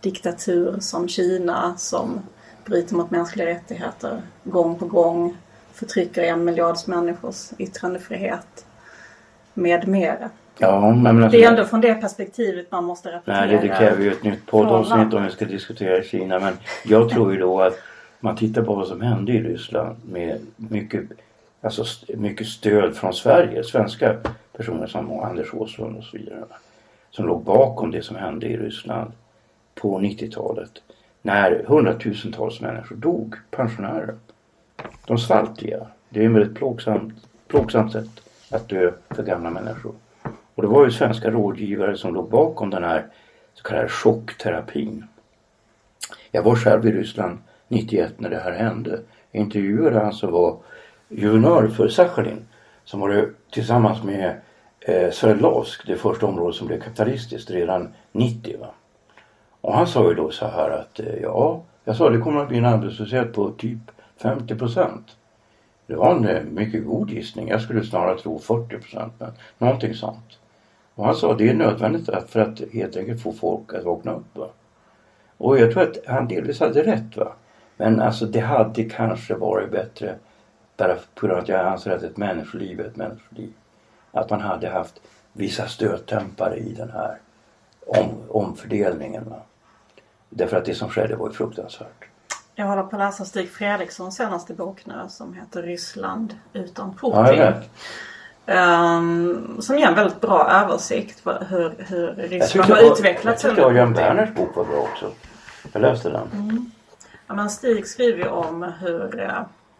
diktatur 0.02 0.80
som 0.80 1.08
Kina 1.08 1.74
som 1.78 2.20
bryter 2.66 2.96
mot 2.96 3.12
mänskliga 3.12 3.48
rättigheter 3.48 4.22
gång 4.44 4.80
på 4.80 4.86
gång. 4.86 5.38
Förtrycker 5.74 6.24
en 6.24 6.44
miljards 6.44 6.88
människors 6.88 7.52
yttrandefrihet 7.58 8.66
med 9.56 9.88
mera. 9.88 10.30
Ja, 10.58 10.94
men 10.96 11.24
alltså, 11.24 11.38
Det 11.38 11.44
är 11.44 11.50
ändå 11.50 11.66
från 11.66 11.82
det 11.82 11.96
perspektivet 11.96 12.72
man 12.72 12.84
måste 12.84 13.12
rapportera. 13.12 13.46
Nej, 13.46 13.50
det, 13.50 13.68
det 13.68 13.76
kräver 13.78 14.04
ju 14.04 14.12
ett 14.12 14.24
nytt 14.24 14.46
poddavsnitt 14.46 15.14
om 15.14 15.24
vi 15.24 15.32
ska 15.32 15.46
diskutera 15.46 16.04
Kina. 16.04 16.40
Men 16.40 16.54
jag 16.86 17.10
tror 17.10 17.34
ju 17.34 17.40
då 17.40 17.62
att 17.62 17.74
man 18.20 18.36
tittar 18.36 18.62
på 18.62 18.76
vad 18.76 18.88
som 18.88 19.02
hände 19.02 19.32
i 19.32 19.44
Ryssland 19.44 19.96
med 20.06 20.40
mycket, 20.56 21.04
alltså 21.62 21.84
mycket 22.18 22.48
stöd 22.48 22.96
från 22.96 23.14
Sverige. 23.14 23.64
Svenska 23.64 24.16
personer 24.58 24.88
som 24.88 25.20
Anders 25.20 25.54
Åslund 25.54 25.98
och 25.98 26.04
så 26.04 26.18
vidare. 26.18 26.44
Som 27.12 27.26
låg 27.26 27.44
bakom 27.44 27.92
det 27.92 28.02
som 28.02 28.16
hände 28.16 28.48
i 28.48 28.58
Ryssland 28.58 29.12
på 29.76 30.00
90-talet. 30.00 30.72
När 31.22 31.64
hundratusentals 31.68 32.62
människor 32.62 32.96
dog, 32.96 33.36
pensionärer. 33.52 34.16
De 35.06 35.18
svalt 35.18 35.62
ihjäl. 35.62 35.86
Det 36.10 36.20
är 36.20 36.30
ett 36.30 36.36
väldigt 36.36 36.56
plågsamt, 36.56 37.14
plågsamt 37.48 37.92
sätt 37.92 38.25
att 38.52 38.70
dö 38.70 38.92
för 39.10 39.24
gamla 39.24 39.50
människor. 39.50 39.94
Och 40.56 40.62
det 40.62 40.68
var 40.68 40.86
ju 40.86 40.92
svenska 40.92 41.32
rådgivare 41.32 41.98
som 41.98 42.14
låg 42.14 42.30
bakom 42.30 42.70
den 42.70 42.84
här 42.84 43.08
så 43.54 43.64
kallade 43.64 43.90
chockterapin. 43.90 45.08
Jag 46.32 46.44
var 46.44 46.56
själv 46.56 46.88
i 46.88 46.92
Ryssland 46.92 47.38
91 47.68 48.20
när 48.20 48.30
det 48.30 48.40
här 48.40 48.52
hände. 48.52 49.00
Jag 49.32 49.42
intervjuade 49.42 50.00
han 50.00 50.14
som 50.14 50.32
var 50.32 50.58
guvernör 51.10 51.68
för 51.68 51.88
Sachalin 51.88 52.48
som 52.84 53.00
var 53.00 53.10
det 53.10 53.30
tillsammans 53.52 54.04
med 54.04 54.42
eh, 54.80 55.12
Sverdlovsk, 55.12 55.88
det 55.88 55.98
första 55.98 56.26
området 56.26 56.56
som 56.56 56.68
blev 56.68 56.82
kapitalistiskt 56.82 57.52
redan 57.52 57.94
90. 58.12 58.60
Va? 58.60 58.68
Och 59.62 59.74
han 59.74 59.88
sa 59.88 60.10
ju 60.10 60.16
då 60.16 60.32
så 60.32 60.48
här 60.48 60.70
att 60.70 61.00
eh, 61.00 61.16
ja, 61.22 61.64
jag 61.84 61.96
sa 61.96 62.10
det 62.10 62.18
kommer 62.18 62.42
att 62.42 62.48
bli 62.48 62.58
en 62.58 62.66
arbetslöshet 62.66 63.34
på 63.34 63.52
typ 63.52 63.80
50 64.22 64.56
procent. 64.56 65.18
Det 65.88 65.96
var 65.96 66.16
en 66.16 66.28
eh, 66.28 66.44
mycket 66.44 66.86
god 66.86 67.10
gissning. 67.10 67.48
Jag 67.48 67.62
skulle 67.62 67.84
snarare 67.84 68.18
tro 68.18 68.40
40 68.40 68.78
procent, 68.78 69.14
men 69.18 69.32
någonting 69.58 69.94
sånt. 69.94 70.40
Och 70.96 71.06
han 71.06 71.16
sa 71.16 71.32
att 71.32 71.38
det 71.38 71.50
är 71.50 71.54
nödvändigt 71.54 72.10
för 72.28 72.40
att 72.40 72.62
helt 72.74 72.98
enkelt 72.98 73.22
få 73.22 73.34
folk 73.34 73.74
att 73.74 73.84
vakna 73.84 74.14
upp. 74.14 74.38
Va? 74.38 74.48
Och 75.38 75.60
jag 75.60 75.72
tror 75.72 75.84
att 75.84 75.98
han 76.08 76.28
delvis 76.28 76.60
hade 76.60 76.84
rätt. 76.84 77.18
Va? 77.18 77.34
Men 77.78 78.02
alltså 78.02 78.26
det 78.26 78.40
hade 78.40 78.84
kanske 78.84 79.36
varit 79.36 79.72
bättre 79.72 80.16
bara 80.78 80.96
på 80.96 81.28
grund 81.28 81.34
av 81.38 81.44
att 81.44 81.50
jag 81.50 81.68
anser 81.68 81.92
att 81.92 82.04
ett 82.04 82.18
människoliv 82.18 82.80
är 82.80 82.86
ett 82.86 82.96
människoliv. 82.96 83.54
Att 84.12 84.30
man 84.30 84.42
hade 84.42 84.70
haft 84.70 85.02
vissa 85.34 85.68
stötdämpare 85.68 86.56
i 86.56 86.74
den 86.74 86.90
här 86.90 87.18
om, 87.88 88.10
omfördelningen. 88.30 89.30
Va? 89.30 89.42
Därför 90.30 90.58
att 90.58 90.66
det 90.66 90.76
som 90.76 90.90
skedde 90.90 91.16
var 91.16 91.28
ju 91.28 91.34
fruktansvärt. 91.34 92.06
Jag 92.56 92.66
håller 92.66 92.84
på 92.84 92.96
att 92.96 93.00
läsa 93.00 93.26
Stig 93.26 93.50
Fredrikssons 93.52 94.16
senaste 94.16 94.54
bok 94.54 94.86
nu 94.86 94.94
som 95.08 95.34
heter 95.34 95.62
Ryssland 95.64 96.38
utan 96.54 96.94
Putin. 96.96 97.38
Ja. 97.38 97.54
Ehm, 98.54 99.58
som 99.62 99.78
ger 99.78 99.88
en 99.88 99.96
väldigt 99.96 100.22
bra 100.22 100.50
översikt 100.52 101.24
på 101.24 101.32
hur, 101.32 101.86
hur 101.90 102.08
Ryssland 102.16 102.70
har 102.72 102.92
utvecklats 102.92 103.44
jag 103.44 103.52
tyckte 103.52 103.66
under 103.68 103.80
Jan 103.80 103.94
Putin. 103.94 104.04
Werners 104.06 104.36
bok 104.36 104.56
var 104.56 104.66
bra 104.66 104.78
också. 104.78 105.12
Jag 105.74 105.82
läste 105.82 106.10
den. 106.10 106.72
Ja, 107.28 107.34
men 107.34 107.50
Stig 107.50 107.88
skriver 107.88 108.18
ju 108.18 108.28
om 108.30 108.64
hur 108.80 109.20
eh, 109.20 109.32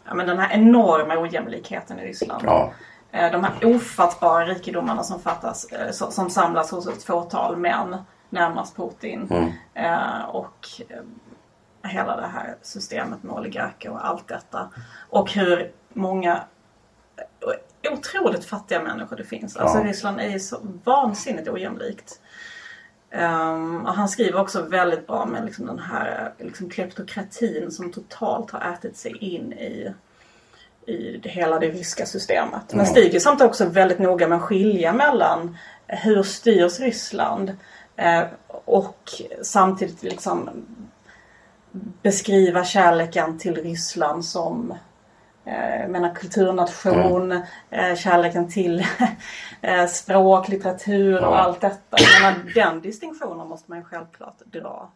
ja, 0.06 0.14
men 0.14 0.28
den 0.28 0.38
här 0.40 0.54
enorma 0.54 1.18
ojämlikheten 1.22 2.00
i 2.00 2.06
Ryssland. 2.06 2.44
Ja. 2.46 2.72
Eh, 3.12 3.32
De 3.32 3.44
här 3.44 3.76
ofattbara 3.76 4.46
rikedomarna 4.46 5.04
som, 5.04 5.20
fattas, 5.20 5.66
eh, 5.66 5.88
so- 5.92 6.10
som 6.10 6.30
samlas 6.30 6.72
hos 6.72 6.88
ett 6.88 7.04
fåtal 7.04 7.58
män 7.58 7.98
närmast 8.30 8.76
Putin. 8.76 9.28
Mm. 9.32 9.52
Och 10.28 10.68
hela 11.88 12.16
det 12.16 12.28
här 12.28 12.56
systemet 12.62 13.24
med 13.24 13.36
oligarker 13.36 13.90
och 13.90 14.08
allt 14.08 14.28
detta. 14.28 14.70
Och 15.10 15.32
hur 15.32 15.72
många 15.94 16.44
otroligt 17.92 18.46
fattiga 18.46 18.82
människor 18.82 19.16
det 19.16 19.24
finns. 19.24 19.58
Alltså 19.58 19.78
Ja. 19.78 19.84
Ryssland 19.84 20.20
är 20.20 20.30
ju 20.30 20.40
så 20.40 20.58
vansinnigt 20.84 21.48
ojämlikt. 21.48 22.20
Ehm, 23.12 23.86
och 23.86 23.94
han 23.94 24.10
skriver 24.10 24.40
också 24.40 24.62
väldigt 24.62 25.08
bra 25.08 25.26
med 25.26 25.46
liksom 25.46 25.66
den 25.66 25.80
här 25.80 26.34
liksom 26.40 26.70
kleptokratin 26.70 27.72
som 27.72 27.92
totalt 27.92 28.52
har 28.52 28.74
ätit 28.74 28.98
sig 28.98 29.18
in 29.18 29.54
i, 29.54 29.94
i 30.86 31.18
det, 31.18 31.30
hela 31.30 31.60
det 31.60 31.70
ryska 31.70 32.06
systemet. 32.06 32.74
Men. 32.74 32.86
Stig 32.86 33.16
är 33.16 33.20
samtidigt 33.20 33.50
också 33.50 33.66
väldigt 33.66 34.00
noga 34.00 34.28
med 34.28 34.38
att 34.38 34.44
skilja 34.44 34.94
mellan 34.94 35.58
hur 35.88 36.24
styrs 36.24 36.80
Ryssland 36.80 37.58
eh, 37.96 38.24
och 38.66 39.12
samtidigt 39.42 40.04
liksom 40.04 40.50
beskriva 42.02 42.64
kärleken 42.66 43.38
till 43.40 43.56
Ryssland 43.56 44.26
som 44.26 44.74
eh, 45.46 45.82
jag 45.82 45.90
menar 45.90 46.16
kulturnation, 46.16 47.32
eh, 47.70 47.96
kärleken 47.96 48.52
till 48.52 48.86
eh, 49.62 49.86
språk, 49.88 50.48
litteratur 50.48 51.16
och 51.18 51.34
Ja. 51.34 51.38
allt 51.38 51.62
detta. 51.62 51.98
Jag 51.98 52.22
menar, 52.22 52.54
den 52.56 52.82
distinktionen 52.82 53.48
måste 53.48 53.72
man 53.72 53.78
ju 53.80 53.84
självklart 53.86 54.38
dra. 54.46 54.90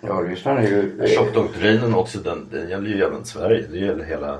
Ja, 0.00 0.12
Ryssland 0.12 0.58
är 0.58 0.62
ju... 0.62 1.06
Chockdoktrinen 1.16 1.94
också, 1.94 2.18
den, 2.18 2.48
den 2.52 2.68
gäller 2.68 2.88
ju 2.88 3.02
även 3.04 3.24
Sverige. 3.24 3.66
Det 3.70 3.78
gäller 3.78 4.04
hela 4.04 4.38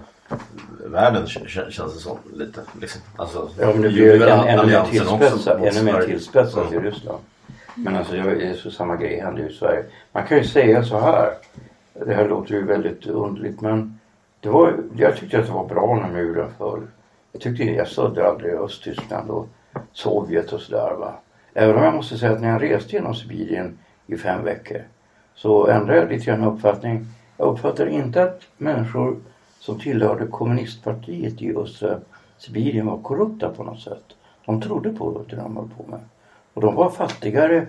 världen 0.86 1.26
känns 1.26 1.76
det 1.94 2.00
som 2.00 2.18
lite. 2.34 2.61
Liksom. 2.80 3.00
Alltså, 3.16 3.50
Ja, 3.61 3.66
men 3.66 3.82
det 3.82 3.88
blir 3.88 4.14
ju 4.14 4.22
än, 4.22 4.38
ännu 4.48 4.66
mer 4.66 4.84
tillspetsat, 4.90 5.57
ännu 5.57 5.82
mer 5.82 6.02
tillspetsat 6.02 6.72
i 6.72 6.76
Mm. 6.76 6.84
Ryssland. 6.90 7.18
Men 7.74 7.96
alltså 7.96 8.12
det 8.14 8.20
är 8.46 8.55
så 8.55 8.70
samma 8.70 8.96
grej 8.96 9.20
händer 9.20 9.42
ju 9.42 9.48
i 9.48 9.52
Sverige. 9.52 9.84
Man 10.12 10.26
kan 10.26 10.38
ju 10.38 10.44
säga 10.44 10.84
så 10.84 10.98
här. 11.00 11.32
Det 11.95 12.14
här 12.14 12.28
låter 12.28 12.55
ju 12.55 12.64
väldigt 12.64 13.07
underligt 13.07 13.61
men 13.61 13.99
det 14.41 14.49
var, 14.49 14.76
jag 14.97 15.16
tyckte 15.16 15.38
att 15.38 15.47
det 15.47 15.53
var 15.53 15.66
bra 15.66 15.95
när 15.95 16.12
muren 16.12 16.51
föll. 16.59 16.86
Jag 17.32 17.43
tyckte 17.43 17.64
jag 17.64 17.88
stödde 17.88 18.28
aldrig 18.28 18.55
Östtyskland 18.55 19.30
och 19.30 19.49
Sovjet 19.93 20.53
och 20.53 20.61
sådär 20.61 20.95
va. 20.99 21.14
Även 21.55 21.76
om 21.76 21.82
jag 21.82 21.95
måste 21.95 22.18
säga 22.18 22.32
att 22.32 22.41
när 22.41 22.49
jag 22.49 22.62
reste 22.62 22.97
genom 22.97 23.14
Sibirien 23.14 23.78
i 24.07 24.16
fem 24.16 24.45
veckor 24.45 24.82
så 25.34 25.66
ändrade 25.66 26.01
jag 26.01 26.09
lite 26.09 26.24
grann 26.24 26.45
uppfattning. 26.45 27.07
Jag 27.36 27.49
uppfattade 27.49 27.91
inte 27.91 28.22
att 28.22 28.41
människor 28.57 29.16
som 29.59 29.78
tillhörde 29.78 30.26
kommunistpartiet 30.26 31.43
i 31.43 31.57
östra 31.57 31.99
Sibirien 32.38 32.86
var 32.86 32.99
korrupta 32.99 33.49
på 33.49 33.64
något 33.64 33.80
sätt. 33.80 34.05
De 34.47 34.61
trodde 34.61 34.93
på 34.93 35.24
det 35.28 35.36
de 35.36 35.57
höll 35.57 35.68
på 35.76 35.91
med. 35.91 36.01
Och 36.55 36.62
de 36.62 36.74
var 36.74 36.91
fattigare 36.91 37.66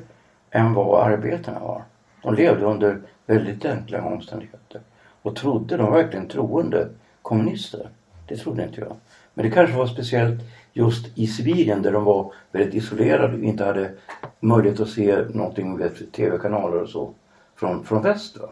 än 0.52 0.74
vad 0.74 1.12
arbetarna 1.12 1.60
var. 1.60 1.84
De 2.22 2.36
levde 2.36 2.66
under 2.66 3.02
väldigt 3.26 3.66
enkla 3.66 4.04
omständigheter. 4.04 4.82
Och 5.22 5.36
trodde, 5.36 5.78
de 5.78 5.92
verkligen 5.92 6.28
troende 6.28 6.90
kommunister. 7.22 7.90
Det 8.28 8.38
trodde 8.38 8.64
inte 8.64 8.82
jag. 8.82 8.96
Men 9.34 9.46
det 9.46 9.52
kanske 9.52 9.78
var 9.78 9.88
speciellt 9.88 10.42
just 10.74 11.18
i 11.18 11.28
Sibirien 11.28 11.82
där 11.82 11.92
de 11.92 12.04
var 12.04 12.34
väldigt 12.52 12.74
isolerade 12.74 13.38
och 13.38 13.44
inte 13.44 13.66
hade 13.66 13.92
möjlighet 14.40 14.80
att 14.80 14.90
se 14.90 15.18
någonting 15.30 15.78
med 15.78 16.12
tv-kanaler 16.12 16.82
och 16.82 16.90
så 16.90 17.14
från, 17.56 17.86
från 17.86 18.04
väst. 18.04 18.38
Va? 18.38 18.50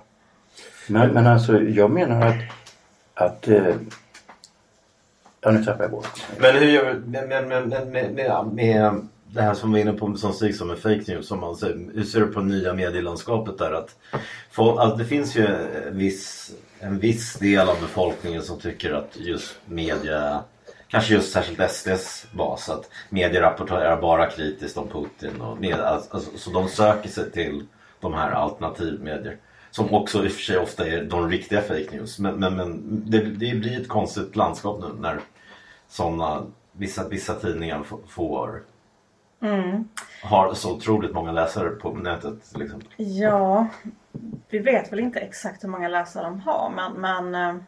Men, 0.89 1.09
men 1.09 1.27
alltså 1.27 1.61
jag 1.61 1.91
menar 1.91 2.27
att, 2.27 2.35
att 3.13 3.47
eh, 3.47 3.75
ja 5.41 5.51
nu 5.51 5.63
tappade 5.63 5.83
jag 5.83 5.91
bort. 5.91 6.25
Men 6.39 6.55
hur 6.55 6.67
gör 6.67 6.93
vi 6.93 6.99
med, 6.99 7.29
med, 7.29 7.47
med, 7.47 7.87
med, 7.87 8.13
med, 8.13 8.45
med 8.53 9.07
det 9.33 9.41
här 9.41 9.53
som 9.53 9.73
vi 9.73 9.83
var 9.83 9.89
inne 9.89 9.99
på 9.99 10.15
som 10.15 10.33
Stig 10.33 10.55
som 10.55 10.69
är 10.69 10.75
fake 10.75 11.03
news. 11.07 11.27
Som 11.27 11.39
man 11.39 11.55
ser, 11.55 11.89
hur 11.93 12.03
ser 12.03 12.19
du 12.19 12.27
på 12.27 12.41
nya 12.41 12.73
medielandskapet 12.73 13.57
där? 13.57 13.71
Att, 13.71 13.95
för, 14.51 14.71
att 14.71 14.79
alltså, 14.79 14.97
det 14.97 15.05
finns 15.05 15.35
ju 15.35 15.45
en 15.87 15.97
viss, 15.97 16.51
en 16.79 16.99
viss 16.99 17.33
del 17.33 17.69
av 17.69 17.81
befolkningen 17.81 18.41
som 18.41 18.59
tycker 18.59 18.93
att 18.93 19.17
just 19.17 19.55
media 19.65 20.43
Kanske 20.91 21.13
just 21.13 21.33
särskilt 21.33 21.71
SDs 21.71 22.27
bas 22.31 22.69
att 22.69 22.89
media 23.09 23.41
rapporterar 23.41 24.01
bara 24.01 24.29
kritiskt 24.29 24.77
om 24.77 24.87
Putin 24.87 25.41
och 25.41 25.57
med, 25.57 25.79
alltså, 25.79 26.09
alltså, 26.13 26.37
så 26.37 26.51
de 26.51 26.67
söker 26.67 27.09
sig 27.09 27.31
till 27.31 27.65
de 27.99 28.13
här 28.13 28.31
alternativmedier. 28.31 29.37
Som 29.71 29.93
också 29.93 30.25
i 30.25 30.27
och 30.27 30.31
för 30.31 30.41
sig 30.41 30.57
ofta 30.57 30.87
är 30.87 31.03
de 31.03 31.29
riktiga 31.29 31.61
fake 31.61 31.87
news. 31.91 32.19
Men, 32.19 32.35
men, 32.35 32.55
men 32.55 32.81
det, 33.05 33.19
det 33.19 33.55
blir 33.55 33.81
ett 33.81 33.87
konstigt 33.87 34.35
landskap 34.35 34.81
nu 34.81 35.01
när 35.01 35.19
sådana 35.87 36.45
vissa, 36.71 37.07
vissa 37.07 37.33
tidningar 37.33 37.83
får 38.07 38.61
Mm. 39.41 39.87
har 40.23 40.53
så 40.53 40.75
otroligt 40.75 41.13
många 41.13 41.31
läsare 41.31 41.69
på 41.69 41.93
nätet 41.93 42.51
till 42.53 42.61
exempel. 42.61 42.89
Ja, 42.97 43.67
vi 44.49 44.59
vet 44.59 44.91
väl 44.91 44.99
inte 44.99 45.19
exakt 45.19 45.63
hur 45.63 45.69
många 45.69 45.87
läsare 45.87 46.23
de 46.23 46.39
har 46.39 46.71
men, 46.75 46.93
men, 46.93 47.35
eh, 47.35 47.61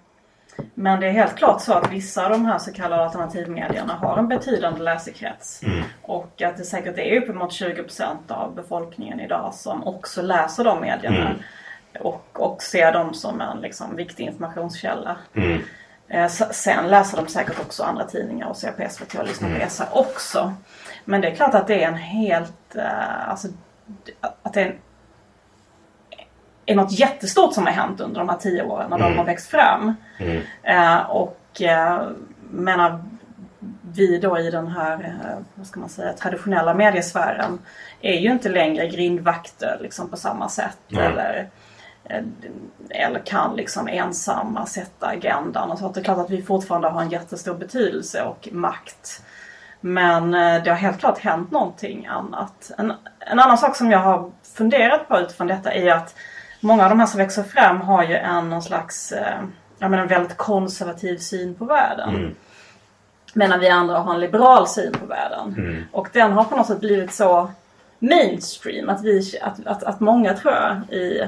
men 0.74 0.99
det 0.99 1.07
är 1.07 1.11
helt 1.11 1.36
klart 1.36 1.61
så 1.61 1.74
att 1.74 1.91
vissa 1.91 2.26
av 2.26 2.32
de 2.32 2.45
här 2.45 2.57
så 2.57 2.74
kallade 2.74 3.03
alternativmedierna 3.03 3.93
har 3.93 4.17
en 4.17 4.28
betydande 4.28 4.82
läsekrets. 4.82 5.63
Mm. 5.63 5.84
Och 6.01 6.41
att 6.41 6.57
det 6.57 6.63
säkert 6.63 6.97
är 6.97 7.22
uppemot 7.22 7.51
20% 7.51 8.32
av 8.32 8.55
befolkningen 8.55 9.19
idag 9.19 9.53
som 9.53 9.88
också 9.88 10.22
läser 10.22 10.63
de 10.63 10.82
medierna. 10.82 11.30
Mm. 11.30 11.41
Och, 11.99 12.28
och 12.34 12.61
ser 12.61 12.91
dem 12.91 13.13
som 13.13 13.41
en 13.41 13.61
liksom, 13.61 13.95
viktig 13.95 14.24
informationskälla. 14.24 15.17
Mm. 15.34 15.61
Eh, 16.07 16.28
Sen 16.51 16.88
läser 16.88 17.17
de 17.17 17.28
säkert 17.28 17.59
också 17.59 17.84
andra 17.84 18.03
tidningar 18.03 18.47
och 18.47 18.57
ser 18.57 18.72
på 18.72 18.89
SVT 18.89 19.15
och 19.15 19.28
lyssnar 19.28 19.59
på 19.59 19.69
SR 19.69 19.88
också. 19.91 20.53
Men 21.06 21.22
det 21.22 21.28
är 21.28 21.36
klart 21.36 21.54
att 21.54 21.68
det 21.68 21.84
är 21.84 21.88
en 21.88 21.95
helt, 21.95 22.76
eh, 22.76 23.30
alltså 23.30 23.47
att 24.41 24.54
det 24.54 24.62
är, 24.62 24.66
en, 24.66 24.76
är 26.66 26.76
något 26.76 26.99
jättestort 26.99 27.54
som 27.54 27.66
har 27.66 27.74
hänt 27.74 28.02
under 28.02 28.20
de 28.20 28.30
här 28.30 28.38
tio 28.38 28.64
åren 28.64 28.89
när 28.89 28.99
de 28.99 29.18
har 29.18 29.26
växt 29.26 29.49
fram. 29.49 29.95
Mm. 30.20 30.41
Eh, 30.64 30.99
och 31.10 31.62
eh, 31.62 32.08
menar 32.52 33.04
vi 33.93 34.18
då 34.18 34.39
i 34.39 34.52
den 34.52 34.68
här, 34.68 34.93
eh, 34.93 35.38
vad 35.56 35.68
ska 35.68 35.80
man 35.80 35.89
säga, 35.89 36.14
traditionella 36.14 36.74
mediesfären 36.74 37.60
är 38.02 38.20
ju 38.20 38.32
inte 38.32 38.49
längre 38.49 38.88
grindvakter 38.88 39.78
liksom 39.82 40.10
på 40.10 40.18
samma 40.18 40.49
sätt. 40.49 40.78
Nej. 40.88 41.06
Eller, 41.06 41.49
eh, 42.04 42.24
eller 42.89 43.20
kan 43.20 43.56
liksom 43.56 43.88
ensamma 43.88 44.66
sätta 44.66 45.08
agendan 45.08 45.72
och 45.72 45.80
så. 45.80 45.89
Det 45.89 45.99
är 45.99 46.04
klart 46.04 46.18
att 46.18 46.30
vi 46.30 46.41
fortfarande 46.41 46.88
har 46.88 47.02
en 47.02 47.10
jättestor 47.10 47.54
betydelse 47.54 48.24
och 48.24 48.49
makt. 48.52 49.24
Men 49.82 50.34
eh, 50.34 50.63
det 50.63 50.69
har 50.69 50.77
helt 50.77 50.99
klart 50.99 51.19
hänt 51.19 51.51
någonting 51.51 52.07
annat. 52.07 52.71
En, 52.77 52.93
en 53.19 53.39
annan 53.39 53.57
sak 53.57 53.75
som 53.75 53.91
jag 53.91 53.99
har 53.99 54.32
funderat 54.57 55.07
på 55.07 55.19
utifrån 55.19 55.47
detta 55.47 55.73
är 55.73 55.91
att 55.91 56.15
många 56.59 56.84
av 56.84 56.89
de 56.89 56.99
här 56.99 57.07
som 57.07 57.17
växer 57.17 57.43
fram 57.43 57.82
har 57.82 58.03
ju 58.03 58.15
en 58.15 58.49
någon 58.49 58.61
slags, 58.61 59.11
eh, 59.11 59.39
jag 59.79 59.91
menar 59.91 60.03
en 60.03 60.09
väldigt 60.09 60.38
konservativ 60.38 61.17
syn 61.17 61.55
på 61.55 61.65
världen. 61.65 62.09
Mm. 62.09 62.36
Medan 63.34 63.59
vi 63.59 63.69
andra 63.69 63.99
har 63.99 64.13
en 64.13 64.19
liberal 64.19 64.67
syn 64.67 64.91
på 64.91 65.05
världen. 65.05 65.55
Mm. 65.57 65.84
Och 65.91 66.09
den 66.13 66.32
har 66.32 66.43
på 66.43 66.55
något 66.55 66.67
sätt 66.67 66.79
blivit 66.79 67.13
så 67.13 67.51
mainstream 67.99 68.89
att, 68.89 69.03
vi, 69.03 69.39
att, 69.41 69.67
att, 69.67 69.84
att 69.84 69.99
många 69.99 70.34
tror 70.34 70.53
jag 70.53 70.97
i, 70.97 71.27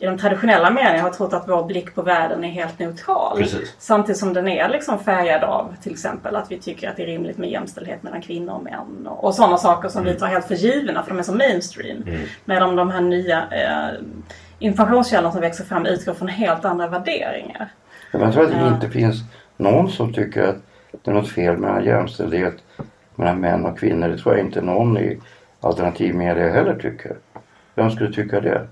i 0.00 0.06
de 0.06 0.18
traditionella 0.18 0.70
medierna 0.70 1.02
har 1.02 1.10
trott 1.10 1.32
att 1.32 1.48
vår 1.48 1.64
blick 1.64 1.94
på 1.94 2.02
världen 2.02 2.44
är 2.44 2.48
helt 2.48 2.78
neutral. 2.78 3.36
Precis. 3.38 3.74
Samtidigt 3.78 4.18
som 4.18 4.32
den 4.32 4.48
är 4.48 4.68
liksom 4.68 4.98
färgad 4.98 5.44
av 5.44 5.74
till 5.82 5.92
exempel 5.92 6.36
att 6.36 6.50
vi 6.52 6.58
tycker 6.58 6.90
att 6.90 6.96
det 6.96 7.02
är 7.02 7.06
rimligt 7.06 7.38
med 7.38 7.50
jämställdhet 7.50 8.02
mellan 8.02 8.22
kvinnor 8.22 8.54
och 8.54 8.62
män. 8.62 9.06
Och, 9.06 9.24
och 9.24 9.34
sådana 9.34 9.56
saker 9.56 9.88
som 9.88 10.04
vi 10.04 10.14
tar 10.14 10.26
helt 10.26 10.46
för 10.46 10.54
givna 10.54 11.02
för 11.02 11.10
de 11.10 11.18
är 11.18 11.22
så 11.22 11.34
mainstream. 11.34 12.04
Medan 12.44 12.76
de 12.76 12.90
här 12.90 13.00
nya 13.00 13.38
eh, 13.50 13.98
informationskällorna 14.58 15.32
som 15.32 15.40
växer 15.40 15.64
fram 15.64 15.86
utgår 15.86 16.14
från 16.14 16.28
helt 16.28 16.64
andra 16.64 16.86
värderingar. 16.88 17.68
Jag 18.12 18.32
tror 18.32 18.44
att 18.44 18.50
det 18.50 18.56
Ja. 18.56 18.74
inte 18.74 18.88
finns 18.90 19.16
någon 19.56 19.90
som 19.90 20.12
tycker 20.12 20.42
att 20.42 20.56
det 21.04 21.10
är 21.10 21.14
något 21.14 21.28
fel 21.28 21.56
med 21.56 21.84
jämställdhet 21.86 22.54
mellan 23.14 23.40
män 23.40 23.64
och 23.64 23.78
kvinnor. 23.78 24.08
Det 24.08 24.18
tror 24.18 24.36
jag 24.36 24.46
inte 24.46 24.60
någon 24.60 24.98
i 24.98 25.20
alternativmedia 25.60 26.52
heller 26.52 26.74
tycker. 26.74 27.16
Vem 27.74 27.90
skulle 27.90 28.12
tycka 28.12 28.40
det? 28.40 28.66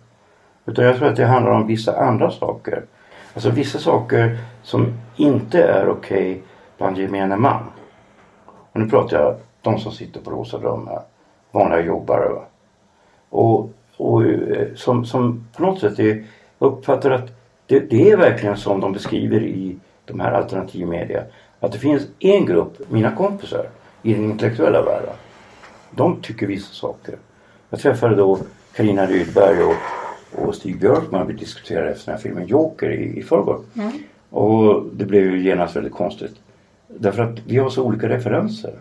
Utan 0.68 0.84
jag 0.84 0.96
tror 0.96 1.08
att 1.08 1.16
det 1.16 1.26
handlar 1.26 1.52
om 1.52 1.66
vissa 1.66 1.96
andra 1.96 2.30
saker. 2.30 2.84
Alltså 3.34 3.50
vissa 3.50 3.78
saker 3.78 4.38
som 4.62 4.92
inte 5.16 5.62
är 5.62 5.88
okej 5.88 6.42
bland 6.78 6.98
gemene 6.98 7.36
man. 7.36 7.62
Och 8.46 8.80
nu 8.80 8.88
pratar 8.88 9.20
jag 9.20 9.36
de 9.62 9.78
som 9.78 9.92
sitter 9.92 10.20
på 10.20 10.30
rosa 10.30 10.58
drömmar. 10.58 11.02
Vanliga 11.50 11.80
jobbare. 11.80 12.28
Va? 12.28 12.44
Och, 13.28 13.70
och 13.96 14.24
eh, 14.24 14.66
som, 14.74 15.04
som 15.04 15.48
på 15.56 15.62
något 15.62 15.80
sätt 15.80 15.98
är, 15.98 16.24
jag 16.58 16.72
uppfattar 16.72 17.10
att 17.10 17.30
det, 17.66 17.80
det 17.80 18.10
är 18.10 18.16
verkligen 18.16 18.56
som 18.56 18.80
de 18.80 18.92
beskriver 18.92 19.42
i 19.42 19.76
de 20.04 20.20
här 20.20 20.32
alternativmedia. 20.32 21.22
Att 21.60 21.72
det 21.72 21.78
finns 21.78 22.02
en 22.18 22.46
grupp, 22.46 22.90
mina 22.90 23.16
kompisar 23.16 23.66
i 24.02 24.14
den 24.14 24.24
intellektuella 24.24 24.82
världen. 24.82 25.14
De 25.90 26.20
tycker 26.20 26.46
vissa 26.46 26.74
saker. 26.74 27.14
Jag 27.70 27.80
träffade 27.80 28.14
då 28.14 28.38
Carina 28.76 29.06
Rydberg 29.06 29.62
och, 29.62 29.74
och 30.34 30.54
Stig 30.54 30.80
Björkman. 30.80 31.26
Vi 31.26 31.32
diskuterade 31.32 31.90
efter 31.90 32.06
den 32.06 32.14
här 32.14 32.22
filmen 32.22 32.46
Joker 32.46 32.90
i, 32.90 33.18
i 33.18 33.22
förrgår. 33.22 33.60
Och 34.30 34.84
det 34.92 35.04
blev 35.04 35.22
ju 35.24 35.42
genast 35.42 35.76
väldigt 35.76 35.92
konstigt. 35.92 36.34
Därför 36.88 37.22
att 37.22 37.38
vi 37.46 37.56
har 37.56 37.70
så 37.70 37.82
olika 37.84 38.08
referenser. 38.08 38.72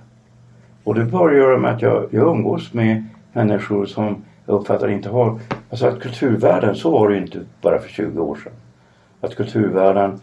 Och 0.83 0.95
det 0.95 1.03
bör 1.05 1.31
göra 1.31 1.57
med 1.57 1.71
att 1.75 1.81
jag, 1.81 2.07
jag 2.11 2.27
umgås 2.27 2.73
med 2.73 3.03
människor 3.33 3.85
som 3.85 4.23
jag 4.45 4.53
uppfattar 4.59 4.87
inte 4.87 5.09
har... 5.09 5.39
Alltså 5.69 5.87
att 5.87 5.99
kulturvärlden, 5.99 6.75
så 6.75 6.91
var 6.91 7.09
det 7.09 7.15
ju 7.15 7.21
inte 7.21 7.39
bara 7.61 7.79
för 7.79 7.89
20 7.89 8.21
år 8.21 8.35
sedan. 8.43 8.53
Att 9.21 9.35
kulturvärlden 9.35 10.19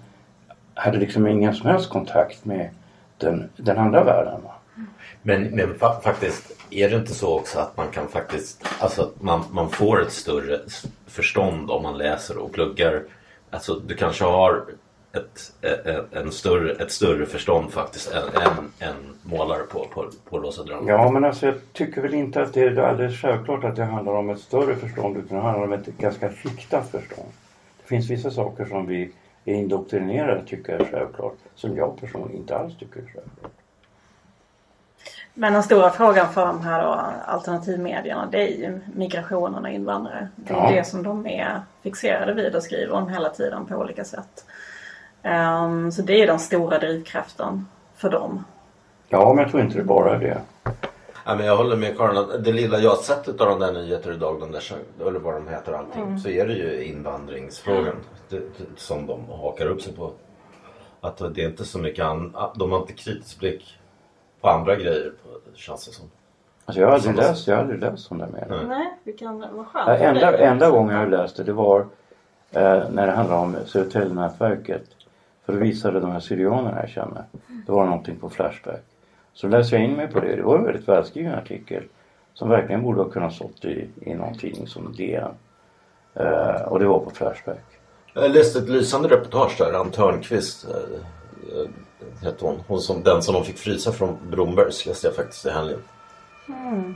hade 0.75 0.99
liksom 0.99 1.27
ingen 1.27 1.55
som 1.55 1.71
helst 1.71 1.89
kontakt 1.91 2.45
med 2.45 2.69
den, 3.19 3.49
den 3.57 3.79
andra 3.79 4.05
världen. 4.05 4.41
Men, 5.23 5.43
men 5.43 5.75
fa- 5.75 6.01
faktiskt, 6.01 6.54
är 6.71 6.91
det 6.91 6.97
inte 6.97 7.15
så 7.15 7.39
också 7.39 7.59
att 7.59 7.77
man 7.77 7.89
kan 7.89 8.09
faktiskt, 8.09 8.65
alltså 8.79 9.03
att 9.03 9.23
man, 9.23 9.45
man 9.51 9.71
får 9.71 10.03
ett 10.03 10.13
större 10.13 10.61
förstånd 11.07 11.71
om 11.71 11.83
man 11.83 11.99
läser 11.99 12.39
och 12.39 12.53
pluggar. 12.53 13.03
Alltså 13.51 13.75
du 13.75 13.95
kanske 13.95 14.25
har 14.25 14.65
ett, 15.13 15.53
e, 15.63 15.91
e, 15.91 16.01
en 16.13 16.33
större, 16.33 16.73
ett 16.73 16.91
större 16.93 17.27
förstånd 17.27 17.71
faktiskt 17.73 18.13
än, 18.13 18.43
än, 18.43 18.89
än 18.89 19.15
målare 19.23 19.63
på, 19.63 19.87
på, 19.95 20.11
på 20.31 20.39
Rosa 20.39 20.63
Drömmar. 20.63 20.93
Ja 20.93 21.11
men 21.11 21.25
alltså 21.25 21.47
jag 21.47 21.55
tycker 21.73 22.03
väl 22.03 22.15
inte 22.15 22.43
att 22.43 22.55
det 22.55 22.61
är 22.61 22.77
alldeles 22.77 23.21
självklart 23.21 23.65
att 23.65 23.77
det 23.77 23.85
handlar 23.85 24.13
om 24.13 24.31
ett 24.31 24.41
större 24.41 24.77
förstånd 24.77 25.17
utan 25.17 25.37
det 25.37 25.43
handlar 25.43 25.65
om 25.65 25.73
ett 25.73 25.87
ganska 25.87 26.29
riktat 26.29 26.91
förstånd. 26.91 27.29
Det 27.83 27.89
finns 27.89 28.11
vissa 28.11 28.31
saker 28.31 28.65
som 28.65 28.87
vi 28.87 29.13
är 29.45 29.55
indoktrinerade 29.55 30.41
att 30.41 30.47
tycka 30.47 30.77
är 30.77 30.85
självklart 30.85 31.37
som 31.55 31.77
jag 31.77 32.01
personligen 32.01 32.37
inte 32.37 32.57
alls 32.57 32.79
tycker 32.79 33.01
är 33.01 33.11
självklart. 33.15 33.53
Men 35.35 35.53
den 35.53 35.63
stora 35.63 35.91
frågan 35.91 36.33
för 36.33 36.47
de 36.47 36.61
här 36.61 36.83
då, 36.83 37.01
alternativmedierna 37.27 38.27
det 38.33 38.39
är 38.53 38.57
ju 38.59 38.81
migrationen 38.95 39.65
och 39.65 39.71
invandrare. 39.71 40.29
Det 40.37 40.53
är 40.55 40.57
Ja. 40.57 40.71
det 40.71 40.85
som 40.85 41.03
de 41.03 41.27
är 41.27 41.61
fixerade 41.83 42.35
vid 42.35 42.55
och 42.57 42.63
skriver 42.63 42.93
om 42.95 43.09
hela 43.09 43.29
tiden 43.31 43.67
på 43.67 43.75
olika 43.77 44.05
sätt. 44.05 44.45
Ehm, 45.23 45.93
så 45.93 46.03
det 46.03 46.23
är 46.23 46.27
den 46.27 46.39
stora 46.39 46.79
drivkraften 46.79 47.69
för 47.97 48.11
dem. 48.11 48.45
Ja 49.09 49.33
men 49.35 49.43
jag 49.43 49.51
tror 49.51 49.63
inte 49.63 49.79
det 49.79 49.85
bara 49.85 50.15
är 50.15 50.19
det. 50.19 50.41
Ja, 51.27 51.35
men 51.35 51.47
jag 51.47 51.57
håller 51.57 51.77
med 51.77 51.97
Karin 51.99 52.17
att 52.19 52.45
det 52.45 52.53
lilla 52.53 52.79
jag 52.79 52.99
sett 52.99 53.29
utav 53.29 53.49
de 53.49 53.61
där 53.61 53.73
nyheter 53.73 54.13
idag, 54.13 54.41
de 54.41 54.53
där, 54.53 54.63
eller 55.09 55.19
vad 55.21 55.35
de 55.35 55.49
heter 55.49 55.73
och 55.73 55.79
allting, 55.79 56.19
så 56.19 56.29
är 56.29 56.47
det 56.47 56.53
ju 56.53 56.85
invandringsfrågan 56.85 57.97
det, 58.29 58.41
som 58.77 59.07
de 59.07 59.29
hakar 59.29 59.67
upp 59.67 59.83
sig 59.83 59.93
på. 59.93 60.13
Att 61.01 61.35
det 61.35 61.43
är 61.43 61.49
inte 61.49 61.65
så 61.65 61.79
mycket 61.79 62.05
an, 62.05 62.37
de 62.55 62.73
har 62.73 62.81
inte 62.81 62.93
kritisk 62.93 63.39
blick 63.41 63.79
på 64.45 64.51
andra 64.51 64.77
grejer 64.77 65.13
på- 65.23 65.57
känns 65.57 65.87
det 65.87 65.93
som. 65.93 66.11
Alltså 66.65 66.81
jag 66.81 66.89
har 66.89 66.95
aldrig 66.95 67.17
läst, 67.17 67.47
jag 67.47 67.55
har 67.57 67.63
aldrig 67.63 67.81
läst 67.81 68.05
sådana 68.05 68.27
där 68.27 68.47
med. 68.49 68.69
Nej, 68.69 69.17
kan 69.19 69.39
vara 69.39 69.65
skönt. 69.65 69.89
Ja, 69.89 69.97
enda, 69.97 70.39
enda 70.39 70.71
gången 70.71 70.97
jag 70.97 71.11
läste 71.11 71.45
det 71.45 71.53
var 71.53 71.81
eh, 72.51 72.83
när 72.91 73.07
det 73.07 73.13
handlade 73.13 73.41
om 73.41 73.57
Södertäljenätverket. 73.67 74.85
För 75.45 75.53
då 75.53 75.59
visade 75.59 76.01
de 76.01 76.11
här 76.11 76.21
syrianerna 76.21 76.81
jag 76.81 76.89
känner. 76.89 77.25
Det 77.67 77.73
var 77.73 77.85
någonting 77.85 78.17
på 78.17 78.31
Flashback. 78.31 78.83
Så 79.33 79.49
läste 79.49 79.77
jag 79.77 79.85
in 79.85 79.97
mig 79.97 80.09
på 80.09 80.21
det. 80.21 80.37
Det 80.37 80.43
var 80.43 80.59
en 80.59 80.65
väldigt 80.65 80.89
välskriven 80.89 81.35
artikel. 81.35 81.83
som 82.35 82.49
verkligen 82.49 82.83
borde 82.83 83.03
ha 83.03 83.09
kunnat 83.11 83.33
stått 83.33 83.65
i, 83.65 83.89
i 84.01 84.15
någon 84.15 84.39
tidning 84.39 84.67
som 84.67 84.93
DN. 84.97 85.31
Eh, 86.15 86.63
och 86.63 86.79
det 86.79 86.87
var 86.87 86.99
på 86.99 87.11
Flashback. 87.11 87.65
Jag 88.15 88.31
läste 88.31 88.59
ett 88.59 88.69
lysande 88.69 89.09
reportage 89.09 89.57
där. 89.59 89.73
Ann 89.73 89.91
Törnqvist 89.91 90.67
äh, 90.69 91.71
hette 92.23 92.45
hon. 92.45 92.61
hon 92.67 92.81
som, 92.81 93.03
den 93.03 93.23
som 93.23 93.35
de 93.35 93.45
fick 93.45 93.59
frysa 93.59 93.93
från 93.93 94.17
Brombergs 94.31 94.87
läste 94.87 95.07
jag 95.07 95.17
faktiskt 95.17 95.47
i 95.47 95.51
helgen. 95.51 95.79
Mm. 96.49 96.95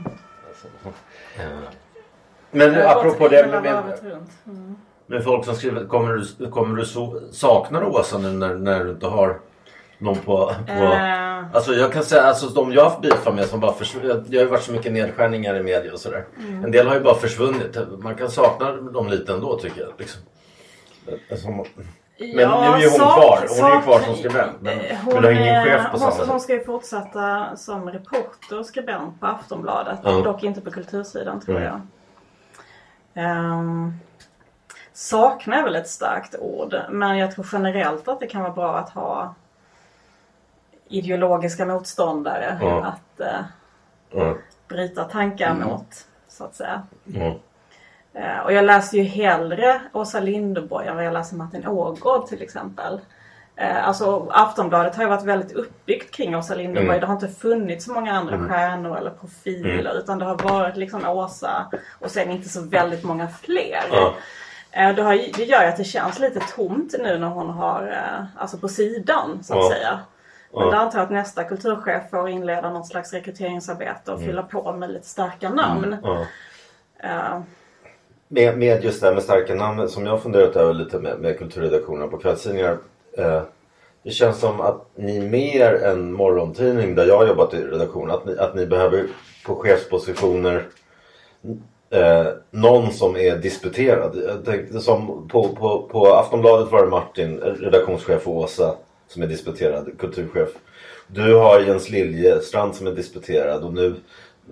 Men 2.51 2.73
Jag 2.73 2.87
har 2.87 2.99
apropå 2.99 3.27
det 3.27 3.47
med, 3.47 3.63
med. 3.63 3.83
Mm. 4.45 4.75
med 5.07 5.23
folk 5.23 5.45
som 5.45 5.55
skriver. 5.55 5.85
Kommer 5.85 6.13
du, 6.37 6.51
kommer 6.51 6.75
du 6.75 6.85
så, 6.85 7.21
sakna 7.31 7.85
Åsa 7.85 8.17
nu 8.17 8.29
när, 8.29 8.55
när 8.55 8.83
du 8.83 8.89
inte 8.89 9.07
har 9.07 9.39
någon 9.97 10.17
på... 10.17 10.53
på 10.67 10.73
Eh. 10.73 11.55
Alltså 11.55 11.73
jag 11.73 11.93
kan 11.93 12.03
säga, 12.03 12.21
alltså 12.21 12.47
de 12.47 12.73
jag 12.73 12.83
har 12.83 12.89
haft 12.89 13.01
beefar 13.01 13.33
med 13.33 13.45
som 13.45 13.59
bara 13.59 13.73
försvunnit. 13.73 14.23
Det 14.27 14.37
har 14.37 14.43
ju 14.43 14.49
varit 14.49 14.63
så 14.63 14.71
mycket 14.71 14.91
nedskärningar 14.91 15.55
i 15.55 15.63
media 15.63 15.93
och 15.93 15.99
sådär. 15.99 16.25
Mm. 16.37 16.63
En 16.63 16.71
del 16.71 16.87
har 16.87 16.95
ju 16.95 17.01
bara 17.01 17.15
försvunnit. 17.15 17.77
Man 17.99 18.15
kan 18.15 18.31
sakna 18.31 18.71
dem 18.71 19.07
lite 19.07 19.33
ändå 19.33 19.59
tycker 19.59 19.81
jag. 19.81 19.93
Liksom. 19.97 20.21
Alltså, 21.31 21.47
men 22.19 22.35
nu 22.35 22.43
är 22.43 22.71
hon 22.89 22.99
sak- 22.99 23.13
kvar. 23.13 23.45
Hon 23.61 23.71
är 23.71 23.75
ju 23.75 23.81
kvar 23.81 23.93
sak- 23.99 24.05
som 24.05 24.15
skribent. 24.15 24.61
Men, 24.61 24.79
Eh, 24.79 24.97
men 25.05 25.15
du 25.21 25.27
har 25.27 25.31
ingen 25.31 25.55
är- 25.55 25.65
chef 25.65 25.91
på 25.91 25.97
hon, 25.97 26.11
samma 26.11 26.31
hon 26.31 26.39
ska 26.41 26.53
ju 26.53 26.63
fortsätta 26.63 27.55
som 27.57 27.89
reporter 27.91 28.59
och 28.59 28.65
skribent 28.65 29.19
på 29.19 29.25
Aftonbladet. 29.27 29.99
Ja. 30.03 30.11
Dock 30.11 30.43
inte 30.43 30.61
på 30.61 30.71
kultursidan 30.71 31.39
tror 31.39 31.57
Mm. 31.57 31.67
jag. 31.67 31.81
Um, 33.13 33.93
sakna 34.93 35.55
är 35.55 35.63
väl 35.63 35.75
ett 35.75 35.87
starkt 35.89 36.35
ord. 36.39 36.75
Men 36.89 37.17
jag 37.17 37.31
tror 37.31 37.47
generellt 37.51 38.07
att 38.07 38.19
det 38.19 38.27
kan 38.27 38.41
vara 38.41 38.53
bra 38.53 38.77
att 38.77 38.89
ha 38.89 39.33
ideologiska 40.87 41.65
motståndare. 41.65 42.57
Ja. 42.61 42.83
Att 42.85 43.19
eh, 43.19 43.41
Ja. 44.11 44.35
bryta 44.67 45.03
tankar 45.03 45.53
mot. 45.53 46.05
Så 46.27 46.43
att 46.43 46.55
säga. 46.55 46.81
Eh, 48.13 48.39
Och 48.45 48.53
jag 48.53 48.65
läser 48.65 48.97
ju 48.97 49.03
hellre 49.03 49.81
Åsa 49.93 50.19
Linderborg 50.19 50.87
än 50.87 50.95
vad 50.95 51.05
jag 51.05 51.13
läser 51.13 51.35
Martin 51.35 51.67
Ågård 51.67 52.27
till 52.27 52.41
exempel. 52.41 52.99
Eh, 53.55 53.87
Alltså 53.87 54.27
Aftonbladet 54.31 54.95
har 54.95 55.03
ju 55.03 55.09
varit 55.09 55.23
väldigt 55.23 55.51
uppbyggt 55.51 56.15
kring 56.15 56.35
Åsa 56.35 56.55
Linderborg. 56.55 56.87
Mm. 56.87 56.99
Det 56.99 57.05
har 57.07 57.13
inte 57.13 57.27
funnits 57.27 57.85
så 57.85 57.93
många 57.93 58.13
andra 58.13 58.37
stjärnor 58.39 58.97
eller 58.97 59.09
profiler 59.11 59.97
utan 59.99 60.19
det 60.19 60.25
har 60.25 60.35
varit 60.35 60.77
liksom 60.77 61.07
Åsa 61.07 61.65
och 61.99 62.11
sen 62.11 62.31
inte 62.31 62.49
så 62.49 62.61
väldigt 62.61 63.03
många 63.03 63.27
fler. 63.27 63.83
Ja. 63.91 64.13
Eh, 64.71 64.95
Det, 64.95 65.01
har, 65.01 65.13
det 65.37 65.43
gör 65.45 65.61
ju 65.61 65.67
att 65.67 65.77
det 65.77 65.83
känns 65.83 66.19
lite 66.19 66.39
tomt 66.55 66.95
nu 66.99 67.17
när 67.17 67.27
hon 67.27 67.49
har, 67.49 67.97
alltså 68.37 68.57
på 68.57 68.67
sidan 68.67 69.39
så 69.43 69.53
att 69.53 69.63
Ja. 69.63 69.69
säga. 69.71 69.99
Men 70.53 70.63
Ja. 70.65 70.71
då 70.71 70.77
antar 70.77 70.99
jag 70.99 71.05
att 71.05 71.11
nästa 71.11 71.43
kulturchef 71.43 72.09
får 72.09 72.29
inleda 72.29 72.69
något 72.69 72.87
slags 72.87 73.13
rekryteringsarbete 73.13 74.11
och 74.11 74.19
fylla 74.19 74.43
på 74.43 74.71
med 74.73 74.89
lite 74.91 75.07
starka 75.07 75.49
namn. 75.49 75.93
Mm. 76.03 77.43
Med, 78.31 78.57
med 78.57 78.83
just 78.83 79.01
det 79.01 79.07
här 79.07 79.13
med 79.13 79.23
starka 79.23 79.55
namn 79.55 79.89
som 79.89 80.05
jag 80.05 80.23
funderat 80.23 80.55
över 80.55 80.73
lite 80.73 80.99
med, 80.99 81.19
med 81.19 81.37
kulturredaktionerna 81.37 82.07
på 82.07 82.17
kvällstidningar. 82.17 82.77
Eh, 83.17 83.41
det 84.03 84.11
känns 84.11 84.39
som 84.39 84.61
att 84.61 84.87
ni 84.95 85.19
mer 85.19 85.73
än 85.73 86.13
morgontidning 86.13 86.95
där 86.95 87.05
jag 87.05 87.17
har 87.17 87.27
jobbat 87.27 87.53
i 87.53 87.57
redaktion 87.57 88.11
att 88.11 88.25
ni, 88.25 88.37
att 88.37 88.55
ni 88.55 88.65
behöver 88.65 89.07
på 89.45 89.55
chefspositioner 89.55 90.67
eh, 91.89 92.27
någon 92.51 92.91
som 92.93 93.17
är 93.17 93.37
disputerad. 93.37 94.45
Tänkte, 94.45 94.79
som 94.79 95.27
på, 95.27 95.47
på, 95.47 95.89
på 95.91 96.13
Aftonbladet 96.13 96.71
var 96.71 96.83
det 96.83 96.89
Martin, 96.89 97.39
redaktionschef 97.39 98.27
och 98.27 98.37
Åsa 98.37 98.75
som 99.07 99.21
är 99.21 99.27
disputerad, 99.27 99.97
kulturchef. 99.99 100.49
Du 101.07 101.33
har 101.33 101.59
Jens 101.59 101.89
Liljestrand 101.89 102.75
som 102.75 102.87
är 102.87 102.91
disputerad 102.91 103.63
och 103.63 103.73
nu 103.73 103.95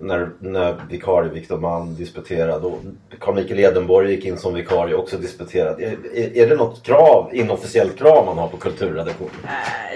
när, 0.00 0.30
när 0.38 0.76
vikarie 0.88 1.30
Viktor 1.30 1.58
Malm 1.58 1.94
disputerad 1.94 2.64
och 2.64 2.78
Carl 3.18 3.34
Michael 3.34 3.60
Edenborg 3.60 4.10
gick 4.14 4.24
in 4.24 4.38
som 4.38 4.54
vikarie 4.54 4.94
också 4.94 5.16
disputerad. 5.16 5.80
Är, 5.80 5.96
är, 6.14 6.36
är 6.36 6.48
det 6.48 6.56
något 6.56 6.82
krav, 6.82 7.30
inofficiellt 7.32 7.96
krav 7.98 8.26
man 8.26 8.38
har 8.38 8.48
på 8.48 8.56
kulturredaktionen? 8.56 9.30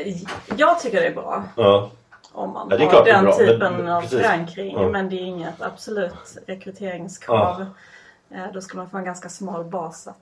Eh, 0.07 0.17
Jag 0.57 0.81
tycker 0.81 1.01
det 1.01 1.07
är 1.07 1.15
bra 1.15 1.45
Ja. 1.57 1.91
om 2.33 2.51
man 2.53 2.69
Ja, 2.81 2.91
har 2.91 3.05
den 3.05 3.25
bra, 3.25 3.33
typen 3.39 3.77
men 3.77 3.89
av 3.89 4.01
precis. 4.01 4.19
förankring. 4.21 4.73
Ja. 4.77 4.89
Men 4.89 5.09
det 5.11 5.17
är 5.17 5.25
inget 5.25 5.63
absolut 5.63 6.39
rekryteringskrav. 6.47 7.67
Eh, 8.31 8.39
Då 8.55 8.61
ska 8.61 8.77
man 8.77 8.91
få 8.91 8.97
en 8.97 9.05
ganska 9.05 9.29
smal 9.29 9.65
bas 9.65 10.07
att... 10.07 10.19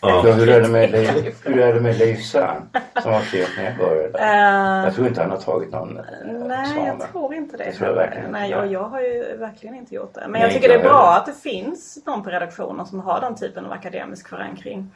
Ja. 0.00 0.20
Hur 0.20 0.48
är 0.48 0.60
det 0.60 0.68
med 0.68 0.90
Leif, 0.90 1.34
hur 1.46 1.58
är 1.60 1.74
det 1.74 1.80
med 1.80 1.98
Leif 1.98 2.24
Sand 2.24 2.78
som 3.02 3.12
var 3.12 3.20
chef 3.20 3.48
när 3.56 3.64
jag 3.64 3.76
började? 3.76 4.18
Eh, 4.18 4.84
Jag 4.84 4.94
tror 4.94 5.06
inte 5.08 5.20
han 5.20 5.30
har 5.30 5.38
tagit 5.38 5.72
någon 5.72 5.96
eh, 5.98 6.04
Nej, 6.24 6.60
examen. 6.62 6.86
jag 7.00 7.12
tror 7.12 7.34
inte 7.34 7.56
det. 7.56 7.64
Det 7.64 7.72
tror 7.72 7.88
jag 7.88 7.94
verkligen 7.96 8.30
Nej, 8.30 8.50
jag, 8.50 8.72
jag 8.72 8.82
har 8.84 9.00
ju 9.00 9.36
verkligen 9.36 9.74
inte 9.74 9.94
gjort 9.94 10.14
det. 10.14 10.20
Men 10.20 10.30
Nej, 10.32 10.42
jag 10.42 10.50
tycker 10.52 10.68
det 10.68 10.74
är 10.74 10.82
bra 10.82 11.14
att 11.16 11.26
det 11.26 11.32
finns 11.50 11.98
någon 12.06 12.22
på 12.22 12.30
redaktionen 12.30 12.86
som 12.86 13.00
har 13.00 13.20
den 13.20 13.34
typen 13.36 13.66
av 13.66 13.72
akademisk 13.72 14.28
förankring. 14.28 14.90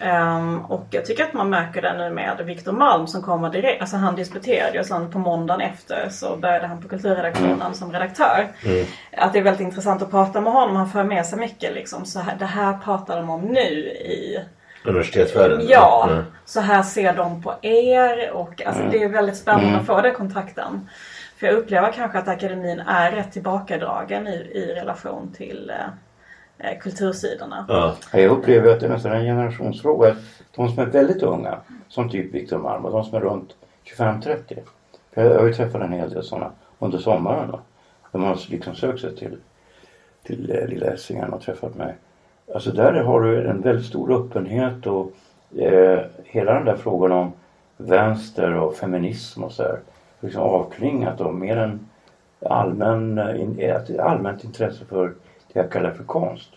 Ehm, 0.00 0.60
och 0.64 0.86
jag 0.90 1.04
tycker 1.04 1.24
att 1.24 1.32
man 1.32 1.50
märker 1.50 1.82
det 1.82 1.98
nu 1.98 2.10
med 2.10 2.40
Viktor 2.46 2.72
Malm 2.72 3.06
som 3.06 3.22
kommer 3.22 3.50
direkt. 3.50 3.80
Alltså 3.80 3.96
han 3.96 4.14
disputerade 4.16 4.80
och 4.80 4.86
sen 4.86 5.10
på 5.12 5.18
måndagen 5.18 5.60
efter 5.60 6.08
så 6.10 6.36
började 6.36 6.66
han 6.66 6.82
på 6.82 6.88
kulturredaktionen 6.88 7.60
Mm. 7.60 7.74
som 7.74 7.92
redaktör. 7.92 8.48
Att 9.16 9.32
det 9.32 9.38
är 9.38 9.42
väldigt 9.42 9.60
intressant 9.60 10.02
att 10.02 10.10
prata 10.10 10.40
med 10.40 10.52
honom. 10.52 10.76
Han 10.76 10.88
för 10.90 11.04
med 11.04 11.26
sig 11.26 11.38
mycket 11.38 11.74
liksom. 11.74 12.04
Så 12.04 12.20
här, 12.20 12.36
det 12.38 12.44
här 12.44 12.78
pratar 12.84 13.16
de 13.16 13.30
om 13.30 13.40
nu 13.40 13.60
i 13.88 14.44
Universitetsvärlden? 14.84 15.60
Ja, 15.68 16.08
Mm. 16.10 16.24
så 16.44 16.60
här 16.60 16.82
ser 16.82 17.12
de 17.12 17.42
på 17.42 17.54
er 17.62 18.30
och 18.30 18.62
alltså, 18.66 18.82
det 18.90 19.02
är 19.02 19.08
väldigt 19.08 19.36
spännande 19.36 19.78
att 19.78 19.86
få 19.86 20.00
den 20.00 20.14
kontakten. 20.14 20.88
För 21.36 21.46
jag 21.46 21.56
upplever 21.56 21.92
kanske 21.92 22.18
att 22.18 22.28
akademin 22.28 22.80
är 22.80 23.10
rätt 23.12 23.32
tillbakadragen 23.32 24.26
i, 24.28 24.34
i 24.54 24.74
relation 24.74 25.32
till 25.36 25.70
eh, 25.70 25.76
kultursidorna. 26.80 27.66
Ja. 27.68 27.96
Jag 28.12 28.30
upplever 28.30 28.72
att 28.72 28.80
det 28.80 28.86
är 28.86 28.90
nästan 28.90 29.12
en 29.12 29.24
generationsfråga. 29.24 30.16
De 30.56 30.68
som 30.68 30.78
är 30.78 30.86
väldigt 30.86 31.22
unga, 31.22 31.58
som 31.88 32.10
typ 32.10 32.34
Viktor 32.34 32.58
Malm 32.58 32.84
och 32.84 32.92
de 32.92 33.04
som 33.04 33.14
är 33.14 33.20
runt 33.20 33.54
25-30. 33.84 34.58
För 35.12 35.24
Jag 35.24 35.38
har 35.38 35.46
ju 35.46 35.54
träffat 35.54 35.82
en 35.82 35.92
hel 35.92 36.10
del 36.10 36.24
sådana 36.24 36.50
under 36.78 36.98
sommaren. 36.98 37.50
Då. 37.50 37.60
De 38.12 38.22
har 38.22 38.38
liksom 38.48 38.74
sökt 38.74 39.00
sig 39.00 39.16
till, 39.16 39.36
till 40.22 40.50
eh, 40.50 40.66
Lilla 40.66 40.86
Essingen 40.86 41.32
och 41.32 41.42
träffat 41.42 41.74
mig. 41.74 41.94
Alltså 42.54 42.70
där 42.70 42.92
har 42.92 43.20
du 43.20 43.48
en 43.48 43.60
väldigt 43.60 43.86
stor 43.86 44.12
öppenhet 44.12 44.86
och 44.86 45.12
eh, 45.58 46.00
hela 46.24 46.54
den 46.54 46.64
där 46.64 46.76
frågan 46.76 47.12
om 47.12 47.32
vänster 47.76 48.54
och 48.54 48.74
feminism 48.74 49.44
och 49.44 49.52
så 49.52 49.62
här. 49.62 49.78
Liksom 50.20 50.42
avklingat 50.42 51.20
och 51.20 51.34
mer 51.34 51.56
en 51.56 51.88
allmän, 52.46 53.18
eh, 53.18 53.40
in, 53.40 53.60
ett 53.60 53.98
allmänt 53.98 54.44
intresse 54.44 54.84
för 54.84 55.12
det 55.52 55.60
jag 55.60 55.70
kallar 55.70 55.90
för 55.90 56.04
konst. 56.04 56.50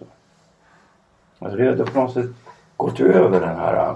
Alltså 1.39 1.57
det, 1.57 1.75
det 1.75 1.83
har 1.83 1.91
på 1.91 1.99
något 1.99 2.13
sätt 2.13 2.29
gått 2.77 2.99
över 2.99 3.39
den 3.39 3.55
här, 3.55 3.95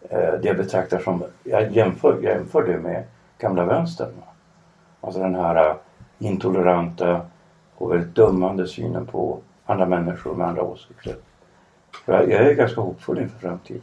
eh, 0.00 0.32
det 0.40 0.48
jag 0.48 0.56
betraktar 0.56 0.98
som, 0.98 1.24
jag 1.44 1.72
jämför, 1.72 2.18
jag 2.22 2.34
jämför 2.34 2.62
det 2.62 2.78
med 2.78 3.04
gamla 3.38 3.64
vänstern. 3.64 4.12
Alltså 5.00 5.20
den 5.20 5.34
här 5.34 5.70
eh, 5.70 5.76
intoleranta 6.18 7.20
och 7.74 7.92
väldigt 7.92 8.14
dömande 8.14 8.66
synen 8.66 9.06
på 9.06 9.38
andra 9.66 9.86
människor 9.86 10.34
med 10.34 10.48
andra 10.48 10.62
åsikter. 10.62 11.16
Jag, 12.04 12.30
jag 12.30 12.46
är 12.46 12.54
ganska 12.54 12.80
hoppfull 12.80 13.18
inför 13.18 13.38
framtiden. 13.38 13.82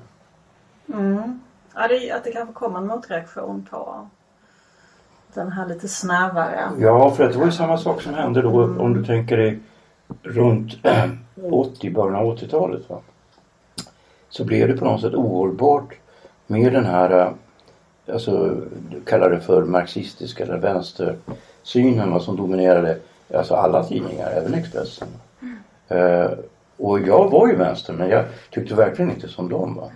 Ja, 1.75 1.87
det, 1.87 2.11
att 2.11 2.23
det 2.23 2.31
kanske 2.31 2.53
kommer 2.53 2.79
en 2.79 2.87
motreaktion 2.87 3.67
på 3.71 4.07
den 5.33 5.51
här 5.51 5.67
lite 5.67 5.87
snävare. 5.87 6.69
Ja, 6.79 7.11
för 7.11 7.27
det 7.27 7.37
var 7.37 7.45
ju 7.45 7.51
samma 7.51 7.77
sak 7.77 8.01
som 8.01 8.13
hände 8.13 8.41
då 8.41 8.63
om 8.63 8.93
du 8.93 9.05
tänker 9.05 9.37
dig 9.37 9.59
runt 10.23 10.77
80, 11.51 11.89
början 11.89 12.15
av 12.15 12.37
80-talet. 12.37 12.89
Va? 12.89 12.99
Så 14.29 14.43
blev 14.43 14.67
det 14.67 14.77
på 14.77 14.85
något 14.85 15.01
sätt 15.01 15.13
ohållbart 15.13 15.93
med 16.47 16.73
den 16.73 16.85
här, 16.85 17.19
eh, 17.19 18.13
alltså 18.13 18.57
kallar 19.05 19.29
det 19.29 19.39
för 19.39 19.63
marxistiska 19.63 20.43
eller 20.43 20.57
vänstersynen 20.57 22.11
va, 22.11 22.19
som 22.19 22.37
dominerade 22.37 22.97
alltså 23.33 23.55
alla 23.55 23.83
tidningar, 23.83 24.29
även 24.29 24.53
Expressen. 24.53 25.07
Eh, 25.87 26.31
och 26.77 26.99
jag 26.99 27.29
var 27.29 27.47
ju 27.47 27.55
vänster 27.55 27.93
men 27.93 28.09
jag 28.09 28.25
tyckte 28.51 28.75
verkligen 28.75 29.11
inte 29.11 29.27
som 29.27 29.49
dem. 29.49 29.75
Va? 29.75 29.91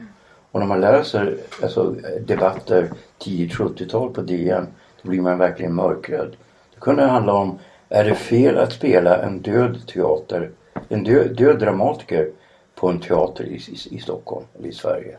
Och 0.52 0.60
när 0.60 0.68
man 0.68 0.82
läser 0.82 1.38
alltså, 1.64 1.96
debatter 2.22 2.92
tidigt 3.18 3.54
70-tal 3.54 4.14
på 4.14 4.22
DN 4.22 4.68
då 5.02 5.10
blir 5.10 5.22
man 5.22 5.38
verkligen 5.38 5.74
mörkrädd. 5.74 6.36
Det 6.74 6.80
kunde 6.80 7.04
handla 7.04 7.34
om, 7.34 7.60
är 7.90 8.04
det 8.04 8.16
fel 8.16 8.58
att 8.58 8.74
spela 8.74 9.22
en 9.22 9.40
död 9.42 9.88
teater, 9.88 10.50
en 10.90 11.04
död, 11.04 11.36
död 11.36 11.60
dramatiker 11.60 12.30
på 12.76 12.90
en 12.90 13.00
teater 13.00 13.44
i, 13.44 13.56
i, 13.56 13.96
i 13.96 14.00
Stockholm 14.00 14.46
eller 14.60 14.68
i 14.70 14.74
Sverige? 14.74 15.18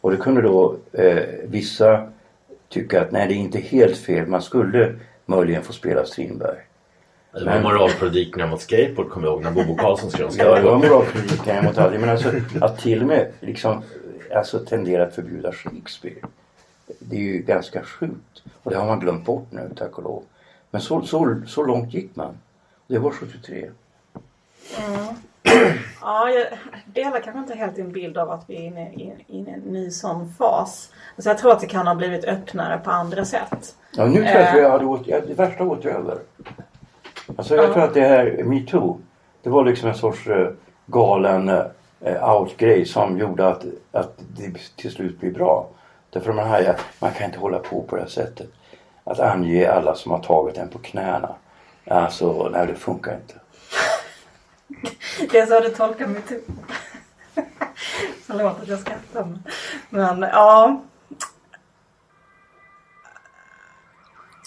Och 0.00 0.10
det 0.10 0.16
kunde 0.16 0.42
då 0.42 0.76
eh, 0.92 1.22
vissa 1.44 2.08
tycka 2.68 3.00
att 3.00 3.12
nej 3.12 3.28
det 3.28 3.34
är 3.34 3.36
inte 3.36 3.58
helt 3.58 3.96
fel, 3.96 4.26
man 4.26 4.42
skulle 4.42 4.94
möjligen 5.26 5.62
få 5.62 5.72
spela 5.72 6.04
Strindberg. 6.04 6.58
Det 7.32 7.44
var 7.44 7.60
moralpredikningar 7.60 8.48
mot 8.48 8.60
skateboard 8.60 9.08
kommer 9.10 9.26
jag 9.26 9.34
ihåg 9.34 9.42
när 9.42 9.50
Bobo 9.50 9.76
Karlsson 9.76 10.10
skrev 10.10 10.26
om 10.26 10.32
Ja, 10.38 10.44
det 10.44 10.50
var 10.50 10.58
skateboard. 10.58 10.90
moralpredikan 10.90 11.64
mot 11.64 11.78
allt. 11.78 12.00
Men 12.00 12.08
alltså 12.08 12.32
att 12.60 12.78
till 12.78 13.00
och 13.00 13.06
med 13.06 13.26
liksom 13.40 13.82
alltså 14.34 14.58
tendera 14.58 15.02
att 15.02 15.14
förbjuda 15.14 15.52
Shakespeare. 15.52 16.16
Det 16.98 17.16
är 17.16 17.20
ju 17.20 17.38
ganska 17.38 17.82
sjukt. 17.82 18.42
Och 18.62 18.70
det 18.70 18.76
har 18.76 18.86
man 18.86 19.00
glömt 19.00 19.24
bort 19.24 19.46
nu 19.50 19.70
tack 19.76 19.98
och 19.98 20.04
lov. 20.04 20.22
Men 20.70 20.80
så, 20.80 21.02
så, 21.02 21.42
så 21.46 21.62
långt 21.62 21.94
gick 21.94 22.16
man. 22.16 22.38
Det 22.86 22.98
var 22.98 23.10
73. 23.10 23.70
Ja, 26.00 26.30
jag 26.30 26.46
delar 26.86 27.20
kanske 27.20 27.38
inte 27.38 27.54
helt 27.54 27.76
din 27.76 27.92
bild 27.92 28.18
av 28.18 28.30
att 28.30 28.44
vi 28.46 28.56
är 28.56 28.60
inne 28.60 28.92
i, 28.92 29.14
inne 29.26 29.50
i 29.50 29.54
en 29.54 29.60
ny 29.60 29.90
sån 29.90 30.32
fas. 30.38 30.92
Alltså 31.16 31.30
jag 31.30 31.38
tror 31.38 31.52
att 31.52 31.60
det 31.60 31.66
kan 31.66 31.86
ha 31.86 31.94
blivit 31.94 32.24
öppnare 32.24 32.78
på 32.78 32.90
andra 32.90 33.24
sätt. 33.24 33.74
Ja, 33.96 34.06
nu 34.06 34.14
tror 34.14 34.26
jag 34.26 34.48
att 34.48 34.54
vi 34.54 34.68
hade 34.68 34.84
gått, 34.84 35.06
ja, 35.06 35.20
det 35.20 35.34
värsta 35.34 35.64
gått 35.64 35.84
över. 35.84 36.18
Alltså 37.36 37.56
jag 37.56 37.72
tror 37.72 37.82
att 37.82 37.94
det 37.94 38.00
här 38.00 38.44
metoo, 38.44 39.00
det 39.42 39.50
var 39.50 39.64
liksom 39.64 39.88
en 39.88 39.94
sorts 39.94 40.26
eh, 40.26 40.50
galen 40.86 41.48
eh, 42.00 42.30
out-grej 42.34 42.86
som 42.86 43.18
gjorde 43.18 43.48
att, 43.48 43.64
att 43.92 44.18
det 44.36 44.52
till 44.76 44.90
slut 44.90 45.20
blir 45.20 45.30
bra. 45.30 45.68
Därför 46.10 46.32
man, 46.32 46.48
här, 46.48 46.76
man 47.00 47.10
kan 47.10 47.26
inte 47.26 47.38
hålla 47.38 47.58
på 47.58 47.82
på 47.82 47.96
det 47.96 48.02
här 48.02 48.08
sättet. 48.08 48.50
Att 49.04 49.20
ange 49.20 49.70
alla 49.70 49.94
som 49.94 50.12
har 50.12 50.18
tagit 50.18 50.56
en 50.56 50.68
på 50.68 50.78
knäna. 50.78 51.34
Alltså, 51.86 52.48
nej 52.52 52.66
det 52.66 52.74
funkar 52.74 53.14
inte. 53.14 53.34
Det 55.30 55.38
är 55.38 55.46
så 55.46 55.60
du 55.60 55.68
tolkar 55.68 56.06
mitt 56.06 56.28
Förlåt 58.26 58.60
att 58.62 58.68
jag 58.68 58.78
skrattar. 58.78 59.38
Men 59.90 60.22
ja. 60.22 60.82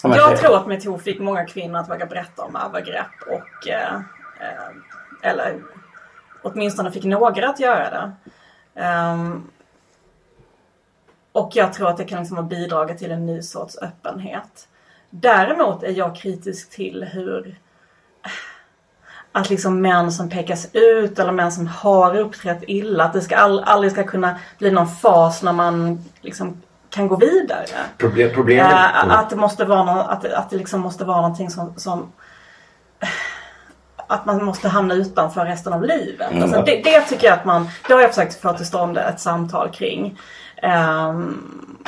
Jag 0.02 0.38
tror 0.38 0.56
att 0.56 0.66
metoo 0.66 0.98
fick 0.98 1.20
många 1.20 1.44
kvinnor 1.44 1.78
att 1.78 1.90
våga 1.90 2.06
berätta 2.06 2.42
om 2.42 2.56
övergrepp 2.56 3.22
och 3.26 3.68
eh, 3.68 3.94
eh, 4.40 5.30
eller 5.30 5.62
åtminstone 6.42 6.90
fick 6.92 7.04
några 7.04 7.48
att 7.48 7.60
göra 7.60 7.90
det. 7.90 8.12
Ehm, 8.80 9.50
och 11.34 11.50
jag 11.54 11.72
tror 11.72 11.88
att 11.88 11.96
det 11.96 12.04
kan 12.04 12.18
liksom 12.18 12.36
ha 12.36 12.44
bidragit 12.44 12.98
till 12.98 13.10
en 13.10 13.26
ny 13.26 13.42
sorts 13.42 13.78
öppenhet. 13.82 14.68
Däremot 15.10 15.82
är 15.82 15.90
jag 15.90 16.16
kritisk 16.16 16.70
till 16.70 17.04
hur 17.04 17.58
att 19.32 19.50
liksom 19.50 19.80
män 19.80 20.12
som 20.12 20.30
pekas 20.30 20.68
ut 20.72 21.18
eller 21.18 21.32
män 21.32 21.52
som 21.52 21.66
har 21.66 22.16
uppträtt 22.16 22.62
illa, 22.66 23.04
att 23.04 23.12
det 23.12 23.20
ska 23.20 23.36
all, 23.36 23.60
aldrig 23.64 23.92
ska 23.92 24.04
kunna 24.04 24.38
bli 24.58 24.70
någon 24.70 24.88
fas 24.88 25.42
när 25.42 25.52
man 25.52 26.04
liksom 26.20 26.62
kan 26.90 27.08
gå 27.08 27.16
vidare. 27.16 27.66
Problem, 27.98 28.30
problemet... 28.34 28.72
Eh, 28.72 29.18
att 29.18 29.30
det 29.30 29.36
måste 29.36 29.64
vara 29.64 29.84
någon, 29.84 29.98
att, 29.98 30.24
att 30.24 30.50
det 30.50 30.56
liksom 30.56 30.80
måste 30.80 31.04
vara 31.04 31.20
någonting 31.20 31.50
som, 31.50 31.74
som 31.76 32.12
att 34.14 34.26
man 34.26 34.44
måste 34.44 34.68
hamna 34.68 34.94
utanför 34.94 35.44
resten 35.44 35.72
av 35.72 35.82
livet. 35.82 36.42
Alltså 36.42 36.62
det, 36.62 36.82
det 36.84 37.00
tycker 37.00 37.26
jag 37.26 37.34
att 37.38 37.44
man, 37.44 37.68
det 37.88 37.94
har 37.94 38.00
jag 38.00 38.10
försökt 38.10 38.40
få 38.40 38.52
till 38.52 38.66
stånd 38.66 38.98
ett 38.98 39.20
samtal 39.20 39.70
kring. 39.70 40.18
Ehm, 40.62 41.78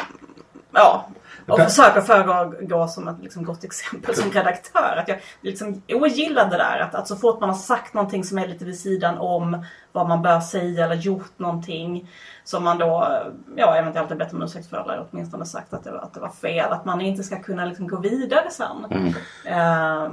ja, 0.72 1.08
och 1.48 1.60
försöka 1.60 2.02
föregå 2.02 2.88
som 2.88 3.08
ett 3.08 3.16
liksom, 3.22 3.44
gott 3.44 3.64
exempel 3.64 4.14
som 4.14 4.30
redaktör. 4.30 4.96
Att 5.02 5.08
jag 5.08 5.18
liksom 5.40 5.82
ogillar 5.88 6.50
det 6.50 6.56
där 6.56 6.78
att, 6.80 6.94
att 6.94 7.08
så 7.08 7.16
fort 7.16 7.40
man 7.40 7.48
har 7.48 7.56
sagt 7.56 7.94
någonting 7.94 8.24
som 8.24 8.38
är 8.38 8.48
lite 8.48 8.64
vid 8.64 8.78
sidan 8.80 9.18
om 9.18 9.64
vad 9.92 10.08
man 10.08 10.22
bör 10.22 10.40
säga 10.40 10.84
eller 10.84 10.94
gjort 10.96 11.32
någonting 11.38 12.10
som 12.44 12.64
man 12.64 12.78
då, 12.78 13.08
ja 13.56 13.76
eventuellt 13.76 14.08
har 14.08 14.16
bett 14.16 14.32
om 14.32 14.42
ursäkt 14.42 14.70
för 14.70 14.76
eller 14.82 15.06
åtminstone 15.10 15.46
sagt 15.46 15.74
att 15.74 15.84
det, 15.84 15.90
var- 15.90 15.98
att 15.98 16.14
det 16.14 16.20
var 16.20 16.28
fel. 16.28 16.72
Att 16.72 16.84
man 16.84 17.00
inte 17.00 17.22
ska 17.22 17.42
kunna 17.42 17.64
liksom, 17.64 17.88
gå 17.88 17.96
vidare 18.00 18.50
sen. 18.50 19.12
Ehm, 19.44 20.12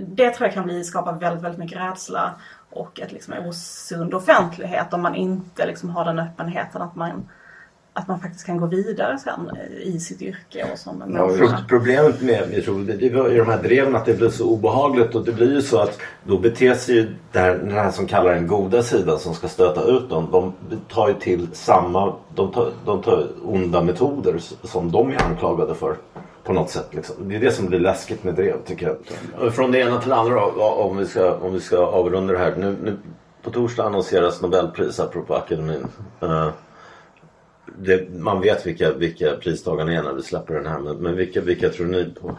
det 0.00 0.30
tror 0.30 0.46
jag 0.46 0.54
kan 0.54 0.64
bli, 0.64 0.84
skapa 0.84 1.12
väldigt, 1.12 1.44
väldigt 1.44 1.58
mycket 1.58 1.78
rädsla 1.78 2.34
och 2.70 3.00
ett 3.00 3.12
liksom 3.12 3.34
osund 3.46 4.14
offentlighet 4.14 4.94
om 4.94 5.02
man 5.02 5.14
inte 5.14 5.66
liksom 5.66 5.90
har 5.90 6.04
den 6.04 6.18
öppenheten 6.18 6.82
att 6.82 6.96
man, 6.96 7.28
att 7.92 8.08
man 8.08 8.20
faktiskt 8.20 8.46
kan 8.46 8.56
gå 8.56 8.66
vidare 8.66 9.18
sen 9.18 9.50
i 9.82 10.00
sitt 10.00 10.22
yrke 10.22 10.66
och 10.72 10.78
som 10.78 11.02
en 11.02 11.14
Ja, 11.14 11.26
människa. 11.26 11.64
Problemet 11.68 12.22
med 12.22 12.50
metoo, 12.50 12.78
det, 12.78 13.14
var 13.14 13.28
ju 13.28 13.38
de 13.38 13.48
här 13.48 13.62
dreven 13.62 13.96
att 13.96 14.04
det 14.04 14.14
blir 14.14 14.28
så 14.28 14.48
obehagligt 14.48 15.14
och 15.14 15.24
det 15.24 15.32
blir 15.32 15.54
ju 15.54 15.62
så 15.62 15.78
att 15.78 15.98
då 16.24 16.38
beter 16.38 16.74
sig 16.74 16.94
ju 16.94 17.14
det 17.32 17.38
här, 17.38 17.54
den 17.54 17.70
här 17.70 17.90
som 17.90 18.06
kallar 18.06 18.34
den 18.34 18.46
goda 18.46 18.82
sidan 18.82 19.18
som 19.18 19.34
ska 19.34 19.48
stöta 19.48 19.82
ut 19.84 20.10
dem. 20.10 20.28
De 20.32 20.54
tar 20.88 21.08
ju 21.08 21.14
till 21.14 21.48
samma, 21.52 22.14
de 22.34 22.52
tar, 22.52 22.70
de 22.84 23.02
tar 23.02 23.28
onda 23.44 23.82
metoder 23.82 24.38
som 24.62 24.90
de 24.90 25.10
är 25.10 25.22
anklagade 25.22 25.74
för. 25.74 25.96
På 26.44 26.52
något 26.52 26.70
sätt 26.70 26.94
liksom. 26.94 27.28
Det 27.28 27.36
är 27.36 27.40
det 27.40 27.52
som 27.52 27.66
blir 27.66 27.80
läskigt 27.80 28.24
med 28.24 28.34
drev 28.34 28.64
tycker 28.64 28.96
jag. 29.36 29.54
Från 29.54 29.72
det 29.72 29.78
ena 29.78 30.00
till 30.00 30.08
det 30.10 30.16
andra 30.16 30.44
om 30.44 30.96
vi 30.96 31.06
ska, 31.06 31.34
om 31.34 31.52
vi 31.52 31.60
ska 31.60 31.78
avrunda 31.86 32.32
det 32.32 32.38
här. 32.38 32.56
Nu, 32.56 32.76
nu, 32.82 32.96
på 33.42 33.50
torsdag 33.50 33.84
annonseras 33.84 34.42
Nobelpris 34.42 35.00
apropå 35.00 35.34
akademin. 35.34 35.86
Eh, 36.20 36.50
det, 37.78 38.10
man 38.10 38.40
vet 38.40 38.66
vilka, 38.66 38.92
vilka 38.92 39.36
pristagarna 39.36 39.92
är 39.92 40.02
när 40.02 40.12
vi 40.12 40.22
släpper 40.22 40.54
den 40.54 40.66
här. 40.66 40.78
Men, 40.78 40.96
men 40.96 41.16
vilka, 41.16 41.40
vilka 41.40 41.68
tror 41.68 41.86
ni 41.86 42.14
på? 42.20 42.36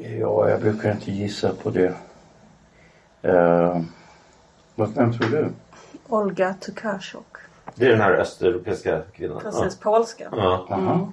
Ja, 0.00 0.50
jag 0.50 0.60
brukar 0.60 0.92
inte 0.92 1.10
gissa 1.10 1.52
på 1.62 1.70
det. 1.70 1.94
Uh, 3.24 3.80
vem 4.74 5.12
tror 5.12 5.30
du? 5.30 5.48
Olga 6.08 6.54
Tukashuk. 6.60 7.36
Det 7.74 7.86
är 7.86 7.90
den 7.90 8.00
här 8.00 8.12
östeuropeiska 8.12 9.02
kvinnan. 9.12 9.40
Precis, 9.40 9.80
polska. 9.80 10.28
Ja. 10.32 10.66
Ja. 10.68 11.12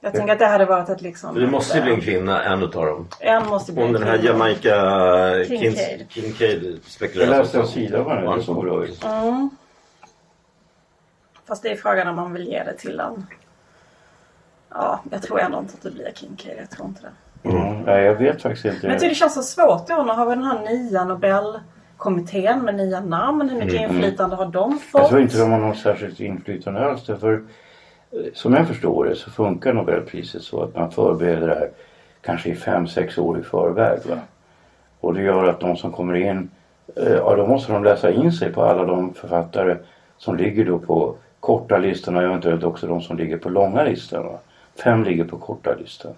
Jag 0.00 0.12
tänker 0.12 0.32
att 0.32 0.38
det 0.38 0.46
hade 0.46 0.64
varit 0.64 0.88
ett 0.88 1.02
liksom... 1.02 1.34
Det 1.34 1.46
måste 1.46 1.78
ju 1.78 1.84
bli 1.84 1.94
en 1.94 2.00
kvinna, 2.00 2.44
en 2.44 2.62
utav 2.62 2.86
dem. 2.86 3.08
En 3.20 3.46
måste 3.46 3.72
bli 3.72 3.82
Hon 3.82 3.94
en 3.94 4.00
den 4.00 4.08
här. 4.08 4.18
Jamaica 4.18 5.44
Kincaid. 5.48 6.06
Kincaid 6.08 6.64
Jag 6.64 6.78
spekulerar 6.84 7.38
läste 7.38 7.58
en 7.58 7.66
sida 7.66 8.02
henne, 8.08 8.36
det 8.64 8.86
ut. 8.86 9.04
Mm. 9.04 9.50
Fast 11.48 11.62
det 11.62 11.70
är 11.70 11.76
frågan 11.76 12.08
om 12.08 12.16
man 12.16 12.32
vill 12.32 12.46
ge 12.46 12.64
det 12.64 12.72
till 12.72 13.00
en... 13.00 13.26
Ja, 14.70 15.00
jag 15.10 15.22
tror 15.22 15.40
ändå 15.40 15.58
inte 15.58 15.74
att 15.74 15.82
det 15.82 15.90
blir 15.90 16.10
Kincaid. 16.14 16.56
Jag 16.60 16.70
tror 16.70 16.88
inte 16.88 17.00
det. 17.02 17.12
Mm. 17.48 17.82
Nej, 17.82 18.04
jag 18.04 18.14
vet 18.14 18.42
faktiskt 18.42 18.64
inte. 18.64 18.78
Men 18.82 18.90
jag 18.90 19.00
tycker 19.00 19.08
det 19.08 19.14
känns 19.14 19.34
så 19.34 19.42
svårt 19.42 19.88
då. 19.88 20.02
Nu 20.02 20.12
har 20.12 20.26
vi 20.26 20.34
den 20.34 20.44
här 20.44 20.60
nya 20.60 21.04
Nobelkommittén 21.04 22.64
med 22.64 22.74
nya 22.74 23.00
namn. 23.00 23.48
Hur 23.48 23.58
mycket 23.58 23.80
inflytande 23.80 24.36
har 24.36 24.46
de 24.46 24.78
fått? 24.78 25.00
Jag 25.00 25.08
tror 25.08 25.20
inte 25.20 25.38
de 25.38 25.50
har 25.50 25.58
något 25.58 25.78
särskilt 25.78 26.20
inflytande 26.20 26.86
alls. 26.86 27.06
Därför, 27.06 27.44
som 28.34 28.54
jag 28.54 28.68
förstår 28.68 29.04
det 29.04 29.16
så 29.16 29.30
funkar 29.30 29.72
Nobelpriset 29.72 30.42
så 30.42 30.62
att 30.62 30.74
man 30.74 30.90
förbereder 30.90 31.48
det 31.48 31.54
här 31.54 31.70
kanske 32.20 32.50
i 32.50 32.54
fem, 32.54 32.86
sex 32.86 33.18
år 33.18 33.38
i 33.38 33.42
förväg. 33.42 33.98
Va? 34.06 34.18
Och 35.00 35.14
det 35.14 35.22
gör 35.22 35.44
att 35.44 35.60
de 35.60 35.76
som 35.76 35.92
kommer 35.92 36.14
in, 36.14 36.50
eh, 36.96 37.12
ja 37.12 37.36
då 37.36 37.46
måste 37.46 37.72
de 37.72 37.84
läsa 37.84 38.10
in 38.10 38.32
sig 38.32 38.52
på 38.52 38.62
alla 38.62 38.84
de 38.84 39.14
författare 39.14 39.76
som 40.18 40.36
ligger 40.36 40.64
då 40.64 40.78
på 40.78 41.14
korta 41.40 41.78
listan 41.78 42.16
och 42.16 42.22
eventuellt 42.22 42.64
också 42.64 42.86
de 42.86 43.00
som 43.00 43.16
ligger 43.16 43.36
på 43.36 43.48
långa 43.48 43.82
listan. 43.84 44.26
Va? 44.26 44.38
Fem 44.84 45.04
ligger 45.04 45.24
på 45.24 45.38
korta 45.38 45.74
listan. 45.74 46.12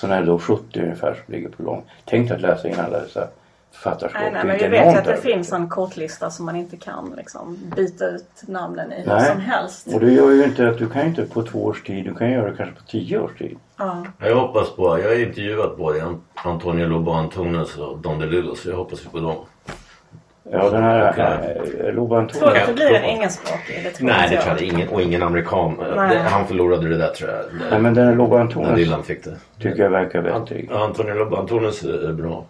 Sen 0.00 0.10
är 0.10 0.20
det 0.20 0.26
då 0.26 0.38
70 0.38 0.80
ungefär 0.80 1.14
som 1.14 1.34
ligger 1.34 1.48
på 1.48 1.62
lång. 1.62 1.82
Tänk 2.04 2.28
dig 2.28 2.34
att 2.34 2.42
läsa 2.42 2.68
in 2.68 2.80
alla 2.80 3.00
dessa 3.00 3.28
författarskap. 3.72 4.22
Nej, 4.22 4.32
nej, 4.32 4.44
men 4.44 4.58
vi 4.58 4.68
vet 4.68 4.98
att 4.98 5.04
det 5.04 5.16
finns 5.16 5.52
en 5.52 5.68
kortlista 5.68 6.30
som 6.30 6.46
man 6.46 6.56
inte 6.56 6.76
kan 6.76 7.14
liksom, 7.16 7.58
byta 7.76 8.06
ut 8.06 8.42
namnen 8.48 8.92
i 8.92 9.00
hur 9.00 9.06
Nej. 9.06 9.28
som 9.30 9.40
helst. 9.40 9.86
Och 9.94 10.00
det 10.00 10.12
gör 10.12 10.30
ju 10.30 10.44
inte 10.44 10.68
att 10.68 10.78
du 10.78 10.88
kan 10.88 11.06
inte 11.06 11.22
på 11.22 11.42
två 11.42 11.64
års 11.64 11.82
tid, 11.82 12.04
du 12.04 12.14
kan 12.14 12.30
göra 12.30 12.50
det 12.50 12.56
kanske 12.56 12.76
på 12.76 12.82
tio 12.82 13.18
års 13.18 13.38
tid. 13.38 13.56
Ja. 13.78 14.06
Jag 14.18 14.36
hoppas 14.36 14.70
på, 14.76 14.98
jag 14.98 15.08
har 15.08 15.22
intervjuat 15.22 15.76
både 15.76 16.04
Antonio 16.34 16.86
Lobo 16.86 17.10
Antunes 17.10 17.78
och 17.78 17.98
Don 17.98 18.18
DeLillo 18.18 18.54
så 18.54 18.68
jag 18.70 18.76
hoppas 18.76 19.04
ju 19.04 19.08
på 19.08 19.18
dem. 19.18 19.36
Ja 20.50 20.70
den 20.70 20.82
här 20.82 21.10
Okej. 21.10 21.86
äh, 21.86 21.94
Loban 21.94 22.28
Tror 22.28 22.50
du 22.50 22.60
att 22.60 22.66
det 22.66 22.72
blir 22.72 22.94
en 22.94 23.04
engelskspråkig? 23.04 23.80
Det 23.84 23.90
tror 23.90 24.08
Nej 24.08 24.24
inte 24.24 24.36
det 24.36 24.42
tror 24.42 24.54
jag 24.54 24.62
inte. 24.62 24.76
Ingen, 24.76 24.88
och 24.88 25.02
ingen 25.02 25.22
amerikan. 25.22 25.74
Nej. 25.96 26.18
Han 26.18 26.46
förlorade 26.46 26.88
det 26.88 26.96
där 26.96 27.08
tror 27.08 27.30
jag. 27.30 27.40
Nej 27.70 27.80
men 27.80 27.94
den 27.94 28.06
här 28.06 28.14
Loban 28.14 28.52
När 28.56 28.76
Dylan 28.76 29.02
fick 29.04 29.24
det. 29.24 29.36
tycker 29.60 29.82
jag 29.82 29.90
verkar 29.90 30.22
vettig. 30.22 30.70
Antonio 30.72 31.14
Lobo 31.14 31.36
Antunes 31.36 31.82
är 31.82 32.12
bra. 32.12 32.44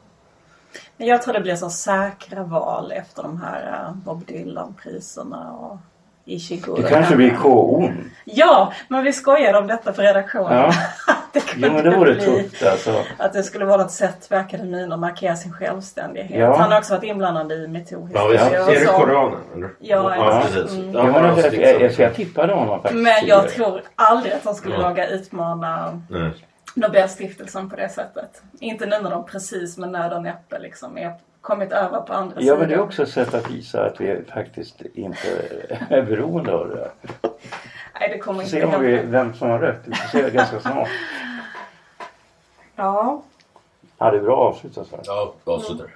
Jag 1.02 1.22
tror 1.22 1.34
det 1.34 1.40
blir 1.40 1.56
så 1.56 1.70
säkra 1.70 2.42
val 2.42 2.92
efter 2.92 3.22
de 3.22 3.40
här 3.42 3.66
eh, 3.66 3.94
Bob 3.94 4.26
Dylan-priserna 4.26 5.52
och 5.52 5.78
Ishiguro. 6.24 6.76
Det 6.82 6.88
kanske 6.88 7.16
blir 7.16 7.30
KO'n. 7.30 8.10
Ja, 8.24 8.72
men 8.88 9.04
vi 9.04 9.12
skojade 9.12 9.58
om 9.58 9.66
detta 9.66 9.92
på 9.92 10.02
redaktionen. 10.02 10.52
Ja. 10.58 10.72
det 11.32 11.40
kunde 11.40 11.66
Jo 11.68 11.74
men 11.74 11.84
det 11.84 11.96
vore 11.96 12.14
bli 12.14 12.24
tufft 12.24 12.66
alltså. 12.66 12.94
att 13.18 13.32
det 13.32 13.42
skulle 13.42 13.64
vara 13.64 13.82
något 13.82 13.90
sätt 13.90 14.26
för 14.26 14.34
akademin 14.36 14.92
att 14.92 14.98
markera 14.98 15.36
sin 15.36 15.52
självständighet. 15.52 16.38
Ja. 16.40 16.56
Han 16.56 16.72
har 16.72 16.78
också 16.78 16.94
varit 16.94 17.04
inblandad 17.04 17.52
i 17.52 17.62
Ja, 17.62 17.68
metoo-historier 17.68 18.30
visst. 18.50 18.66
och 18.68 18.74
Är 18.74 18.80
det. 18.80 18.86
Koranen? 18.86 19.38
Eller? 19.54 19.70
Ja, 19.78 20.16
ja 20.16 20.42
precis. 20.44 20.72
Mm. 20.78 20.92
Ja, 20.92 20.98
Ja, 20.98 21.04
men 21.04 21.14
han 21.14 21.24
alltså, 21.24 21.46
jag, 21.56 21.78
sticker 21.90 22.02
jag, 22.02 22.14
tippade 22.14 22.52
honom 22.54 22.80
faktiskt 22.82 23.02
Men 23.02 23.26
jag 23.26 23.48
tror 23.48 23.82
aldrig 23.96 24.32
att 24.32 24.44
de 24.44 24.54
skulle 24.54 24.74
Ja. 24.74 24.88
våga 24.88 25.06
utmana 25.08 26.00
Nej. 26.10 26.30
Nobelstiftelsen 26.74 27.70
på 27.70 27.76
det 27.76 27.88
sättet. 27.88 28.42
Inte 28.60 28.86
nu 28.86 28.98
när 29.02 29.10
de 29.10 29.26
precis 29.26 29.78
med 29.78 29.90
nöd 29.90 30.12
och 30.12 30.22
näppe 30.22 30.58
liksom 30.58 30.98
är 30.98 31.14
kommit 31.40 31.72
över 31.72 32.00
på 32.00 32.12
andra 32.12 32.36
Ja 32.40 32.56
men 32.56 32.68
det 32.68 32.74
är 32.74 32.76
sidan. 32.76 32.84
också 32.84 33.02
ett 33.02 33.08
sätt 33.08 33.34
att 33.34 33.50
visa 33.50 33.84
att 33.84 34.00
vi 34.00 34.22
faktiskt 34.34 34.80
inte 34.94 35.28
är 35.88 36.02
beroende 36.02 36.52
av 36.52 36.68
det. 36.68 36.90
Nej, 38.00 38.08
det 38.08 38.18
kommer 38.18 38.38
Vi 38.38 38.44
inte 38.44 38.50
ser 38.50 38.74
om 38.76 38.82
vi, 38.82 38.96
vem 38.96 39.34
som 39.34 39.50
har 39.50 39.58
rätt. 39.58 39.80
Vi 39.84 39.94
får 39.94 40.08
se 40.08 40.22
det 40.22 40.30
ganska 40.30 40.60
snart. 40.60 40.88
Ja. 42.76 43.22
Ja 43.98 44.10
det 44.10 44.16
är 44.18 44.22
bra 44.22 44.36
avslutat 44.36 44.86
så 44.86 44.96
här. 44.96 45.04
Ja, 45.06 45.34
avslutar. 45.44 45.94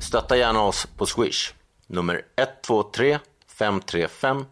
Stötta 0.00 0.36
gärna 0.36 0.62
oss 0.62 0.86
på 0.86 1.06
Swish. 1.06 1.54
Nummer 1.86 2.22
123 2.36 3.18
535 3.58 4.44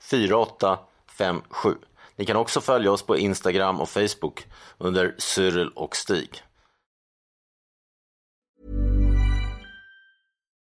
4857. 0.00 1.74
Ni 2.18 2.26
kan 2.26 2.36
också 2.36 2.60
följa 2.60 2.92
oss 2.92 3.02
på 3.02 3.18
Instagram 3.18 3.80
och 3.80 3.88
Facebook 3.88 4.46
under 4.78 5.14
Cyril 5.18 5.68
och 5.68 5.96
Stig. 5.96 6.42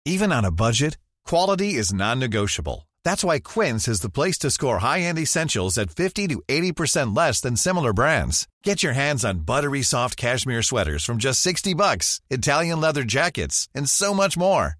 Even 0.06 0.32
on 0.32 0.44
a 0.44 0.50
budget, 0.50 0.98
quality 1.28 1.74
is 1.74 1.92
non-negotiable. 1.92 2.88
That's 3.04 3.24
why 3.24 3.40
Quince 3.40 3.86
is 3.88 4.00
the 4.00 4.10
place 4.10 4.38
to 4.38 4.50
score 4.50 4.78
high-end 4.78 5.18
essentials 5.18 5.78
at 5.78 5.90
50 5.90 6.28
to 6.28 6.42
80% 6.48 7.16
less 7.16 7.40
than 7.40 7.56
similar 7.56 7.92
brands. 7.92 8.48
Get 8.64 8.82
your 8.82 8.94
hands 8.94 9.24
on 9.24 9.44
buttery 9.44 9.82
soft 9.82 10.16
cashmere 10.16 10.62
sweaters 10.62 11.04
from 11.04 11.18
just 11.18 11.40
60 11.40 11.74
bucks, 11.74 12.20
Italian 12.30 12.80
leather 12.80 13.04
jackets, 13.04 13.68
and 13.74 13.88
so 13.88 14.14
much 14.14 14.36
more. 14.38 14.79